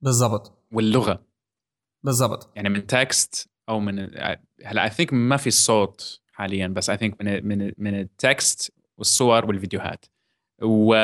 بالضبط. 0.02 0.66
واللغة. 0.72 1.26
بالضبط. 2.04 2.52
يعني 2.56 2.70
من 2.70 2.88
text 2.88 3.50
أو 3.70 3.80
من 3.80 4.00
هلأ 4.66 4.84
I 4.84 4.90
think 4.90 5.14
ما 5.14 5.38
في 5.38 5.52
صوت 5.52 6.22
حاليا 6.34 6.68
بس 6.68 6.90
I 6.90 6.98
think 6.98 7.22
من 7.24 7.48
من 7.48 7.72
من 7.78 8.00
ال 8.00 8.15
text 8.15 8.74
والصور 8.98 9.46
والفيديوهات. 9.46 10.06
و 10.64 10.96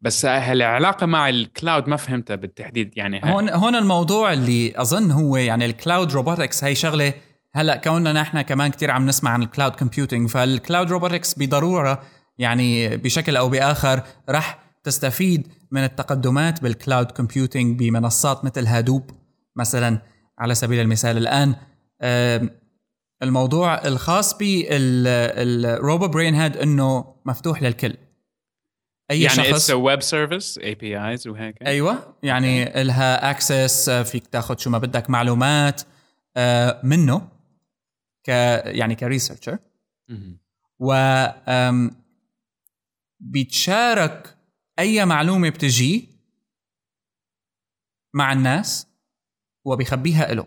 بس 0.00 0.24
العلاقة 0.24 1.06
مع 1.06 1.28
ال 1.28 1.38
cloud 1.38 1.88
ما 1.88 1.96
فهمتها 1.96 2.36
بالتحديد 2.36 2.96
يعني 2.96 3.20
هون 3.24 3.48
هون 3.48 3.74
الموضوع 3.74 4.32
اللي 4.32 4.72
أظن 4.76 5.10
هو 5.10 5.36
يعني 5.36 5.64
ال 5.64 5.72
cloud 5.72 6.12
robotics 6.12 6.64
هي 6.64 6.74
شغلة 6.74 7.14
هلأ 7.54 7.76
كوننا 7.76 8.12
نحن 8.12 8.40
كمان 8.40 8.70
كتير 8.70 8.90
عم 8.90 9.06
نسمع 9.06 9.30
عن 9.30 9.42
ال 9.42 9.47
cloud 9.47 9.72
computing 9.72 10.28
فال 10.28 10.46
cloud 10.46 10.90
robotics 10.90 11.38
بضرورة 11.38 12.02
يعني 12.38 12.96
بشكل 12.96 13.36
أو 13.36 13.48
بآخر 13.48 14.02
رح 14.30 14.58
تستفيد 14.84 15.48
من 15.70 15.84
التقدمات 15.84 16.62
بال 16.62 16.76
cloud 16.76 17.10
computing 17.10 17.78
بمنصات 17.78 18.44
مثل 18.44 18.66
هادوب 18.66 19.10
مثلا 19.56 19.98
على 20.38 20.54
سبيل 20.54 20.80
المثال. 20.80 21.16
الآن 21.16 21.54
الموضوع 23.22 23.84
الخاص 23.84 24.38
بالروبو 24.38 26.08
برين 26.08 26.34
هاد 26.34 26.56
إنه 26.56 27.04
مفتوح 27.26 27.62
للكل. 27.62 27.94
أي 29.10 29.22
يعني 29.22 29.36
شخص 29.36 29.48
it's 29.48 29.70
web 29.70 30.02
service 30.02 30.58
APIs 30.58 31.28
وهيك 31.28 31.62
أيوه. 31.62 32.16
يعني 32.22 32.64
لها 32.64 33.30
access 33.30 33.90
فيك 33.90 34.26
تاخذ 34.26 34.58
شو 34.58 34.70
ما 34.70 34.78
بدك 34.78 35.10
معلومات 35.10 35.82
آه، 36.36 36.80
منه 36.84 37.28
ك 38.24 38.28
يعني 38.66 38.94
ك 38.94 38.99
researcher. 38.99 39.58
و 40.78 40.94
بيتشارك 43.20 44.36
أي 44.78 45.04
معلومة 45.04 45.48
بتجي 45.48 46.08
مع 48.14 48.32
الناس 48.32 48.86
وبيخبيها 49.64 50.34
له 50.34 50.46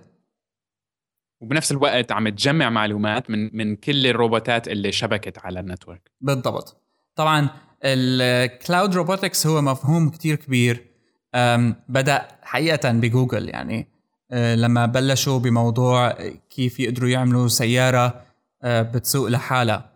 وبنفس 1.41 1.71
الوقت 1.71 2.11
عم 2.11 2.29
تجمع 2.29 2.69
معلومات 2.69 3.29
من 3.29 3.57
من 3.57 3.75
كل 3.75 4.07
الروبوتات 4.07 4.67
اللي 4.67 4.91
شبكت 4.91 5.37
على 5.39 5.59
ال 5.59 5.65
network. 5.65 6.11
بالضبط. 6.21 6.81
طبعا 7.15 7.49
ال 7.83 8.02
cloud 8.02 8.95
robotics 8.95 9.47
هو 9.47 9.61
مفهوم 9.61 10.09
كتير 10.09 10.35
كبير 10.35 10.87
أم، 11.35 11.75
بدأ 11.89 12.27
حقيقة 12.41 12.91
بجوجل 12.91 13.49
يعني. 13.49 13.87
أه، 14.31 14.55
لما 14.55 14.85
بلشوا 14.85 15.39
بموضوع 15.39 16.11
كيف 16.49 16.79
يقدروا 16.79 17.09
يعملوا 17.09 17.47
سيارة 17.47 18.21
أه، 18.63 18.81
بتسوق 18.81 19.27
لحالها. 19.27 19.91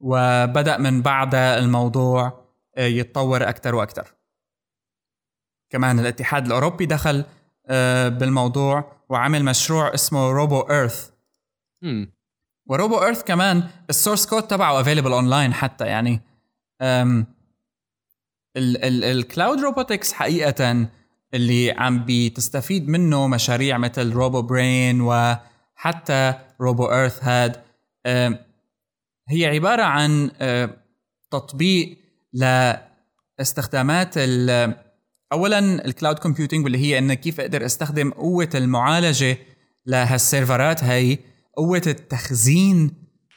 وبدأ 0.00 0.78
من 0.78 1.02
بعدها 1.02 1.58
الموضوع 1.58 2.44
أه، 2.76 2.86
يتطور 2.86 3.48
أكثر 3.48 3.74
وأكثر 3.74 4.14
كمان 5.70 5.98
الاتحاد 6.00 6.46
الأوروبي 6.46 6.86
دخل 6.86 7.24
بالموضوع 8.10 8.92
وعمل 9.08 9.44
مشروع 9.44 9.94
اسمه 9.94 10.30
روبو 10.30 10.60
ايرث. 10.60 11.10
وروبو 12.66 13.02
ايرث 13.04 13.24
كمان 13.24 13.68
ال 13.90 13.95
source 13.95 14.26
code 14.26 14.42
تبعه 14.42 14.80
available 14.80 15.12
online 15.12 15.54
حتى 15.54 15.86
يعني. 15.86 16.20
ال 18.56 18.73
cloud 18.73 19.60
robotics 19.60 20.12
حقيقة 20.12 20.88
اللي 21.34 21.70
عم 21.70 22.04
بتستفيد 22.08 22.88
منه 22.88 23.26
مشاريع 23.26 23.78
مثل 23.78 24.12
روبو 24.12 24.42
برين 24.42 25.00
وحتى 25.00 26.34
روبو 26.60 26.86
ايرث 26.86 27.24
هاد 27.24 27.56
هي 29.28 29.46
عبارة 29.46 29.82
عن 29.82 30.30
تطبيق 31.30 31.98
لاستخدامات 33.38 34.14
اولا 35.32 35.58
ال 35.84 35.90
cloud 35.90 36.18
computing 36.18 36.64
واللي 36.64 36.78
هي 36.78 36.98
انه 36.98 37.14
كيف 37.14 37.40
أقدر 37.40 37.64
أستخدم 37.64 38.10
قوة 38.10 38.50
المعالجة 38.54 39.38
لهالسيرفرات 39.86 40.84
هي 40.84 41.18
قوة 41.56 41.82
التخزين 41.86 42.90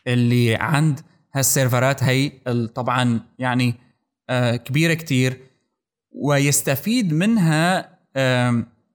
اللي 0.07 0.55
عند 0.55 0.99
هالسيرفرات 1.37 2.03
هي 2.03 2.29
طبعا 2.75 3.19
يعني 3.39 3.75
آه، 4.29 4.55
كبيرة 4.55 4.93
كتير 4.93 5.37
ويستفيد 6.11 7.13
منها 7.13 7.97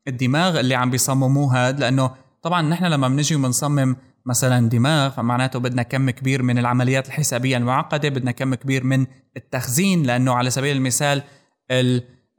الدماغ 0.08 0.60
اللي 0.60 0.74
عم 0.74 0.90
بيصمموه 0.90 1.56
هاد 1.56 1.80
لأنه 1.80 2.10
طبعا 2.42 2.62
نحن 2.62 2.84
لما 2.84 3.08
بنجي 3.08 3.36
وبنصمم 3.36 3.96
مثلا 4.26 4.68
دماغ 4.68 5.10
فمعناته 5.10 5.58
بدنا 5.58 5.82
كم 5.82 6.10
كبير 6.10 6.42
من 6.42 6.58
العمليات 6.58 7.06
الحسابية 7.06 7.56
المعقدة 7.56 8.08
بدنا 8.08 8.30
كم 8.30 8.54
كبير 8.54 8.84
من 8.84 9.06
التخزين. 9.36 10.02
لأنه 10.02 10.34
على 10.34 10.50
سبيل 10.50 10.76
المثال 10.76 11.22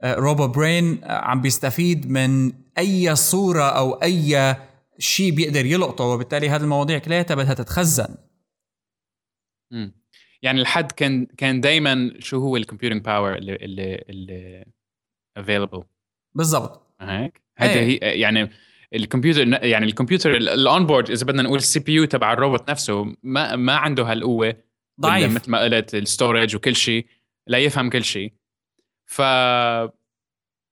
الروبو 0.04 0.46
برين 0.46 1.00
عم 1.04 1.40
بيستفيد 1.40 2.10
من 2.10 2.52
أي 2.78 3.16
صورة 3.16 3.62
أو 3.62 3.92
أي 3.92 4.56
شيء 4.98 5.34
بيقدر 5.34 5.66
يلقطه 5.66 6.04
وبالتالي 6.04 6.50
هذه 6.50 6.60
المواضيع 6.60 6.98
كلياتها 6.98 7.34
بدها 7.34 7.54
تتخزن. 7.54 8.14
مم. 9.74 9.92
يعني 10.42 10.60
الحد 10.60 10.92
كان 10.92 11.26
كان 11.26 11.60
دائما 11.60 12.14
شو 12.18 12.38
هو 12.38 12.56
ال 12.56 12.61
computing 12.61 13.02
power 13.02 13.34
اللي 13.34 13.56
اللي 13.56 14.04
اللي 14.08 14.64
available 15.36 15.82
بالضبط. 16.34 16.94
هيك؟ 17.00 17.42
هذا 17.56 17.72
إيه. 17.72 18.04
هي 18.04 18.20
يعني 18.20 18.50
الكمبيوتر 18.94 19.48
يعني 19.64 19.86
الكمبيوتر 19.86 20.36
ال 20.36 20.53
on 20.53 20.86
board 20.86 21.10
إذا 21.10 21.26
بدنا 21.26 21.42
نقول 21.42 21.58
ال 21.58 21.80
CPU 21.80 22.04
تبع 22.04 22.32
الروبوت 22.32 22.70
نفسه 22.70 23.16
ما 23.22 23.56
ما 23.56 23.76
عنده 23.76 24.02
هالقوة 24.02 24.56
ضعيف. 25.00 25.34
مثل 25.34 25.50
ما 25.50 25.60
قلت 25.60 25.94
ال 25.94 26.02
storage 26.02 26.56
وكل 26.56 26.76
شيء 26.76 27.06
لا 27.46 27.58
يفهم 27.58 27.90
كل 27.90 28.04
شيء. 28.04 28.32
ف 29.06 29.18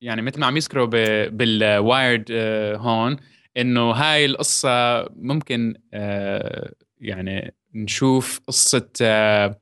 يعني 0.02 0.22
مثل 0.22 0.40
ما 0.40 0.46
عم 0.46 0.56
يذكروا 0.56 0.86
بال 1.28 1.56
Wired 1.56 2.24
آه، 2.30 2.76
هون 2.76 3.16
إنه 3.56 3.90
هاي 3.90 4.24
القصة 4.24 5.02
ممكن 5.16 5.74
آه، 5.94 6.72
يعني 7.00 7.54
نشوف 7.74 8.40
قصة 8.46 8.88
آه، 9.02 9.58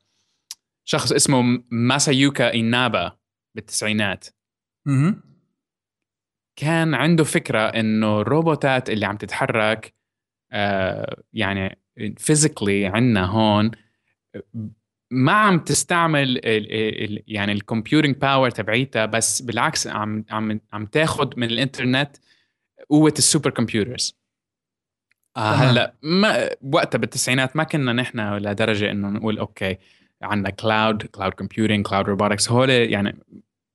شخص 0.84 1.12
اسمه 1.12 1.62
ماسايوكا 1.70 2.52
إينابا 2.52 3.16
بالتسعينات 3.54 4.26
مهم. 4.86 5.22
كان 6.56 6.94
عنده 6.94 7.24
فكرة 7.24 7.60
إنه 7.60 8.20
الروبوتات 8.20 8.90
اللي 8.90 9.06
عم 9.06 9.16
تتحرك 9.16 9.94
آه، 10.52 11.22
يعني 11.32 11.78
physically 12.16 12.86
عندنا 12.86 13.24
هون 13.24 13.70
ما 15.10 15.32
عم 15.32 15.58
تستعمل 15.58 16.38
ال 16.38 16.72
ال 17.04 17.22
يعني 17.26 17.52
ال 17.52 17.59
computing 17.59 18.16
power 18.16 18.50
تبعيتها 18.50 19.06
بس 19.06 19.42
بالعكس 19.42 19.86
عم 19.86 20.24
عم 20.30 20.60
عم 20.72 20.86
تاخذ 20.86 21.30
من 21.36 21.50
الإنترنت 21.50 22.16
قوة 22.90 23.14
ال 23.18 23.24
super 23.24 23.50
computers 23.50 24.19
آه. 25.40 25.54
هلا 25.54 25.94
ما 26.02 26.48
وقتها 26.62 26.98
بالتسعينات 26.98 27.56
ما 27.56 27.64
كنا 27.64 27.92
نحن 27.92 28.20
لدرجة 28.36 28.90
إنه 28.90 29.08
نقول 29.08 29.38
okay 29.38 29.76
عندنا 30.22 30.50
cloud 30.50 31.02
cloud 31.02 31.32
computing 31.32 31.86
cloud 31.86 32.06
robotics 32.06 32.50
هول 32.50 32.70
يعني 32.70 33.18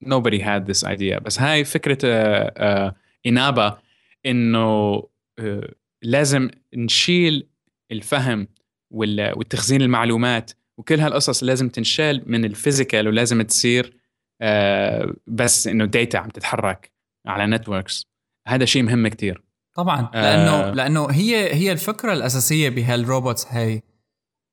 nobody 0.05 0.39
had 0.41 0.63
this 0.73 0.87
idea. 0.87 1.19
بس 1.21 1.39
هاي 1.41 1.63
فكرة 1.63 1.97
آه 2.05 2.53
آه 2.57 2.95
إنابة 3.27 3.77
إنه 4.25 5.03
آه 5.39 5.73
لازم 6.03 6.49
نشيل 6.75 7.47
الفهم 7.91 8.47
وال- 8.91 9.33
والتخزين 9.37 9.81
المعلومات 9.81 10.51
وكل 10.77 10.99
هالقصص 10.99 11.43
لازم 11.43 11.69
تنشال 11.69 12.23
من 12.25 12.45
ال 12.45 12.52
physical 12.52 13.07
ولازم 13.07 13.41
تصير 13.41 13.93
آه 14.41 15.13
بس 15.27 15.67
إنه 15.67 15.85
data 15.85 16.17
عم 16.17 16.29
تتحرك 16.29 16.91
على 17.27 17.47
networks 17.47 18.05
هذا 18.47 18.65
شيء 18.65 18.83
مهم 18.83 19.07
كتير. 19.07 19.41
طبعا. 19.75 20.09
آه. 20.13 20.21
لأنه 20.21 20.73
لأنه 20.73 21.07
هي 21.11 21.53
هي 21.53 21.71
الفكرة 21.71 22.13
الأساسية 22.13 22.69
بهال 22.69 22.95
robots 22.95 23.47
هي 23.49 23.81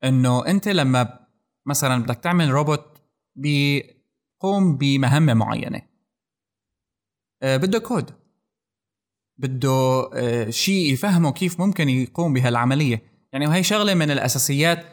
إنه 0.05 0.47
أنت 0.47 0.69
لما 0.69 1.19
مثلا 1.67 2.03
بدك 2.03 2.17
تعمل 2.17 2.51
روبوت 2.51 2.85
بيقوم 3.37 4.77
بمهمة 4.77 5.35
معينة. 5.35 5.83
آه، 7.43 7.57
بده 7.57 7.79
كود. 7.79 8.11
بده 9.39 10.11
آه، 10.15 10.51
شيء 10.51 10.93
يفهمه 10.93 11.33
كيف 11.33 11.61
ممكن 11.61 11.89
يقوم 11.89 12.33
بهالعملية. 12.33 13.03
يعني 13.33 13.47
وهي 13.47 13.63
شغلة 13.63 13.95
من 13.95 14.11
الأساسيات 14.11 14.85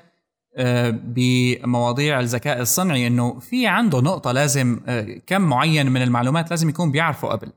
آه، 0.58 0.90
بمواضيع 0.90 2.20
الذكاء 2.20 2.62
الصنعي 2.62 3.08
إنه 3.08 3.40
في 3.40 3.68
عنده 3.68 4.02
نقطة 4.02 4.32
لازم 4.32 4.80
آه، 4.88 5.22
كم 5.28 5.42
معين 5.42 5.92
من 5.92 6.02
المعلومات 6.02 6.50
لازم 6.50 6.70
يكون 6.70 6.92
بيعرفه 6.92 7.28
قبل. 7.28 7.52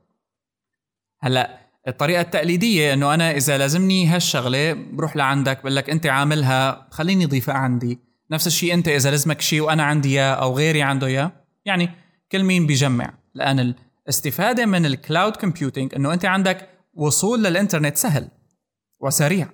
هلأ 1.20 1.61
الطريقة 1.88 2.20
التقليدية 2.20 2.94
إنه 2.94 3.14
أنا 3.14 3.30
إذا 3.30 3.58
لازمني 3.58 4.06
هالشغلة 4.06 4.72
بروح 4.72 5.16
لعندك 5.16 5.60
بقول 5.60 5.76
لك 5.76 5.90
أنت 5.90 6.06
عاملها 6.06 6.88
خليني 6.90 7.26
ضيفها 7.26 7.54
عندي، 7.54 7.98
نفس 8.30 8.46
الشيء 8.46 8.74
أنت 8.74 8.88
إذا 8.88 9.10
لازمك 9.10 9.40
شيء 9.40 9.60
وأنا 9.60 9.82
عندي 9.82 10.08
إياه 10.08 10.34
أو 10.34 10.56
غيري 10.56 10.82
عنده 10.82 11.06
إياه، 11.06 11.32
يعني 11.64 11.90
كل 12.32 12.44
مين 12.44 12.66
بيجمع، 12.66 13.14
لأن 13.34 13.74
الاستفادة 14.06 14.66
من 14.66 14.86
ال 14.86 14.95
cloud 14.95 15.36
computing 15.36 15.94
إنه 15.94 16.12
أنت 16.12 16.24
عندك 16.24 16.68
وصول 16.94 17.44
للإنترنت 17.44 17.96
سهل 17.96 18.28
وسريع 19.00 19.48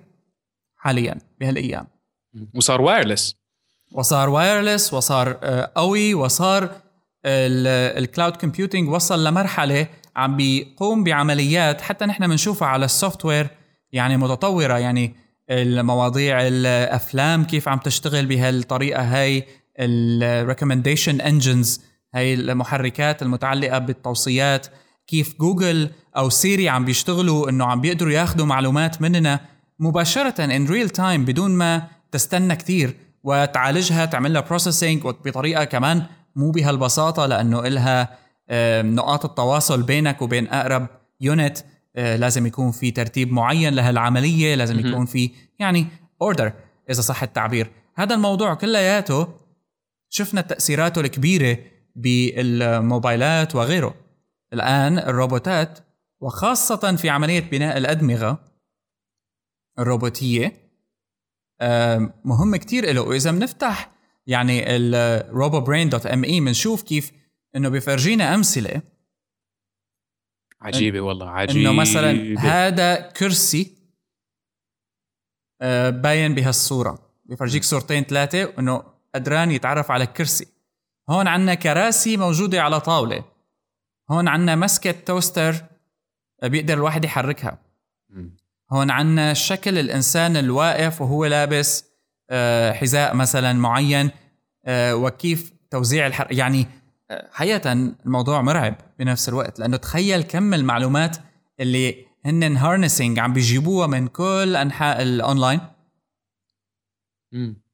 حاليا 0.75 1.17
بهالأيام. 1.39 1.87
وصار 2.55 2.81
وايرلس 2.81 3.35
وصار 3.91 4.29
وايرلس 4.29 4.93
وصار 4.93 5.39
آه، 5.43 5.71
قوي 5.75 6.13
وصار 6.13 6.81
ال 7.25 7.43
cloud 7.43 8.35
computing 8.35 8.89
وصل 8.89 9.23
لمرحلة 9.23 9.87
عم 10.15 10.37
بيقوم 10.37 11.03
بعمليات 11.03 11.81
حتى 11.81 12.05
نحن 12.05 12.27
بنشوفها 12.27 12.67
على 12.67 12.85
ال 12.85 13.25
software 13.25 13.47
يعني 13.91 14.17
متطورة. 14.17 14.77
يعني 14.77 15.15
المواضيع 15.49 16.47
الأفلام 16.47 17.43
كيف 17.43 17.67
عم 17.67 17.77
تشتغل 17.77 18.25
بهالطريقة 18.25 19.01
هاي 19.01 19.47
ال 19.79 19.89
recommendation 19.89 21.21
engines 21.21 21.81
هاي 22.15 22.33
المحركات 22.33 23.21
المتعلقة 23.21 23.77
بالتوصيات. 23.77 24.67
كيف 25.07 25.35
جوجل 25.39 25.89
أو 26.17 26.29
سيري 26.29 26.69
عم 26.69 26.85
بيشتغلوا 26.85 27.49
إنه 27.49 27.65
عم 27.65 27.81
بيقدروا 27.81 28.11
ياخذوا 28.11 28.45
معلومات 28.45 29.01
مننا 29.01 29.39
مباشرة 29.79 30.45
in 30.45 30.67
real 30.67 30.89
time 30.89 31.25
بدون 31.25 31.51
ما 31.51 31.87
تستنى 32.11 32.55
كثير 32.55 32.95
وتعالجها 33.23 34.05
تعمل 34.05 34.33
لها 34.33 34.41
processing 34.41 35.01
بطريقه 35.03 35.63
كمان 35.63 36.05
مو 36.35 36.51
بهالبساطة 36.51 37.25
لأنه 37.25 37.67
إلها 37.67 38.17
نقاط 38.81 39.25
التواصل 39.25 39.83
بينك 39.83 40.21
وبين 40.21 40.47
أقرب 40.47 40.87
unit 41.21 41.57
آه، 41.95 42.15
لازم 42.15 42.45
يكون 42.45 42.71
في 42.71 42.91
ترتيب 42.91 43.31
معين 43.31 43.73
لهالعمليه 43.73 44.55
لازم 44.55 44.79
يكون 44.79 45.05
في 45.05 45.31
يعني 45.59 45.87
order 46.21 46.53
إذا 46.89 47.01
صح 47.01 47.23
التعبير. 47.23 47.71
هذا 47.95 48.15
الموضوع 48.15 48.53
كلياته 48.53 49.27
شفنا 50.09 50.41
تأثيراته 50.41 51.01
الكبيرة 51.01 51.57
بالموبايلات 51.95 53.55
وغيره. 53.55 53.95
الآن 54.53 54.97
الروبوتات 54.97 55.79
وخاصة 56.21 56.95
في 56.95 57.09
عملية 57.09 57.39
بناء 57.39 57.77
الأدمغة 57.77 58.39
الروبوتيه 59.79 60.69
مهم 62.25 62.55
كتير 62.55 62.93
له 62.93 63.01
وإذا 63.01 63.31
بنفتح 63.31 63.91
يعني 64.27 64.63
الروبو 64.75 65.59
برين 65.59 65.89
دوت 65.89 66.05
ام 66.05 66.23
اي 66.23 66.39
بنشوف 66.39 66.81
كيف 66.81 67.11
إنه 67.55 67.69
بيفرجينا 67.69 68.35
أمثلة. 68.35 68.81
عجيبة 70.61 71.01
والله 71.01 71.29
عجيبه 71.29 71.69
إنه 71.69 71.79
مثلا 71.81 72.39
هذا 72.39 72.95
كرسي 72.95 73.77
آه، 75.61 75.89
باين 75.89 76.35
بهالصورة. 76.35 77.11
بيفرجيك 77.25 77.63
صورتين 77.63 78.03
ثلاثة 78.03 78.59
إنه 78.59 78.83
قدران 79.15 79.51
يتعرف 79.51 79.91
على 79.91 80.03
الكرسي. 80.03 80.47
هون 81.09 81.27
عندنا 81.27 81.53
كراسي 81.53 82.17
موجودة 82.17 82.61
على 82.61 82.79
طاولة. 82.79 83.23
هون 84.11 84.27
عندنا 84.27 84.55
مسكة 84.55 84.91
توستر 84.91 85.55
آه، 86.43 86.47
بيقدر 86.47 86.73
الواحد 86.73 87.05
يحركها. 87.05 87.57
هون 88.71 88.91
عنا 88.91 89.33
شكل 89.33 89.77
الإنسان 89.77 90.37
الواقف 90.37 91.01
وهو 91.01 91.25
لابس 91.25 91.85
آه، 92.29 92.71
حذاء 92.71 93.15
مثلا 93.15 93.53
معين 93.53 94.11
وكيف 94.69 95.53
توزيع 95.71 96.07
الحر 96.07 96.31
يعني 96.31 96.67
حقيقة 97.31 97.71
الموضوع 97.71 98.41
مرعب 98.41 98.75
بنفس 98.99 99.29
الوقت 99.29 99.59
لأنه 99.59 99.77
تخيل 99.77 100.21
كم 100.21 100.53
المعلومات 100.53 101.17
اللي 101.59 102.05
هن 102.25 102.57
harnessing 102.57 103.19
عم 103.19 103.33
بيجيبوها 103.33 103.87
من 103.87 104.07
كل 104.07 104.55
أنحاء 104.55 105.01
الأونلاين 105.01 105.59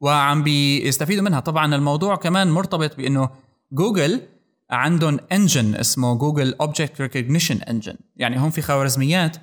وعم 0.01 0.43
بيستفيدوا 0.43 1.23
منها. 1.23 1.39
طبعا 1.39 1.75
الموضوع 1.75 2.15
كمان 2.15 2.51
مرتبط 2.51 2.95
بأنه 2.95 3.29
جوجل 3.71 4.21
عندهم 4.69 5.19
engine 5.31 5.75
اسمه 5.75 6.15
Google 6.17 6.53
object 6.53 7.01
recognition 7.01 7.61
engine 7.61 7.95
يعني 8.15 8.37
هم 8.37 8.49
في 8.49 8.61
خوارزميات 8.61 9.37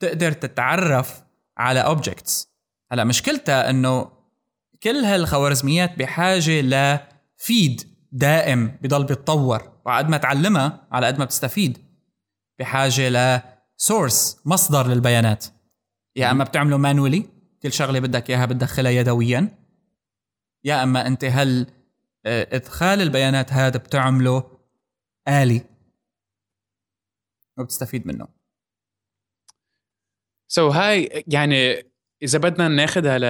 تقدر 0.00 0.32
تتعرف 0.32 1.22
على 1.56 1.80
objects 1.80 2.50
هلأ 2.92 3.04
مشكلتها 3.04 3.70
إنه 3.70 4.10
كل 4.82 4.96
هالخوارزميات 4.96 5.98
بحاجة 5.98 6.60
لفيد 6.60 7.89
دائم 8.12 8.78
بضل 8.82 9.04
بيتطور 9.04 9.80
وعد 9.86 10.08
ما 10.08 10.16
تعلمها 10.16 10.88
على 10.92 11.06
قد 11.06 11.18
ما 11.18 11.24
بتستفيد. 11.24 11.78
بحاجة 12.58 13.08
لسورس 13.08 14.42
مصدر 14.46 14.86
للبيانات. 14.86 15.46
يا 16.16 16.30
أما 16.30 16.44
بتعمله 16.44 16.76
مانولي 16.76 17.28
كل 17.62 17.72
شغلة 17.72 17.98
بدك 18.00 18.30
إياها 18.30 18.46
بتدخلها 18.46 18.90
يدويا. 18.90 19.58
يا 20.64 20.82
أما 20.82 21.06
أنت 21.06 21.24
هل 21.24 21.66
آه، 22.26 22.56
إدخال 22.56 23.02
البيانات 23.02 23.52
هذا 23.52 23.78
بتعمله 23.78 24.58
آلي. 25.28 25.64
وبتستفيد 27.58 28.06
منه. 28.06 28.28
so 30.48 30.70
so 30.70 30.74
هاي 30.74 31.24
يعني 31.26 31.90
إذا 32.22 32.38
بدنا 32.38 32.68
ناخذها 32.68 33.18
ل... 33.18 33.24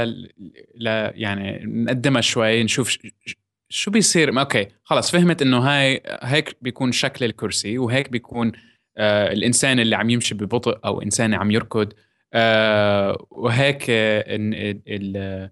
ل 0.75 0.87
يعني 1.15 1.65
نقدمها 1.65 2.21
شوي 2.21 2.65
نشوف 2.65 2.99
شو 3.73 3.91
بيصير؟ 3.91 4.41
okay 4.41 4.69
خلص 4.85 5.11
فهمت 5.11 5.43
إنه 5.43 5.59
هاي 5.59 6.03
هيك 6.23 6.57
بيكون 6.63 6.93
شكل 6.93 7.25
الكرسي 7.25 7.79
وهيك 7.79 8.09
بيكون 8.09 8.53
آه 8.97 9.33
الإنسان 9.33 9.81
اللي 9.81 9.97
عم 9.97 10.11
يمشي 10.11 10.35
ببطء 10.35 10.81
أو 10.85 11.03
إنسان 11.03 11.35
عم 11.35 11.51
يركض. 11.51 11.93
آه 12.33 13.27
وهيك 13.31 13.85
ال 13.89 14.81
ال 14.89 15.51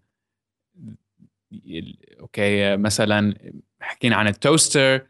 okay 2.21 2.77
مثلا 2.77 3.35
حكينا 3.81 4.17
عن 4.17 4.29
ال 4.29 4.39
toaster 4.39 5.07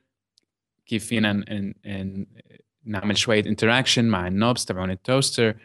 كيف 0.87 1.07
فينا 1.07 1.45
نعمل 2.85 3.17
شوية 3.17 3.45
interaction 3.47 4.05
مع 4.05 4.29
ال 4.29 4.35
knobs 4.35 4.65
تبعون 4.65 4.91
ال 4.91 4.98
toaster. 4.98 5.57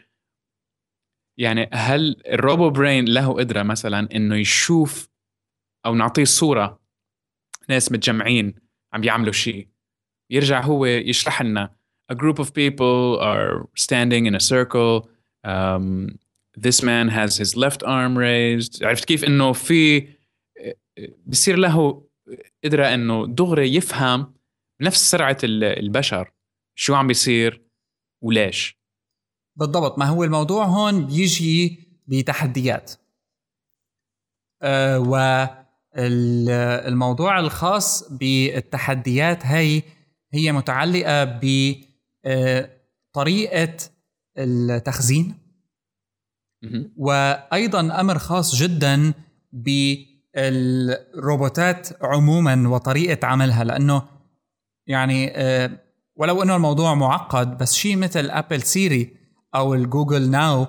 يعني 1.38 1.70
هل 1.72 2.22
ال 2.26 2.35
Robo 2.35 2.70
Brain 2.70 3.04
له 3.04 3.32
قدرة 3.32 3.62
مثلا 3.62 4.08
إنه 4.14 4.36
يشوف 4.36 5.08
أو 5.86 5.94
نعطيه 5.94 6.24
صورة 6.24 6.83
ناس 7.68 7.92
متجمعين 7.92 8.54
عم 8.92 9.00
بيعملوا 9.00 9.32
شيء. 9.32 9.68
يرجع 10.30 10.60
هو 10.60 10.86
يشرح 10.86 11.42
لنا. 11.42 11.76
A 12.12 12.14
group 12.14 12.38
of 12.38 12.48
people 12.54 13.18
are 13.20 13.68
standing 13.74 14.26
in 14.26 14.34
a 14.34 14.40
circle. 14.40 15.08
Um, 15.44 16.18
this 16.66 16.82
man 16.82 17.08
has 17.08 17.36
his 17.38 17.56
left 17.56 17.82
arm 17.82 18.18
raised. 18.18 18.82
عرفت 18.82 19.04
كيف 19.04 19.24
إنه 19.24 19.52
في 19.52 20.08
بصير 21.26 21.56
له 21.56 22.06
قدرة 22.64 22.94
إنه 22.94 23.26
دغري 23.26 23.74
يفهم 23.74 24.34
بنفس 24.80 25.10
سرعة 25.10 25.38
البشر 25.44 26.30
شو 26.74 26.94
عم 26.94 27.06
بيصير 27.06 27.62
وليش. 28.22 28.78
بالضبط. 29.56 29.98
ما 29.98 30.04
هو 30.04 30.24
الموضوع 30.24 30.64
هون 30.64 31.06
بيجي 31.06 31.88
بتحديات. 32.06 32.92
أه 34.62 35.63
والموضوع 35.98 37.40
الخاص 37.40 38.08
بالتحديات 38.12 39.46
هي 39.46 39.82
هي 40.34 40.52
متعلقة 40.52 41.24
بطريقة 42.24 43.62
آه، 43.62 44.44
التخزين. 44.44 45.34
وأيضا 46.96 48.00
أمر 48.00 48.18
خاص 48.18 48.54
جدا 48.54 49.12
بالروبوتات 50.34 51.88
عموما 52.02 52.68
وطريقة 52.68 53.26
عملها 53.26 53.64
لأنه 53.64 54.02
يعني 54.86 55.32
آه، 55.36 55.70
ولو 56.16 56.42
أنه 56.42 56.56
الموضوع 56.56 56.94
معقد 56.94 57.58
بس 57.58 57.74
شيء 57.74 57.96
مثل 57.96 58.30
Apple 58.30 58.62
Siri 58.62 59.16
أو 59.54 59.74
ال 59.74 59.82
Google 59.82 60.30
Now 60.30 60.66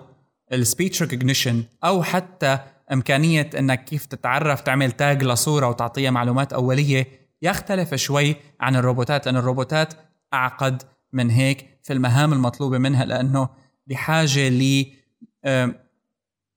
ال 0.54 0.61
speech 0.61 1.02
recognition 1.02 1.64
أو 1.84 2.04
حتى 2.04 2.60
إمكانية 2.94 3.50
إنك 3.60 3.86
كيف 3.86 4.06
تتعرف 4.06 4.62
تعمل 4.62 4.92
tag 4.92 5.24
لصورة 5.24 5.68
وتعطيها 5.68 6.12
معلومات 6.12 6.54
أولية 6.54 7.08
يختلف 7.42 7.96
شوي 7.96 8.36
عن 8.60 8.76
الروبوتات 8.76 9.26
لأن 9.26 9.36
الروبوتات 9.36 9.94
أعقد 10.34 10.84
من 11.14 11.30
هيك 11.30 11.80
في 11.84 11.94
المهام 11.94 12.34
المطلوبة 12.34 12.78
منها 12.78 13.06
لأنه 13.06 13.50
بحاجة 13.88 14.50
ل 14.50 14.86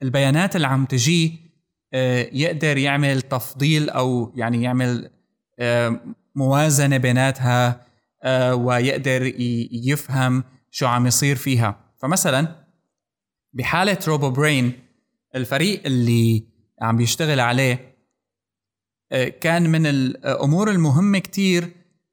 البيانات 0.03 0.57
اللي 0.57 0.67
عم 0.67 0.85
تجي 0.85 1.49
آه، 1.95 2.29
يقدر 2.33 2.77
يعمل 2.77 3.23
تفضيل 3.23 3.91
أو 3.91 4.33
يعني 4.37 4.63
يعمل 4.63 5.11
موازنة 6.35 6.97
بيناتها 6.97 7.87
آه، 8.23 8.55
ويقدر 8.55 9.33
يفهم 9.73 10.45
شو 10.71 10.87
عم 10.87 11.07
يصير 11.07 11.37
فيها. 11.37 11.77
فمثلا 11.99 12.67
بحالة 13.53 13.99
Robo 14.09 14.31
Brain 14.31 14.73
الفريق 15.35 15.87
اللي 15.87 16.47
عم 16.83 16.97
بيشتغل 16.97 17.41
عليه 17.41 17.99
آه، 19.13 19.29
كان 19.29 19.71
من 19.71 19.87
الأمور 19.87 20.71
المهمة 20.71 21.19
كتير 21.19 21.71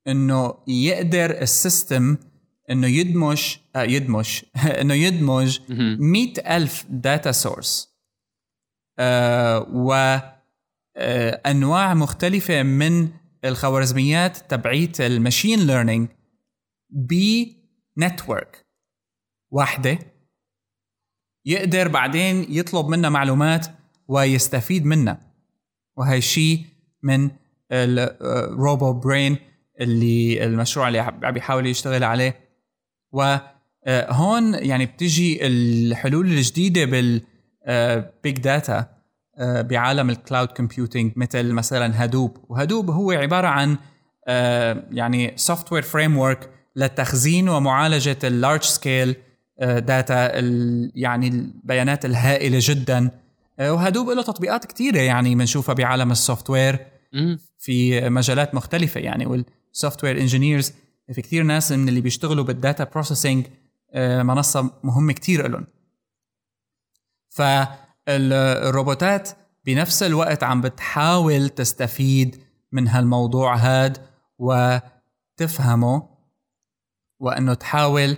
إنه 0.07 0.53
يقدر 0.67 1.41
ال 1.41 1.52
system 1.52 2.17
إنه 2.69 2.87
يدمج 2.87 3.55
آه 3.75 3.83
يدمج 3.83 4.41
إنه 4.81 4.93
يدمج 4.93 5.59
مئة 5.99 6.57
ألف 6.57 6.85
data 6.89 7.31
source 7.31 7.95
آه 8.99 9.59
وانواع 10.97 11.93
مختلفة 11.93 12.63
من 12.63 13.09
الخوارزميات 13.45 14.37
تبعيت 14.37 15.01
ال 15.01 15.09
machine 15.09 15.59
learning 15.59 16.09
ب 16.89 17.11
network 17.11 18.65
واحدة. 19.51 19.99
يقدر 21.45 21.87
بعدين 21.87 22.45
يطلب 22.49 22.87
منا 22.87 23.09
معلومات 23.09 23.67
ويستفيد 24.07 24.85
منها 24.85 25.19
وهي 25.97 26.21
شيء 26.21 26.65
من 27.03 27.29
ال 27.71 27.96
Robo 27.96 28.93
Brain 28.93 29.37
اللي 29.81 30.45
المشروع 30.45 30.87
اللي 30.87 30.99
عم 30.99 31.31
بيحاول 31.31 31.65
يشتغل 31.65 32.03
عليه. 32.03 32.39
وهون 33.11 34.53
يعني 34.53 34.85
بتجي 34.85 35.47
الحلول 35.47 36.25
الجديدة 36.25 36.85
بال 36.85 37.46
big 37.46 38.37
data 38.37 38.95
آه، 39.37 39.61
بعالم 39.61 40.09
ال 40.09 40.16
cloud 40.16 40.47
computing 40.47 41.13
مثل 41.15 41.51
مثلا 41.51 42.05
Hadoop 42.05 42.37
و 42.49 42.55
Hadoop 42.55 42.89
هو 42.89 43.11
عبارة 43.11 43.47
عن 43.47 43.77
آه، 44.27 44.83
يعني 44.91 45.33
software 45.35 45.81
framework 45.81 46.49
لتخزين 46.75 47.49
ومعالجة 47.49 48.17
ال 48.23 48.30
large 48.30 48.61
scale 48.63 49.15
data 49.59 50.31
يعني 50.95 51.27
البيانات 51.27 52.05
الهائلة 52.05 52.59
جدا. 52.61 53.11
آه، 53.59 53.73
و 53.73 53.78
Hadoop 53.78 54.09
له 54.09 54.21
تطبيقات 54.23 54.65
كثيره 54.65 54.99
يعني 54.99 55.35
بنشوفها 55.35 55.75
بعالم 55.75 56.11
ال 56.11 56.49
software 56.49 56.87
في 57.59 58.09
مجالات 58.09 58.55
مختلفة 58.55 58.99
يعني 58.99 59.25
وال 59.25 60.03
software 60.03 60.21
engineers 60.21 60.73
في 61.13 61.21
كثير 61.21 61.43
ناس 61.43 61.71
من 61.71 61.89
اللي 61.89 62.01
بيشتغلوا 62.01 62.43
بال 62.43 62.57
data 62.57 62.83
processing 62.83 63.45
منصة 63.97 64.71
مهمة 64.83 65.13
كثير 65.13 65.47
لهم. 65.47 65.67
فالروبوتات 68.07 69.29
بنفس 69.65 70.03
الوقت 70.03 70.43
عم 70.43 70.61
بتحاول 70.61 71.49
تستفيد 71.49 72.41
من 72.71 72.87
هالموضوع 72.87 73.55
هاد 73.55 73.97
وتفهمه 74.37 76.09
وإنه 77.19 77.53
تحاول 77.53 78.17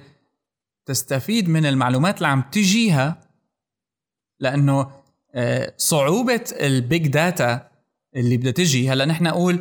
تستفيد 0.88 1.50
من 1.50 1.66
المعلومات 1.66 2.18
اللي 2.18 2.28
عم 2.28 2.42
تجيها 2.52 3.22
لأنه 4.40 4.92
آه، 5.36 5.74
صعوبة 5.78 6.44
ال 6.62 6.73
big 6.73 7.08
data 7.08 7.70
اللي 8.16 8.38
بدها 8.38 8.52
تجي 8.52 8.90
هلا 8.90 9.06
نحن 9.06 9.24
نقول 9.24 9.60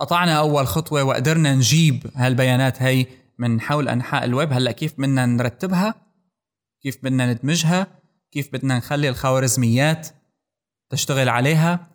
قطعنا 0.00 0.38
أول 0.38 0.66
خطوة 0.66 1.02
وقدرنا 1.02 1.54
نجيب 1.54 2.10
هالبيانات 2.14 2.82
هي 2.82 3.06
من 3.38 3.60
حول 3.60 3.88
أنحاء 3.88 4.24
الويب 4.24 4.52
هلأ 4.52 4.72
كيف 4.72 4.94
بدنا 4.98 5.26
نرتبها؟ 5.26 5.94
كيف 6.82 6.98
بدنا 7.02 7.32
ندمجها؟ 7.32 7.86
كيف 8.32 8.52
بدنا 8.52 8.76
نخلي 8.76 9.08
الخوارزميات 9.08 10.08
تشتغل 10.90 11.28
عليها؟ 11.28 11.88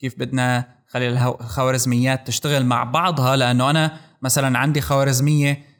كيف 0.00 0.18
بدنا 0.18 0.74
نخلي 0.88 1.08
الخوارزميات 1.08 2.26
تشتغل 2.26 2.66
مع 2.66 2.84
بعضها؟ 2.84 3.36
لأنه 3.36 3.70
أنا 3.70 4.00
مثلا 4.22 4.58
عندي 4.58 4.80
خوارزمية 4.80 5.73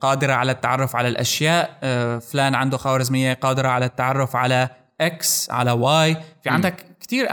قادرة 0.00 0.32
على 0.32 0.52
التعرف 0.52 0.96
على 0.96 1.08
الأشياء. 1.08 1.78
أه، 1.82 2.18
فلان 2.18 2.54
عنده 2.54 2.76
خوارزمية 2.76 3.32
قادرة 3.32 3.68
على 3.68 3.84
التعرف 3.84 4.36
على 4.36 4.68
X 5.00 5.50
على 5.50 5.70
Y 5.70 6.16
في 6.42 6.48
عندك 6.48 6.96
كثير 7.00 7.26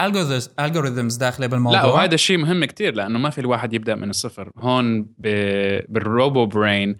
algorithms 0.60 1.16
داخلة 1.16 1.46
بالموضوع. 1.46 1.82
لا 1.82 1.86
وهذا 1.86 2.14
الشيء 2.14 2.38
مهم 2.38 2.64
كثير 2.64 2.94
لأنه 2.94 3.18
ما 3.18 3.30
في 3.30 3.40
الواحد 3.40 3.72
يبدأ 3.72 3.94
من 3.94 4.10
الصفر. 4.10 4.50
هون 4.58 5.02
ب... 5.02 5.28
بال 5.88 6.46
RoboBrain 6.46 6.96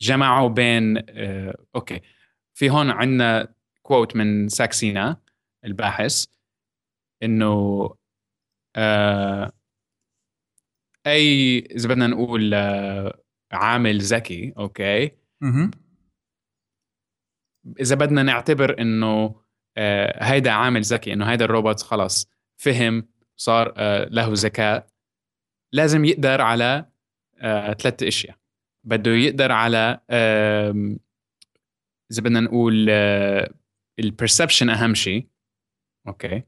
جمعوا 0.00 0.48
بين 0.48 0.98
أه، 1.08 1.54
أوكي. 1.74 2.00
في 2.54 2.70
هون 2.70 2.90
عندنا 2.90 3.48
quote 3.82 4.16
من 4.16 4.48
ساكسينا 4.48 5.16
الباحث 5.64 6.24
إنه 7.22 7.88
آه 8.76 9.52
أي 11.06 11.58
إذا 11.58 11.88
بدنا 11.88 12.06
نقول 12.06 12.54
آه 12.54 13.22
عامل 13.52 13.98
ذكي 13.98 14.52
okay؟ 14.58 15.10
إذا 17.80 17.94
بدنا 17.94 18.22
نعتبر 18.22 18.80
إنه 18.80 19.42
آه 19.76 20.24
هيدا 20.24 20.50
عامل 20.50 20.82
ذكي 20.82 21.12
إنه 21.12 21.30
هيدا 21.30 21.44
الروبوت 21.44 21.82
خلص 21.82 22.30
فهم 22.60 23.08
صار 23.36 23.74
آه 23.76 24.04
له 24.04 24.28
ذكاء 24.32 24.86
لازم 25.72 26.04
يقدر 26.04 26.40
على 26.40 26.86
ثلاث 27.78 28.02
أشياء. 28.02 28.36
بده 28.84 29.10
يقدر 29.10 29.52
على 29.52 30.00
إذا 32.12 32.22
بدنا 32.22 32.40
نقول 32.40 32.90
ال 33.98 34.05
perception 34.05 34.70
أهم 34.70 34.94
شيء 34.94 35.28
okay؟ 36.08 36.42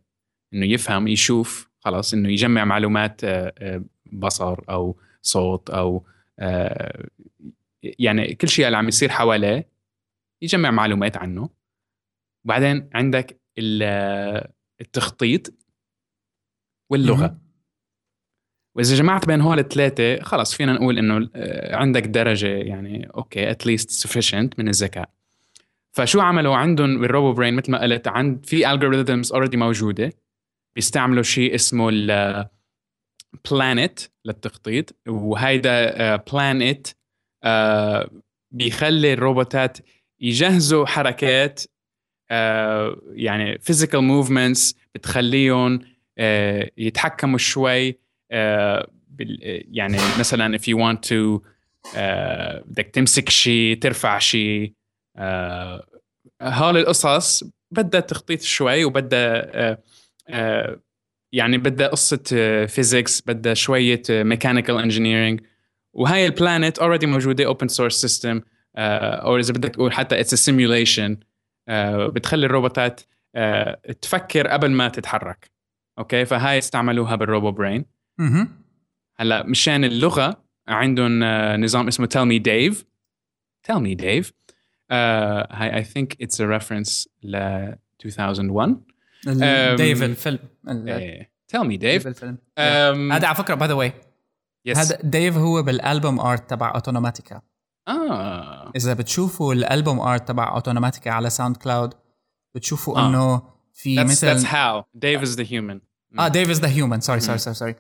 إنه 0.55 0.67
يفهم 0.67 1.09
يشوف 1.09 1.71
خلاص 1.85 2.15
إنه 2.15 2.29
يجمع 2.29 2.65
معلومات 2.65 3.25
آه، 3.25 3.55
آه، 3.59 3.85
بصر 4.13 4.61
أو 4.71 4.97
صوت 5.23 5.71
أو 5.71 6.07
آه، 6.39 7.09
يعني 7.83 8.35
كل 8.35 8.49
شيء 8.49 8.67
اللي 8.67 8.77
عم 8.77 8.89
يصير 8.89 9.09
حواليه 9.09 9.69
يجمع 10.43 10.71
معلومات 10.71 11.17
عنه. 11.17 11.51
وبعدين 12.45 12.91
عندك 12.95 13.41
التخطيط 14.81 15.55
واللغة. 16.91 17.39
وإذا 18.77 18.97
جمعت 18.97 19.27
بين 19.27 19.41
هول 19.41 19.59
الثلاثه 19.59 20.23
خلص 20.23 20.55
فينا 20.55 20.73
نقول 20.73 20.99
إنه 20.99 21.31
عندك 21.77 22.03
درجة 22.07 22.49
يعني 22.49 23.07
okay 23.07 23.51
at 23.51 23.62
least 23.62 23.91
sufficient 23.91 24.59
من 24.59 24.69
الذكاء. 24.69 25.11
فشو 25.93 26.21
عملوا؟ 26.21 26.57
عندهم 26.57 27.01
بال 27.01 27.33
RoboBrain 27.33 27.55
مثل 27.55 27.73
ما 27.73 27.83
قلت 27.83 28.09
عند 28.09 28.47
في 28.47 28.71
algorithms 28.71 29.33
already 29.33 29.57
موجودة. 29.57 30.13
بيستعملوا 30.75 31.23
شيء 31.23 31.55
اسمه 31.55 31.89
ال 31.93 32.47
PlanIt 33.51 34.01
للتخطيط 34.25 34.97
وهيدا 35.09 36.17
PlanIt 36.17 36.89
آه، 37.45 38.11
بيخلي 38.51 39.13
الروبوتات 39.13 39.79
يجهزوا 40.21 40.87
حركات 40.87 41.63
آه، 42.31 43.01
يعني 43.13 43.59
physical 43.59 44.01
movements 44.01 44.75
بتخليهم 44.95 45.81
آه، 46.19 46.71
يتحكموا 46.77 47.39
شوي 47.39 47.99
يعني 49.71 49.99
مثلا 50.19 50.59
if 50.59 50.61
you 50.61 50.77
want 50.77 50.99
to 51.09 51.41
بدك 52.67 52.91
تمسك 52.93 53.29
شيء 53.29 53.79
ترفع 53.79 54.19
شيء 54.19 54.73
هول 56.43 56.77
القصص 56.77 57.45
بدها 57.71 58.01
تخطيط 58.01 58.41
شوي 58.41 58.85
وبدها 58.85 59.61
آه، 59.71 59.79
يعني 61.33 61.59
بدها 61.59 61.89
قصة 61.89 62.23
physics 62.67 63.21
آه، 63.21 63.33
بدها 63.33 63.55
شوية 63.55 64.03
mechanical 64.11 64.77
آه، 64.77 64.83
engineering 64.83 65.41
وهاي 65.93 66.27
ال 66.27 66.34
PlanIt 66.34 66.79
already 66.79 67.07
موجودة 67.07 67.47
open 67.47 67.69
source 67.69 68.01
system 68.01 68.41
أو 68.77 69.37
إذا 69.37 69.53
بدك 69.53 69.69
تقول 69.69 69.93
حتى 69.93 70.21
it's 70.21 70.35
simulation 70.35 71.17
بتخلي 72.09 72.47
الروبوتات 72.47 73.01
تفكر 74.03 74.47
قبل 74.47 74.71
ما 74.71 74.89
تتحرك. 74.89 75.51
okay؟ 75.99 76.25
فهاي 76.25 76.59
استعملوها 76.59 77.17
بال 77.17 77.51
RoboBrain. 77.51 77.85
هلأ 79.17 79.47
مشان 79.47 79.85
اللغة 79.85 80.45
عندهم 80.69 81.25
نظام 81.65 81.89
اسمه 81.89 82.07
Tell 82.07 82.25
Me 82.25 82.39
Dave 82.39 82.85
Tell 83.63 83.77
Me 83.77 83.95
Dave 83.95 84.33
هاي 84.91 85.77
I 85.77 85.85
think 85.85 86.23
it's 86.23 86.41
a 86.41 86.45
reference 86.45 87.09
ل 87.23 87.37
2001 88.07 88.94
Dave 89.77 90.03
الفيلم. 90.03 90.39
Tell 91.49 91.65
Me 91.65 91.77
Dave 91.77 92.07
الفيلم. 92.07 92.39
هذا 93.13 93.27
على 93.27 93.35
فكرة 93.35 93.55
by 93.55 93.69
the 93.69 93.75
way 93.75 93.93
هذا 94.77 94.99
Dave 95.03 95.37
هو 95.37 95.63
بال 95.63 95.80
album 95.80 96.21
art 96.21 96.51
تبع 96.51 96.75
اوتوماتيكا 96.75 97.41
آه. 97.89 98.73
إذا 98.77 98.95
بتشوفوا 98.95 99.55
ال 99.55 99.63
album 99.63 100.01
art 100.01 100.29
تبع 100.29 100.55
اوتوماتيكا 100.55 101.11
على 101.11 101.31
SoundCloud 101.31 101.95
بتشوفوا 102.55 102.99
آه. 102.99 103.09
إنه 103.09 103.43
في 103.73 103.97
that's, 103.97 104.11
مثل 104.11 104.39
that's 104.39 104.47
how. 104.47 104.85
Dave 104.99 105.29
is 105.29 105.37
the 105.37 105.45
human. 105.45 105.81
آه 106.19 106.29
Dave 106.29 106.51
is 106.51 106.61
the 106.61 106.69
human 106.69 107.01
sorry 107.01 107.21
sorry 107.21 107.39
sorry 107.39 107.55
sorry 107.55 107.75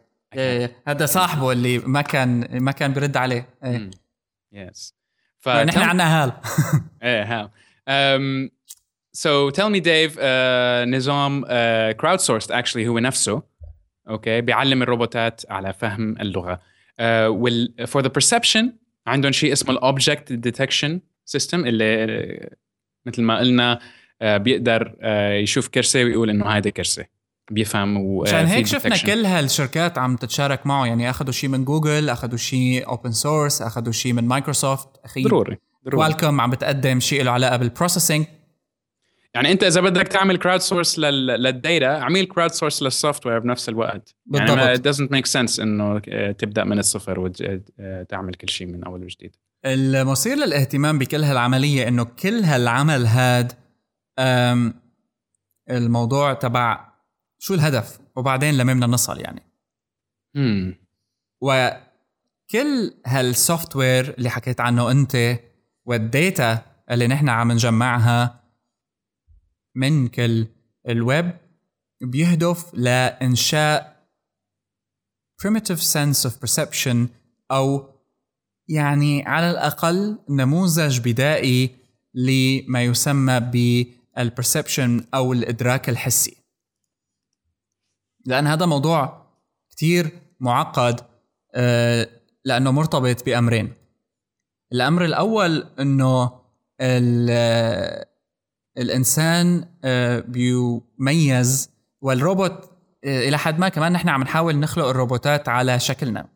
هذا 0.88 1.07
صاحبه 1.07 1.53
اللي 1.53 1.78
ما 1.78 2.03
كان 2.03 2.62
ما 2.62 2.72
كان 2.72 2.92
بيرد 2.92 3.16
عليه. 3.16 3.49
yes 4.53 4.95
فنحن 5.38 5.78
عندنا 5.78 6.24
هال. 6.24 6.32
إيه 7.03 7.51
هال. 7.88 8.51
So 9.15 9.51
tell 9.51 9.71
me 9.71 9.81
Dave 9.81 10.19
uh, 10.19 10.89
نظام 10.89 11.45
uh, 11.45 11.49
crowdsourced 12.03 12.51
actually 12.51 12.87
هو 12.87 12.99
نفسه 12.99 13.43
okay 14.09 14.41
okay. 14.41 14.45
بيعلم 14.45 14.83
الروبوتات 14.83 15.43
على 15.51 15.73
فهم 15.73 16.21
اللغة 16.21 16.55
uh, 16.55 17.03
وال 17.29 17.75
for 17.87 18.03
the 18.03 18.09
perception 18.09 18.65
عندهم 19.07 19.33
شيء 19.33 19.53
اسمه 19.53 19.71
ال 19.70 19.79
object 19.79 20.33
detection 20.33 21.01
system 21.25 21.66
اللي 21.67 22.51
مثل 23.07 23.23
ما 23.23 23.39
قلنا 23.39 23.79
uh, 23.79 24.25
بيقدر 24.25 24.97
uh, 25.01 25.07
يشوف 25.43 25.69
كرسي 25.69 26.05
ويقول 26.05 26.31
إنه 26.31 26.47
هذا 26.47 26.71
كرسي 26.71 27.05
بيفهم 27.51 27.97
و 27.97 28.23
عشان 28.23 28.47
في 28.47 28.53
هيك 28.53 28.67
شفنا 28.67 28.97
detection. 28.97 29.07
كل 29.07 29.27
هالشركات 29.27 29.99
عم 29.99 30.17
تتشارك 30.17 30.67
معه 30.67 30.87
يعني 30.87 31.11
أخذوا 31.11 31.33
شيء 31.33 31.51
من 31.51 31.65
جوجل 31.65 32.11
أخذوا 32.11 32.39
شيء 32.39 32.89
open 32.89 33.12
source 33.12 33.62
أخذوا 33.62 33.93
شيء 33.93 34.12
من 34.12 34.25
مايكروسوفت 34.25 34.89
اخير 35.05 35.25
ضروري 35.25 35.59
ضروري 35.85 35.97
كوالكوم 35.97 36.41
عم 36.41 36.51
بتقدم 36.51 37.01
شيء 37.01 37.23
له 37.23 37.31
علاقة 37.31 37.57
بال 37.57 37.68
processing 37.68 38.27
يعني 39.35 39.53
انت 39.53 39.64
إذا 39.64 39.80
بدك 39.80 40.09
تعمل 40.09 40.37
crowdsource 40.37 40.61
لل 40.61 40.99
data 40.99 42.01
اعمل 42.01 42.26
crowdsource 42.27 42.53
لل 42.53 42.83
software 42.83 43.39
بنفس 43.39 43.68
الوقت. 43.68 44.14
يعني 44.35 44.47
بالضبط. 44.47 44.89
doesn't 44.89 45.09
make 45.09 45.32
sense 45.32 45.61
إنه 45.61 46.03
آه، 46.09 46.32
تبدأ 46.32 46.64
من 46.64 46.78
الصفر 46.78 47.20
وتعمل 47.20 48.35
كل 48.35 48.49
شيء 48.49 48.66
من 48.66 48.85
أول 48.85 49.05
وجديد. 49.05 49.37
المثير 49.64 50.37
للاهتمام 50.37 50.99
بكل 50.99 51.24
هالعملية 51.24 51.89
إنه 51.89 52.05
كل 52.05 52.41
هالعمل 52.45 53.07
هاد 53.07 53.53
الموضوع 55.70 56.32
تبع 56.32 56.93
شو 57.39 57.55
الهدف؟ 57.55 57.99
وبعدين 58.16 58.57
لما 58.57 58.72
بدنا 58.72 58.87
نصل 58.87 59.20
يعني. 59.20 59.43
امم 60.37 60.74
وكل 61.41 62.95
هال 63.07 63.77
software 63.77 64.14
اللي 64.18 64.30
حكيت 64.30 64.61
عنه 64.61 64.91
أنت 64.91 65.39
وال 65.85 66.11
data 66.11 66.62
اللي 66.91 67.07
نحن 67.07 67.28
عم 67.28 67.53
نجمعها 67.53 68.43
من 69.75 70.09
كل 70.09 70.47
الويب 70.89 71.33
بيهدف 72.01 72.75
لإنشاء 72.75 73.95
primitive 75.43 75.81
sense 75.81 76.29
of 76.29 76.33
perception 76.33 76.97
أو 77.51 77.95
يعني 78.68 79.29
على 79.29 79.51
الأقل 79.51 80.18
نموذج 80.29 81.01
بدائي 81.01 81.77
لما 82.14 82.83
يسمى 82.85 83.41
بال 83.41 83.68
perception 83.68 85.05
أو 85.14 85.33
الإدراك 85.33 85.89
الحسي. 85.89 86.37
لأن 88.27 88.47
هذا 88.47 88.66
موضوع 88.66 89.27
كتير 89.70 90.11
معقد 90.41 91.01
آه، 91.55 92.09
لأنه 92.45 92.70
مرتبط 92.70 93.25
بأمرين. 93.25 93.72
الأمر 94.72 95.05
الأول 95.05 95.66
أنه 95.81 96.41
ال- 98.79 98.91
آه، 99.85 100.20
بيميز 100.20 101.70
والروبوت 102.01 102.70
آه، 103.05 103.29
إلى 103.29 103.39
حد 103.39 103.59
ما 103.59 103.68
كمان 103.68 103.93
نحن 103.93 104.09
عم 104.09 104.22
نحاول 104.22 104.57
نخلق 104.59 104.85
الروبوتات 104.87 105.49
على 105.49 105.81
شكلنا. 105.81 106.29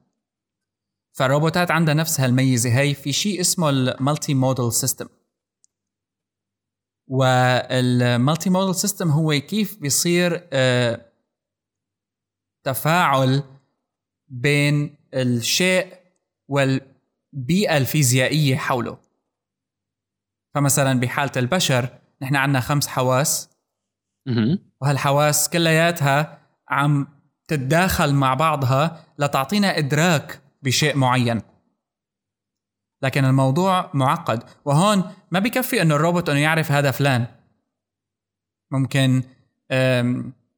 فالروبوتات 1.12 1.70
عندها 1.70 1.94
نفس 1.94 2.20
هالميزة. 2.20 2.78
هي 2.80 2.94
في 2.94 3.12
شيء 3.12 3.40
اسمه 3.40 3.70
المالتي 3.70 4.34
موديل 4.34 4.72
سيستم. 4.72 5.08
وال 7.06 8.50
multi-modal 8.50 8.74
system 8.74 9.08
هو 9.10 9.30
كيف 9.30 9.80
بيصير 9.80 10.48
آه، 10.52 11.12
تفاعل 12.64 13.42
بين 14.28 14.96
الشيء 15.14 15.94
والبيئة 16.48 17.76
الفيزيائية 17.76 18.56
حوله. 18.56 18.98
فمثلا 20.54 21.00
بحالة 21.00 21.32
البشر 21.36 21.98
نحن 22.22 22.36
عندنا 22.36 22.60
خمس 22.60 22.86
حواس. 22.86 23.50
وهالحواس 24.80 25.48
كلياتها 25.48 26.38
عم 26.68 27.08
تتداخل 27.48 28.14
مع 28.14 28.34
بعضها 28.34 29.04
لتعطينا 29.18 29.78
إدراك 29.78 30.40
بشيء 30.62 30.96
معين. 30.96 31.42
لكن 33.02 33.24
الموضوع 33.24 33.90
معقد. 33.94 34.42
وهون 34.64 35.12
ما 35.30 35.38
بكفي 35.38 35.82
إنه 35.82 35.94
الروبوت 35.94 36.28
إنه 36.28 36.38
يعرف 36.38 36.72
هذا 36.72 36.90
فلان. 36.90 37.26
ممكن 38.70 39.22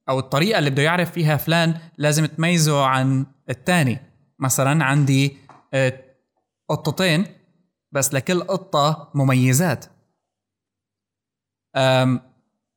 أو 0.09 0.19
الطريقة 0.19 0.59
اللي 0.59 0.71
بده 0.71 0.83
يعرف 0.83 1.11
فيها 1.13 1.37
فلان 1.37 1.79
لازم 1.99 2.27
تميزه 2.27 2.85
عن 2.87 3.27
الثاني 3.51 3.99
مثلا 4.39 4.85
عندي 4.85 5.37
أه، 5.75 6.05
قطتين 6.69 7.27
بس 7.93 8.15
لكل 8.15 8.41
قطة 8.43 9.11
مميزات. 9.15 9.85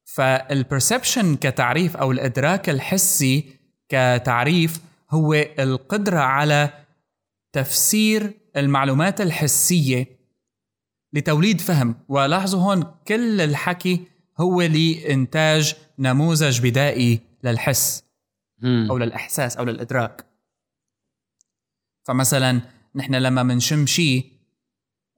فالبرسبشن 0.06 1.36
كتعريف 1.36 1.98
أو 1.98 2.12
الإدراك 2.12 2.70
الحسي 2.70 3.46
كتعريف 3.90 4.82
هو 5.12 5.34
القدرة 5.60 6.20
على 6.20 6.70
تفسير 7.52 8.34
المعلومات 8.58 9.22
الحسية 9.22 10.08
لتوليد 11.14 11.62
فهم 11.62 11.96
ولاحظوا 12.10 12.62
هون 12.62 12.84
كل 13.08 13.42
الحكي 13.42 14.08
هو 14.40 14.62
لإنتاج 14.62 15.76
نموذج 16.00 16.62
بدائي 16.62 17.20
للحس 17.44 18.04
مم. 18.62 18.88
أو 18.90 18.98
للإحساس 18.98 19.58
أو 19.58 19.64
للإدراك 19.64 20.26
فمثلا 22.04 22.62
نحن 22.96 23.16
لما 23.16 23.44
منشم 23.44 23.86
شيء 23.86 24.34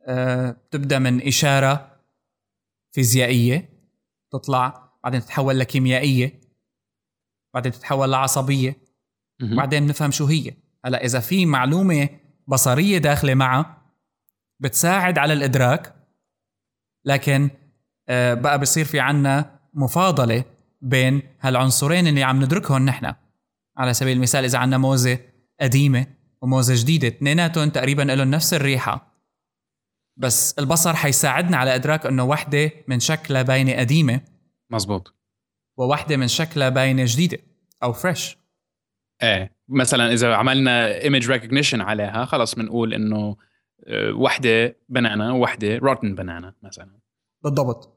آه، 0.07 0.51
بتبدأ 0.51 0.99
من 0.99 1.27
إشارة 1.27 1.94
فيزيائية 2.95 3.69
تطلع 4.31 4.91
بعدين 5.03 5.21
تتحول 5.21 5.59
لكيميائية 5.59 6.41
بعدين 7.53 7.71
تتحول 7.71 8.11
لعصبية 8.11 8.77
مهم. 9.41 9.55
بعدين 9.55 9.85
بنفهم 9.85 10.11
شو 10.11 10.25
هي. 10.25 10.53
هلا 10.85 11.05
إذا 11.05 11.19
في 11.19 11.45
معلومة 11.45 12.09
بصرية 12.47 12.97
داخلة 12.97 13.33
معها 13.33 13.81
بتساعد 14.59 15.17
على 15.17 15.33
الإدراك 15.33 15.95
لكن 17.05 17.49
آه، 18.09 18.33
بقى 18.33 18.59
بصير 18.59 18.85
في 18.85 18.99
عنا 18.99 19.59
مفاضلة 19.73 20.43
بين 20.81 21.21
هالعنصرين 21.41 22.07
اللي 22.07 22.23
عم 22.23 22.43
ندركهم 22.43 22.85
نحن. 22.85 23.13
على 23.77 23.93
سبيل 23.93 24.17
المثال 24.17 24.43
إذا 24.43 24.57
عنا 24.59 24.77
موزة 24.77 25.19
قديمة 25.61 26.07
وموزة 26.41 26.81
جديدة 26.81 27.07
اثنيناتهم 27.07 27.69
تقريبا 27.69 28.01
لهم 28.01 28.31
نفس 28.31 28.53
الريحة. 28.53 29.14
بس 30.17 30.55
البصر 30.59 30.93
حيساعدنا 30.93 31.57
على 31.57 31.75
إدراك 31.75 32.05
إنه 32.05 32.23
وحدة 32.23 32.71
من 32.87 32.99
شكلها 32.99 33.41
باينة 33.41 33.73
قديمة 33.73 34.21
مزبوط. 34.69 35.15
ووحدة 35.77 36.17
من 36.17 36.27
شكلها 36.27 36.69
باينة 36.69 37.03
جديدة 37.07 37.37
أو 37.83 37.93
fresh 37.93 38.37
إيه 39.23 39.55
مثلا 39.69 40.13
إذا 40.13 40.35
عملنا 40.35 41.01
image 41.01 41.31
recognition 41.31 41.81
عليها 41.81 42.25
خلص 42.25 42.55
بنقول 42.55 42.93
إنه 42.93 43.35
آه، 43.87 44.11
وحدة 44.11 44.77
banana 44.89 45.31
ووحده 45.31 45.77
rotten 45.77 46.15
banana 46.15 46.53
مثلا. 46.63 46.99
بالضبط. 47.43 47.95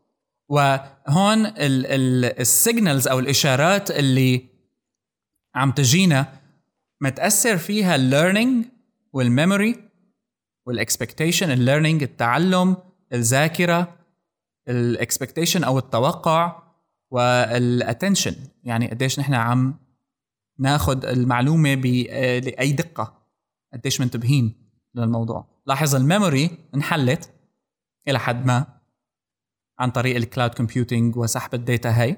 وهون 0.48 1.46
ال 2.40 2.49
signals 2.49 3.08
أو 3.08 3.18
الإشارات 3.18 3.90
اللي 3.90 4.48
عم 5.54 5.70
تجينا 5.70 6.26
متأثر 7.00 7.56
فيها 7.56 7.94
الليرنينج 7.94 8.64
والميموري 9.12 9.87
والاكسبكتيشن 10.68 11.50
الليرنينج 11.50 12.02
التعلم 12.02 12.76
الذاكرة 13.12 13.94
ال 14.68 14.76
expectation 14.76 15.64
أو 15.64 15.78
التوقع 15.78 16.62
وال 17.10 17.33
attention 17.33 18.34
يعني 18.64 18.90
قديش 18.90 19.18
نحن 19.20 19.34
عم 19.34 19.74
ناخذ 20.58 21.04
المعلومة 21.04 21.74
ب- 21.74 21.86
لأي 22.44 22.72
دقة. 22.72 23.18
قديش 23.72 24.00
منتبهين 24.00 24.54
للموضوع. 24.94 25.46
لاحظ 25.66 25.94
ال 25.94 26.02
memory 26.02 26.50
انحلت 26.74 27.30
إلى 28.08 28.18
حد 28.18 28.46
ما 28.46 28.66
عن 29.78 29.90
طريق 29.90 30.16
ال 30.16 30.22
cloud 30.22 30.54
computing 30.54 31.16
وسحب 31.16 31.54
ال 31.54 31.64
data 31.64 32.02
هي 32.02 32.16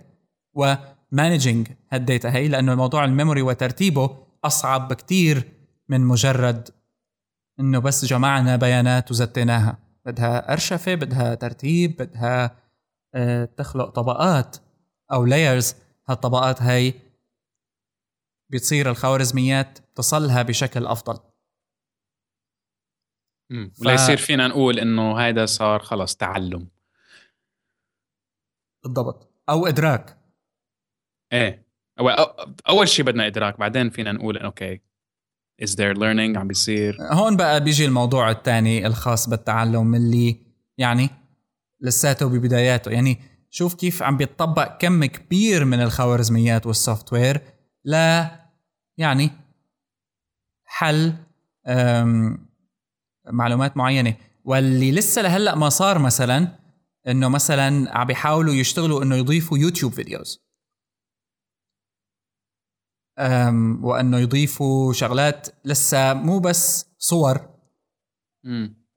و 0.55 0.67
managing 0.67 1.68
هال 1.93 2.06
data 2.06 2.33
هي 2.35 2.49
لأنه 2.49 2.73
الموضوع 2.73 3.05
ال 3.05 3.10
memory 3.10 3.43
وترتيبه 3.43 4.17
أصعب 4.45 4.89
بكتير 4.89 5.53
من 5.89 6.01
مجرد 6.01 6.69
إنه 7.61 7.79
بس 7.79 8.05
جمعنا 8.05 8.57
بيانات 8.57 9.11
وزتيناها. 9.11 9.79
بدها 10.07 10.53
أرشفة 10.53 10.95
بدها 10.95 11.35
ترتيب 11.35 11.97
بدها 11.97 12.57
آه، 13.15 13.45
تخلق 13.45 13.89
طبقات 13.89 14.57
أو 15.13 15.25
layers 15.25 15.75
هالطبقات 16.09 16.63
هي 16.63 16.95
بتصير 18.53 18.91
الخوارزميات 18.91 19.79
تصلها 19.95 20.43
بشكل 20.43 20.87
أفضل. 20.87 21.21
ف... 23.51 23.83
ليصير 23.83 24.17
فينا 24.17 24.49
نقول 24.49 24.79
إنه 24.79 25.17
هيدا 25.21 25.47
صار 25.47 25.81
خلص 25.81 26.17
تعلم. 26.17 26.69
بالضبط. 28.85 29.35
أو 29.49 29.67
إدراك. 29.67 30.19
إيه. 31.33 31.67
أو- 32.01 32.51
أول 32.69 32.89
شيء 32.89 33.05
بدنا 33.05 33.27
إدراك 33.27 33.59
بعدين 33.59 33.91
فينا 33.91 34.13
نقول 34.13 34.39
okay 34.39 34.81
is 35.65 35.71
there 35.71 35.95
learning? 35.95 36.37
عم 36.37 36.49
بيصير. 36.49 36.97
هون 37.01 37.37
بقى 37.37 37.65
بيجي 37.65 37.85
الموضوع 37.85 38.31
الثاني 38.31 38.87
الخاص 38.87 39.29
بالتعلم 39.29 39.95
اللي 39.95 40.37
يعني 40.79 41.11
لساته 41.81 42.27
ببداياته. 42.27 42.91
يعني 42.91 43.19
شوف 43.51 43.75
كيف 43.75 44.03
عم 44.03 44.17
بيتطبق 44.17 44.77
كم 44.79 45.05
كبير 45.05 45.65
من 45.65 45.81
الخوارزميات 45.81 46.67
وال 46.66 47.12
software 47.12 47.41
لا 47.85 48.31
يعني 48.99 49.31
حل 50.65 51.15
معلومات 53.27 53.77
معينة. 53.77 54.17
واللي 54.45 54.93
لسه 54.93 55.23
لهلأ 55.23 55.55
ما 55.55 55.69
صار 55.69 55.99
مثلا 55.99 56.49
إنه 57.09 57.29
مثلا 57.29 57.99
عم 57.99 58.07
بيحاولوا 58.07 58.55
يشتغلوا 58.55 59.03
إنه 59.03 59.17
يضيفوا 59.17 59.59
يوتيوب 59.59 59.93
videos. 59.93 60.50
وأنه 63.83 64.18
يضيفوا 64.18 64.93
شغلات 64.93 65.49
لسه 65.64 66.14
مو 66.14 66.39
بس 66.39 66.87
صور. 66.99 67.51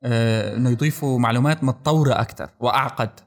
أه، 0.04 0.56
إنه 0.56 0.70
يضيفوا 0.70 1.20
معلومات 1.20 1.64
متطورة 1.64 2.14
أكثر 2.14 2.50
وأعقد. 2.60 3.20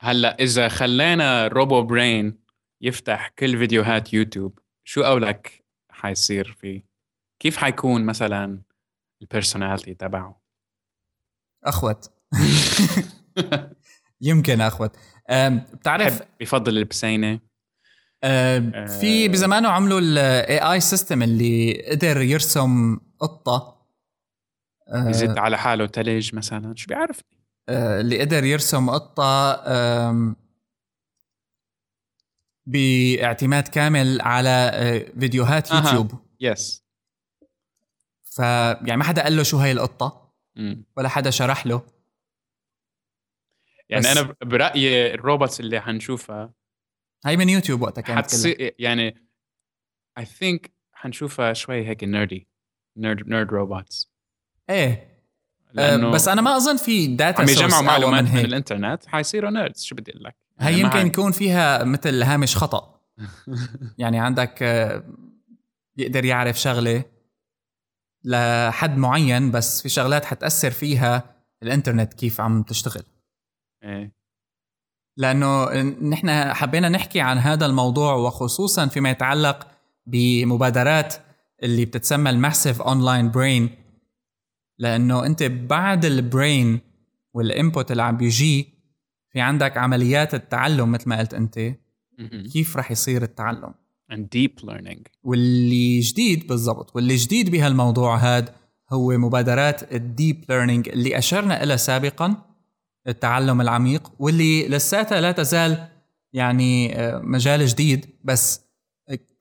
هلأ 0.00 0.36
إذا 0.40 0.68
خلينا 0.68 1.48
Robo 1.48 1.82
Brain 1.82 2.38
يفتح 2.80 3.28
كل 3.38 3.58
فيديوهات 3.58 4.12
يوتيوب 4.12 4.58
شو 4.84 5.02
قولك 5.02 5.64
حيصير 5.90 6.56
فيه؟ 6.60 6.84
كيف 7.38 7.56
حيكون 7.56 8.04
مثلا 8.04 8.62
ال 9.22 9.28
personality 9.28 9.94
تبعه؟ 9.94 10.40
أخوت. 11.64 12.10
يمكن 14.20 14.60
أخوت. 14.60 14.96
بتعرف 15.72 16.22
بفضل 16.40 16.78
البسينة. 16.78 17.40
في 18.22 19.24
آه. 19.24 19.28
بزمانه 19.28 19.68
عملوا 19.68 20.00
ال 20.00 20.58
AI 20.58 20.80
system 20.80 21.22
اللي 21.22 21.82
قدر 21.90 22.20
يرسم 22.20 23.00
قطة 23.18 23.86
أه، 24.88 25.08
يزت 25.08 25.38
على 25.38 25.58
حاله 25.58 25.86
تلج 25.86 26.34
مثلا 26.34 26.74
شو 26.76 26.86
بيعرف 26.88 27.20
أه، 27.68 28.00
اللي 28.00 28.20
قدر 28.20 28.44
يرسم 28.44 28.90
قطة 28.90 29.64
باعتماد 32.66 33.68
كامل 33.68 34.20
على 34.20 34.70
فيديوهات. 35.20 35.70
يوتيوب 35.72 36.12
yes 36.40 36.84
فيعني 38.24 38.96
ما 38.96 39.04
حدا 39.04 39.22
قال 39.22 39.36
له 39.36 39.42
شو 39.42 39.56
هاي 39.56 39.72
القطة. 39.72 40.32
ولا 40.96 41.08
حدا 41.08 41.30
شرح 41.30 41.66
له 41.66 41.82
يعني 43.88 44.12
أنا 44.12 44.34
برأيي 44.42 45.14
ال 45.14 45.21
robots 45.21 45.60
اللي 45.60 45.80
حنشوفها 45.80 46.52
هاي 47.24 47.36
من 47.36 47.48
يوتيوب 47.48 47.82
وقتها 47.82 48.02
كانت 48.02 48.18
حتصير 48.18 48.74
يعني 48.78 49.16
I 50.18 50.24
think 50.24 50.72
حنشوفها 50.92 51.52
شوي 51.52 51.86
هيك 51.86 52.04
nerdy 52.04 52.46
nerd 52.96 53.28
nerd 53.28 53.50
robots 53.50 54.10
إيه. 54.70 55.10
لأنه 55.72 56.08
أه، 56.08 56.10
بس 56.10 56.28
أنا 56.28 56.42
ما 56.42 56.56
أظن 56.56 56.76
في 56.76 57.06
data 57.06 57.42
عم 57.42 57.48
يجمعوا 57.48 57.82
معلومات 57.82 58.24
من 58.24 58.34
من, 58.34 58.44
الإنترنت 58.44 59.06
حيصيروا 59.06 59.50
nerds 59.50 59.82
شو 59.82 59.94
بدي 59.94 60.10
أقول 60.10 60.24
لك؟ 60.24 60.36
هي 60.58 60.70
يعني 60.70 60.80
يمكن 60.80 61.06
يكون 61.06 61.32
فيها 61.32 61.84
مثل 61.84 62.22
هامش 62.22 62.56
خطأ. 62.56 63.00
يعني 63.98 64.18
عندك 64.18 64.62
آه، 64.62 65.04
يقدر 65.96 66.24
يعرف 66.24 66.60
شغلة 66.60 67.04
لحد 68.24 68.96
معين 68.96 69.50
بس 69.50 69.82
في 69.82 69.88
شغلات 69.88 70.24
حتأثر 70.24 70.70
فيها 70.70 71.36
الإنترنت 71.62 72.14
كيف 72.14 72.40
عم 72.40 72.62
تشتغل. 72.62 73.02
إيه. 73.84 74.19
لأنه 75.16 75.82
نحن 75.82 76.52
حبينا 76.52 76.88
نحكي 76.88 77.20
عن 77.20 77.38
هذا 77.38 77.66
الموضوع 77.66 78.14
وخصوصا 78.14 78.86
فيما 78.86 79.10
يتعلق 79.10 79.66
بمبادرات 80.06 81.14
اللي 81.62 81.84
بتتسمى 81.84 82.30
ال 82.30 82.36
massive 82.36 82.82
online 82.82 83.30
brain. 83.30 83.70
لأنه 84.78 85.26
أنت 85.26 85.42
بعد 85.42 86.04
ال 86.04 86.17
brain 86.17 86.80
وال 87.34 87.50
input 87.50 87.90
اللي 87.90 88.02
عم 88.02 88.16
بيجي 88.16 88.68
في 89.32 89.40
عندك 89.40 89.76
عمليات 89.76 90.34
التعلم 90.34 90.92
مثل 90.92 91.08
ما 91.08 91.18
قلت 91.18 91.34
أنت. 91.34 91.58
كيف 92.52 92.76
رح 92.76 92.90
يصير 92.90 93.22
التعلم؟ 93.22 93.74
And 94.12 94.24
deep 94.36 94.64
learning. 94.64 95.02
واللي 95.22 96.00
جديد 96.00 96.46
بالضبط 96.46 96.96
واللي 96.96 97.16
جديد 97.16 97.50
بهالموضوع 97.50 98.16
هاد 98.16 98.48
هو 98.92 99.18
مبادرات 99.18 99.92
ال 99.94 100.04
deep 100.04 100.44
learning 100.48 100.88
اللي 100.88 101.18
أشرنا 101.18 101.64
لها 101.64 101.76
سابقا. 101.76 102.36
التعلم 103.10 103.60
العميق 103.60 104.12
واللي 104.18 104.68
لساتها 104.68 105.20
لا 105.20 105.32
تزال 105.32 105.88
يعني 106.32 107.00
آه، 107.00 107.18
مجال 107.18 107.66
جديد 107.66 108.06
بس 108.24 108.60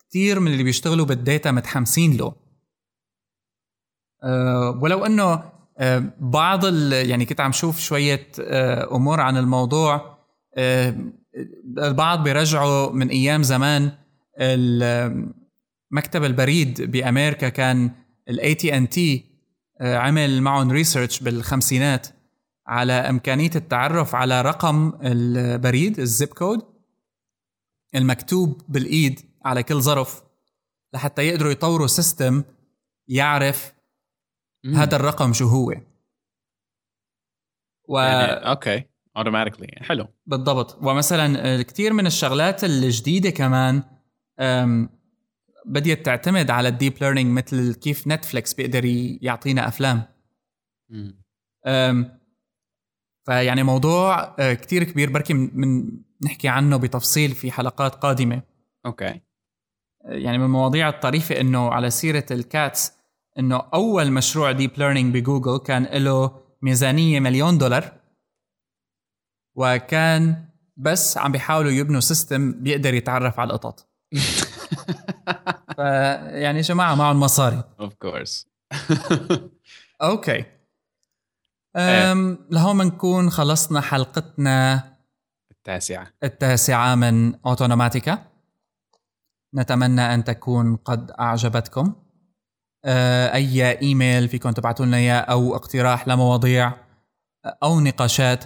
كثير 0.09 0.39
من 0.39 0.51
اللي 0.51 0.63
بيشتغلوا 0.63 1.05
بال 1.05 1.20
data 1.20 1.51
متحمسين 1.51 2.17
له. 2.17 2.35
آه، 4.23 4.79
ولو 4.81 5.05
إنه 5.05 5.43
آه، 5.77 6.03
بعض 6.19 6.65
يعني 6.93 7.25
كنت 7.25 7.41
عم 7.41 7.51
شوف 7.51 7.79
شوية 7.79 8.27
أمور 8.91 9.21
عن 9.21 9.37
الموضوع 9.37 10.19
البعض 11.77 12.23
بيرجعوا 12.23 12.91
من 12.91 13.09
أيام 13.09 13.43
زمان 13.43 13.91
مكتب 15.91 16.23
البريد 16.23 16.91
بأمريكا 16.91 17.49
كان 17.49 17.91
الاي 18.29 18.55
تي 18.55 18.77
ان 18.77 18.89
تي 18.89 19.25
عمل 19.81 20.41
معهم 20.41 20.71
research 20.71 21.19
بالخمسينات. 21.19 22.07
على 22.69 22.93
إمكانية 22.93 23.51
التعرف 23.55 24.15
على 24.15 24.41
رقم 24.41 24.93
البريد 25.03 25.99
ال 25.99 26.07
zip 26.07 26.29
code 26.29 26.61
المكتوب 27.95 28.61
بالإيد 28.67 29.19
على 29.45 29.63
كل 29.63 29.81
ظرف 29.81 30.23
لحتى 30.93 31.21
يقدروا 31.21 31.51
يطوروا 31.51 31.87
system 31.87 32.43
يعرف 33.07 33.73
مم. 34.63 34.75
هذا 34.75 34.95
الرقم 34.95 35.33
شو 35.33 35.47
هو. 35.47 35.75
و... 37.89 37.99
يعني 37.99 38.31
okay. 38.31 38.83
Automatically. 39.19 39.83
حلو. 39.83 40.07
بالضبط. 40.25 40.83
ومثلا 40.83 41.61
كثير 41.63 41.93
من 41.93 42.05
الشغلات 42.05 42.63
الجديدة 42.63 43.29
كمان 43.29 43.83
أم، 44.39 44.89
بديت 45.65 46.05
تعتمد 46.05 46.51
على 46.51 46.67
ال 46.67 46.72
deep 46.72 46.93
learning 47.01 47.37
مثل 47.37 47.73
كيف 47.73 48.07
Netflix 48.07 48.53
بيقدر 48.53 48.85
يعطينا 49.21 49.67
أفلام. 49.67 50.03
فيعني 53.29 53.63
موضوع 53.63 54.35
أه، 54.39 54.53
كتير 54.53 54.83
كبير 54.83 55.09
بركي 55.09 55.33
من- 55.33 55.91
نحكي 56.23 56.47
عنه 56.47 56.77
بتفصيل 56.77 57.31
في 57.35 57.51
حلقات 57.51 57.95
قادمة. 57.95 58.41
okay. 58.85 59.21
يعني 60.05 60.37
من 60.37 60.43
المواضيع 60.45 60.89
الطريفة 60.89 61.41
إنه 61.41 61.69
على 61.71 61.89
سيرة 61.89 62.25
ال 62.31 62.43
cats 62.43 62.91
إنه 63.39 63.57
أول 63.73 64.11
مشروع 64.11 64.51
deep 64.51 64.71
learning 64.77 65.17
بجوجل 65.17 65.57
كان 65.57 65.83
له 65.83 66.31
ميزانية 66.61 67.19
مليون 67.19 67.57
دولار. 67.57 67.91
وكان 69.55 70.45
بس 70.77 71.17
عم 71.17 71.31
بيحاولوا 71.31 71.71
يبنوا 71.71 71.99
system 71.99 72.51
بيقدر 72.51 72.93
يتعرف 72.93 73.39
على 73.39 73.53
القطط. 73.53 73.89
فيعني 75.75 76.57
يا 76.57 76.61
جماعة 76.63 76.95
معهم 76.95 77.19
مصاري. 77.19 77.63
Of 77.81 77.89
course. 78.05 78.45
okay. 80.01 80.45
أم 81.75 82.47
لهون 82.51 82.77
بنكون 82.77 83.29
خلصنا 83.29 83.81
حلقتنا 83.81 84.83
التاسعة. 85.51 86.07
التاسعة 86.23 86.95
من 86.95 87.35
أوتونوماتيكا. 87.45 88.19
نتمنى 89.55 90.13
أن 90.13 90.23
تكون 90.23 90.75
قد 90.75 91.11
أعجبتكم. 91.11 91.95
آه، 92.85 93.33
أي 93.33 93.81
إيميل 93.81 94.27
فيكم 94.29 94.51
تبعتوا 94.51 94.85
لنا 94.85 94.97
إياه 94.97 95.19
أو 95.19 95.55
اقتراح 95.55 96.07
لمواضيع 96.07 96.73
أو 97.63 97.79
نقاشات 97.79 98.43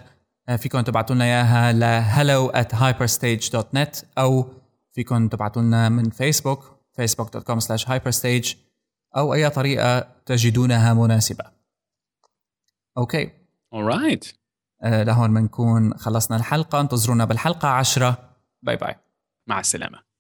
آه، 0.50 0.56
فيكم 0.56 0.82
تبعتوا 0.82 1.16
لنا 1.16 1.26
إياها 1.26 1.72
ل 1.74 2.04
hello 2.04 2.52
at 2.56 2.76
hyperstage.net 2.76 4.06
أو 4.18 4.46
فيكم 4.92 5.28
تبعتوا 5.28 5.62
لنا 5.62 5.90
من 5.90 6.10
فيسبوك 6.10 6.74
facebook.com 7.02 7.60
slash 7.60 7.86
hyperstage 7.86 8.56
أو 9.18 9.34
أي 9.34 9.50
طريقة 9.50 10.08
تجدونها 10.26 10.94
مناسبة. 10.94 11.63
أوكي. 12.98 13.32
Alright 13.76 14.34
آه، 14.84 15.04
لهون 15.04 15.34
بنكون 15.34 15.94
خلصنا 15.94 16.38
الحلقة. 16.38 16.82
انتظرونا 16.82 17.26
بالحلقة 17.26 17.68
عشرة. 17.68 18.36
باي 18.62 18.76
باي 18.76 18.96
مع 19.48 19.60
السلامة. 19.60 20.13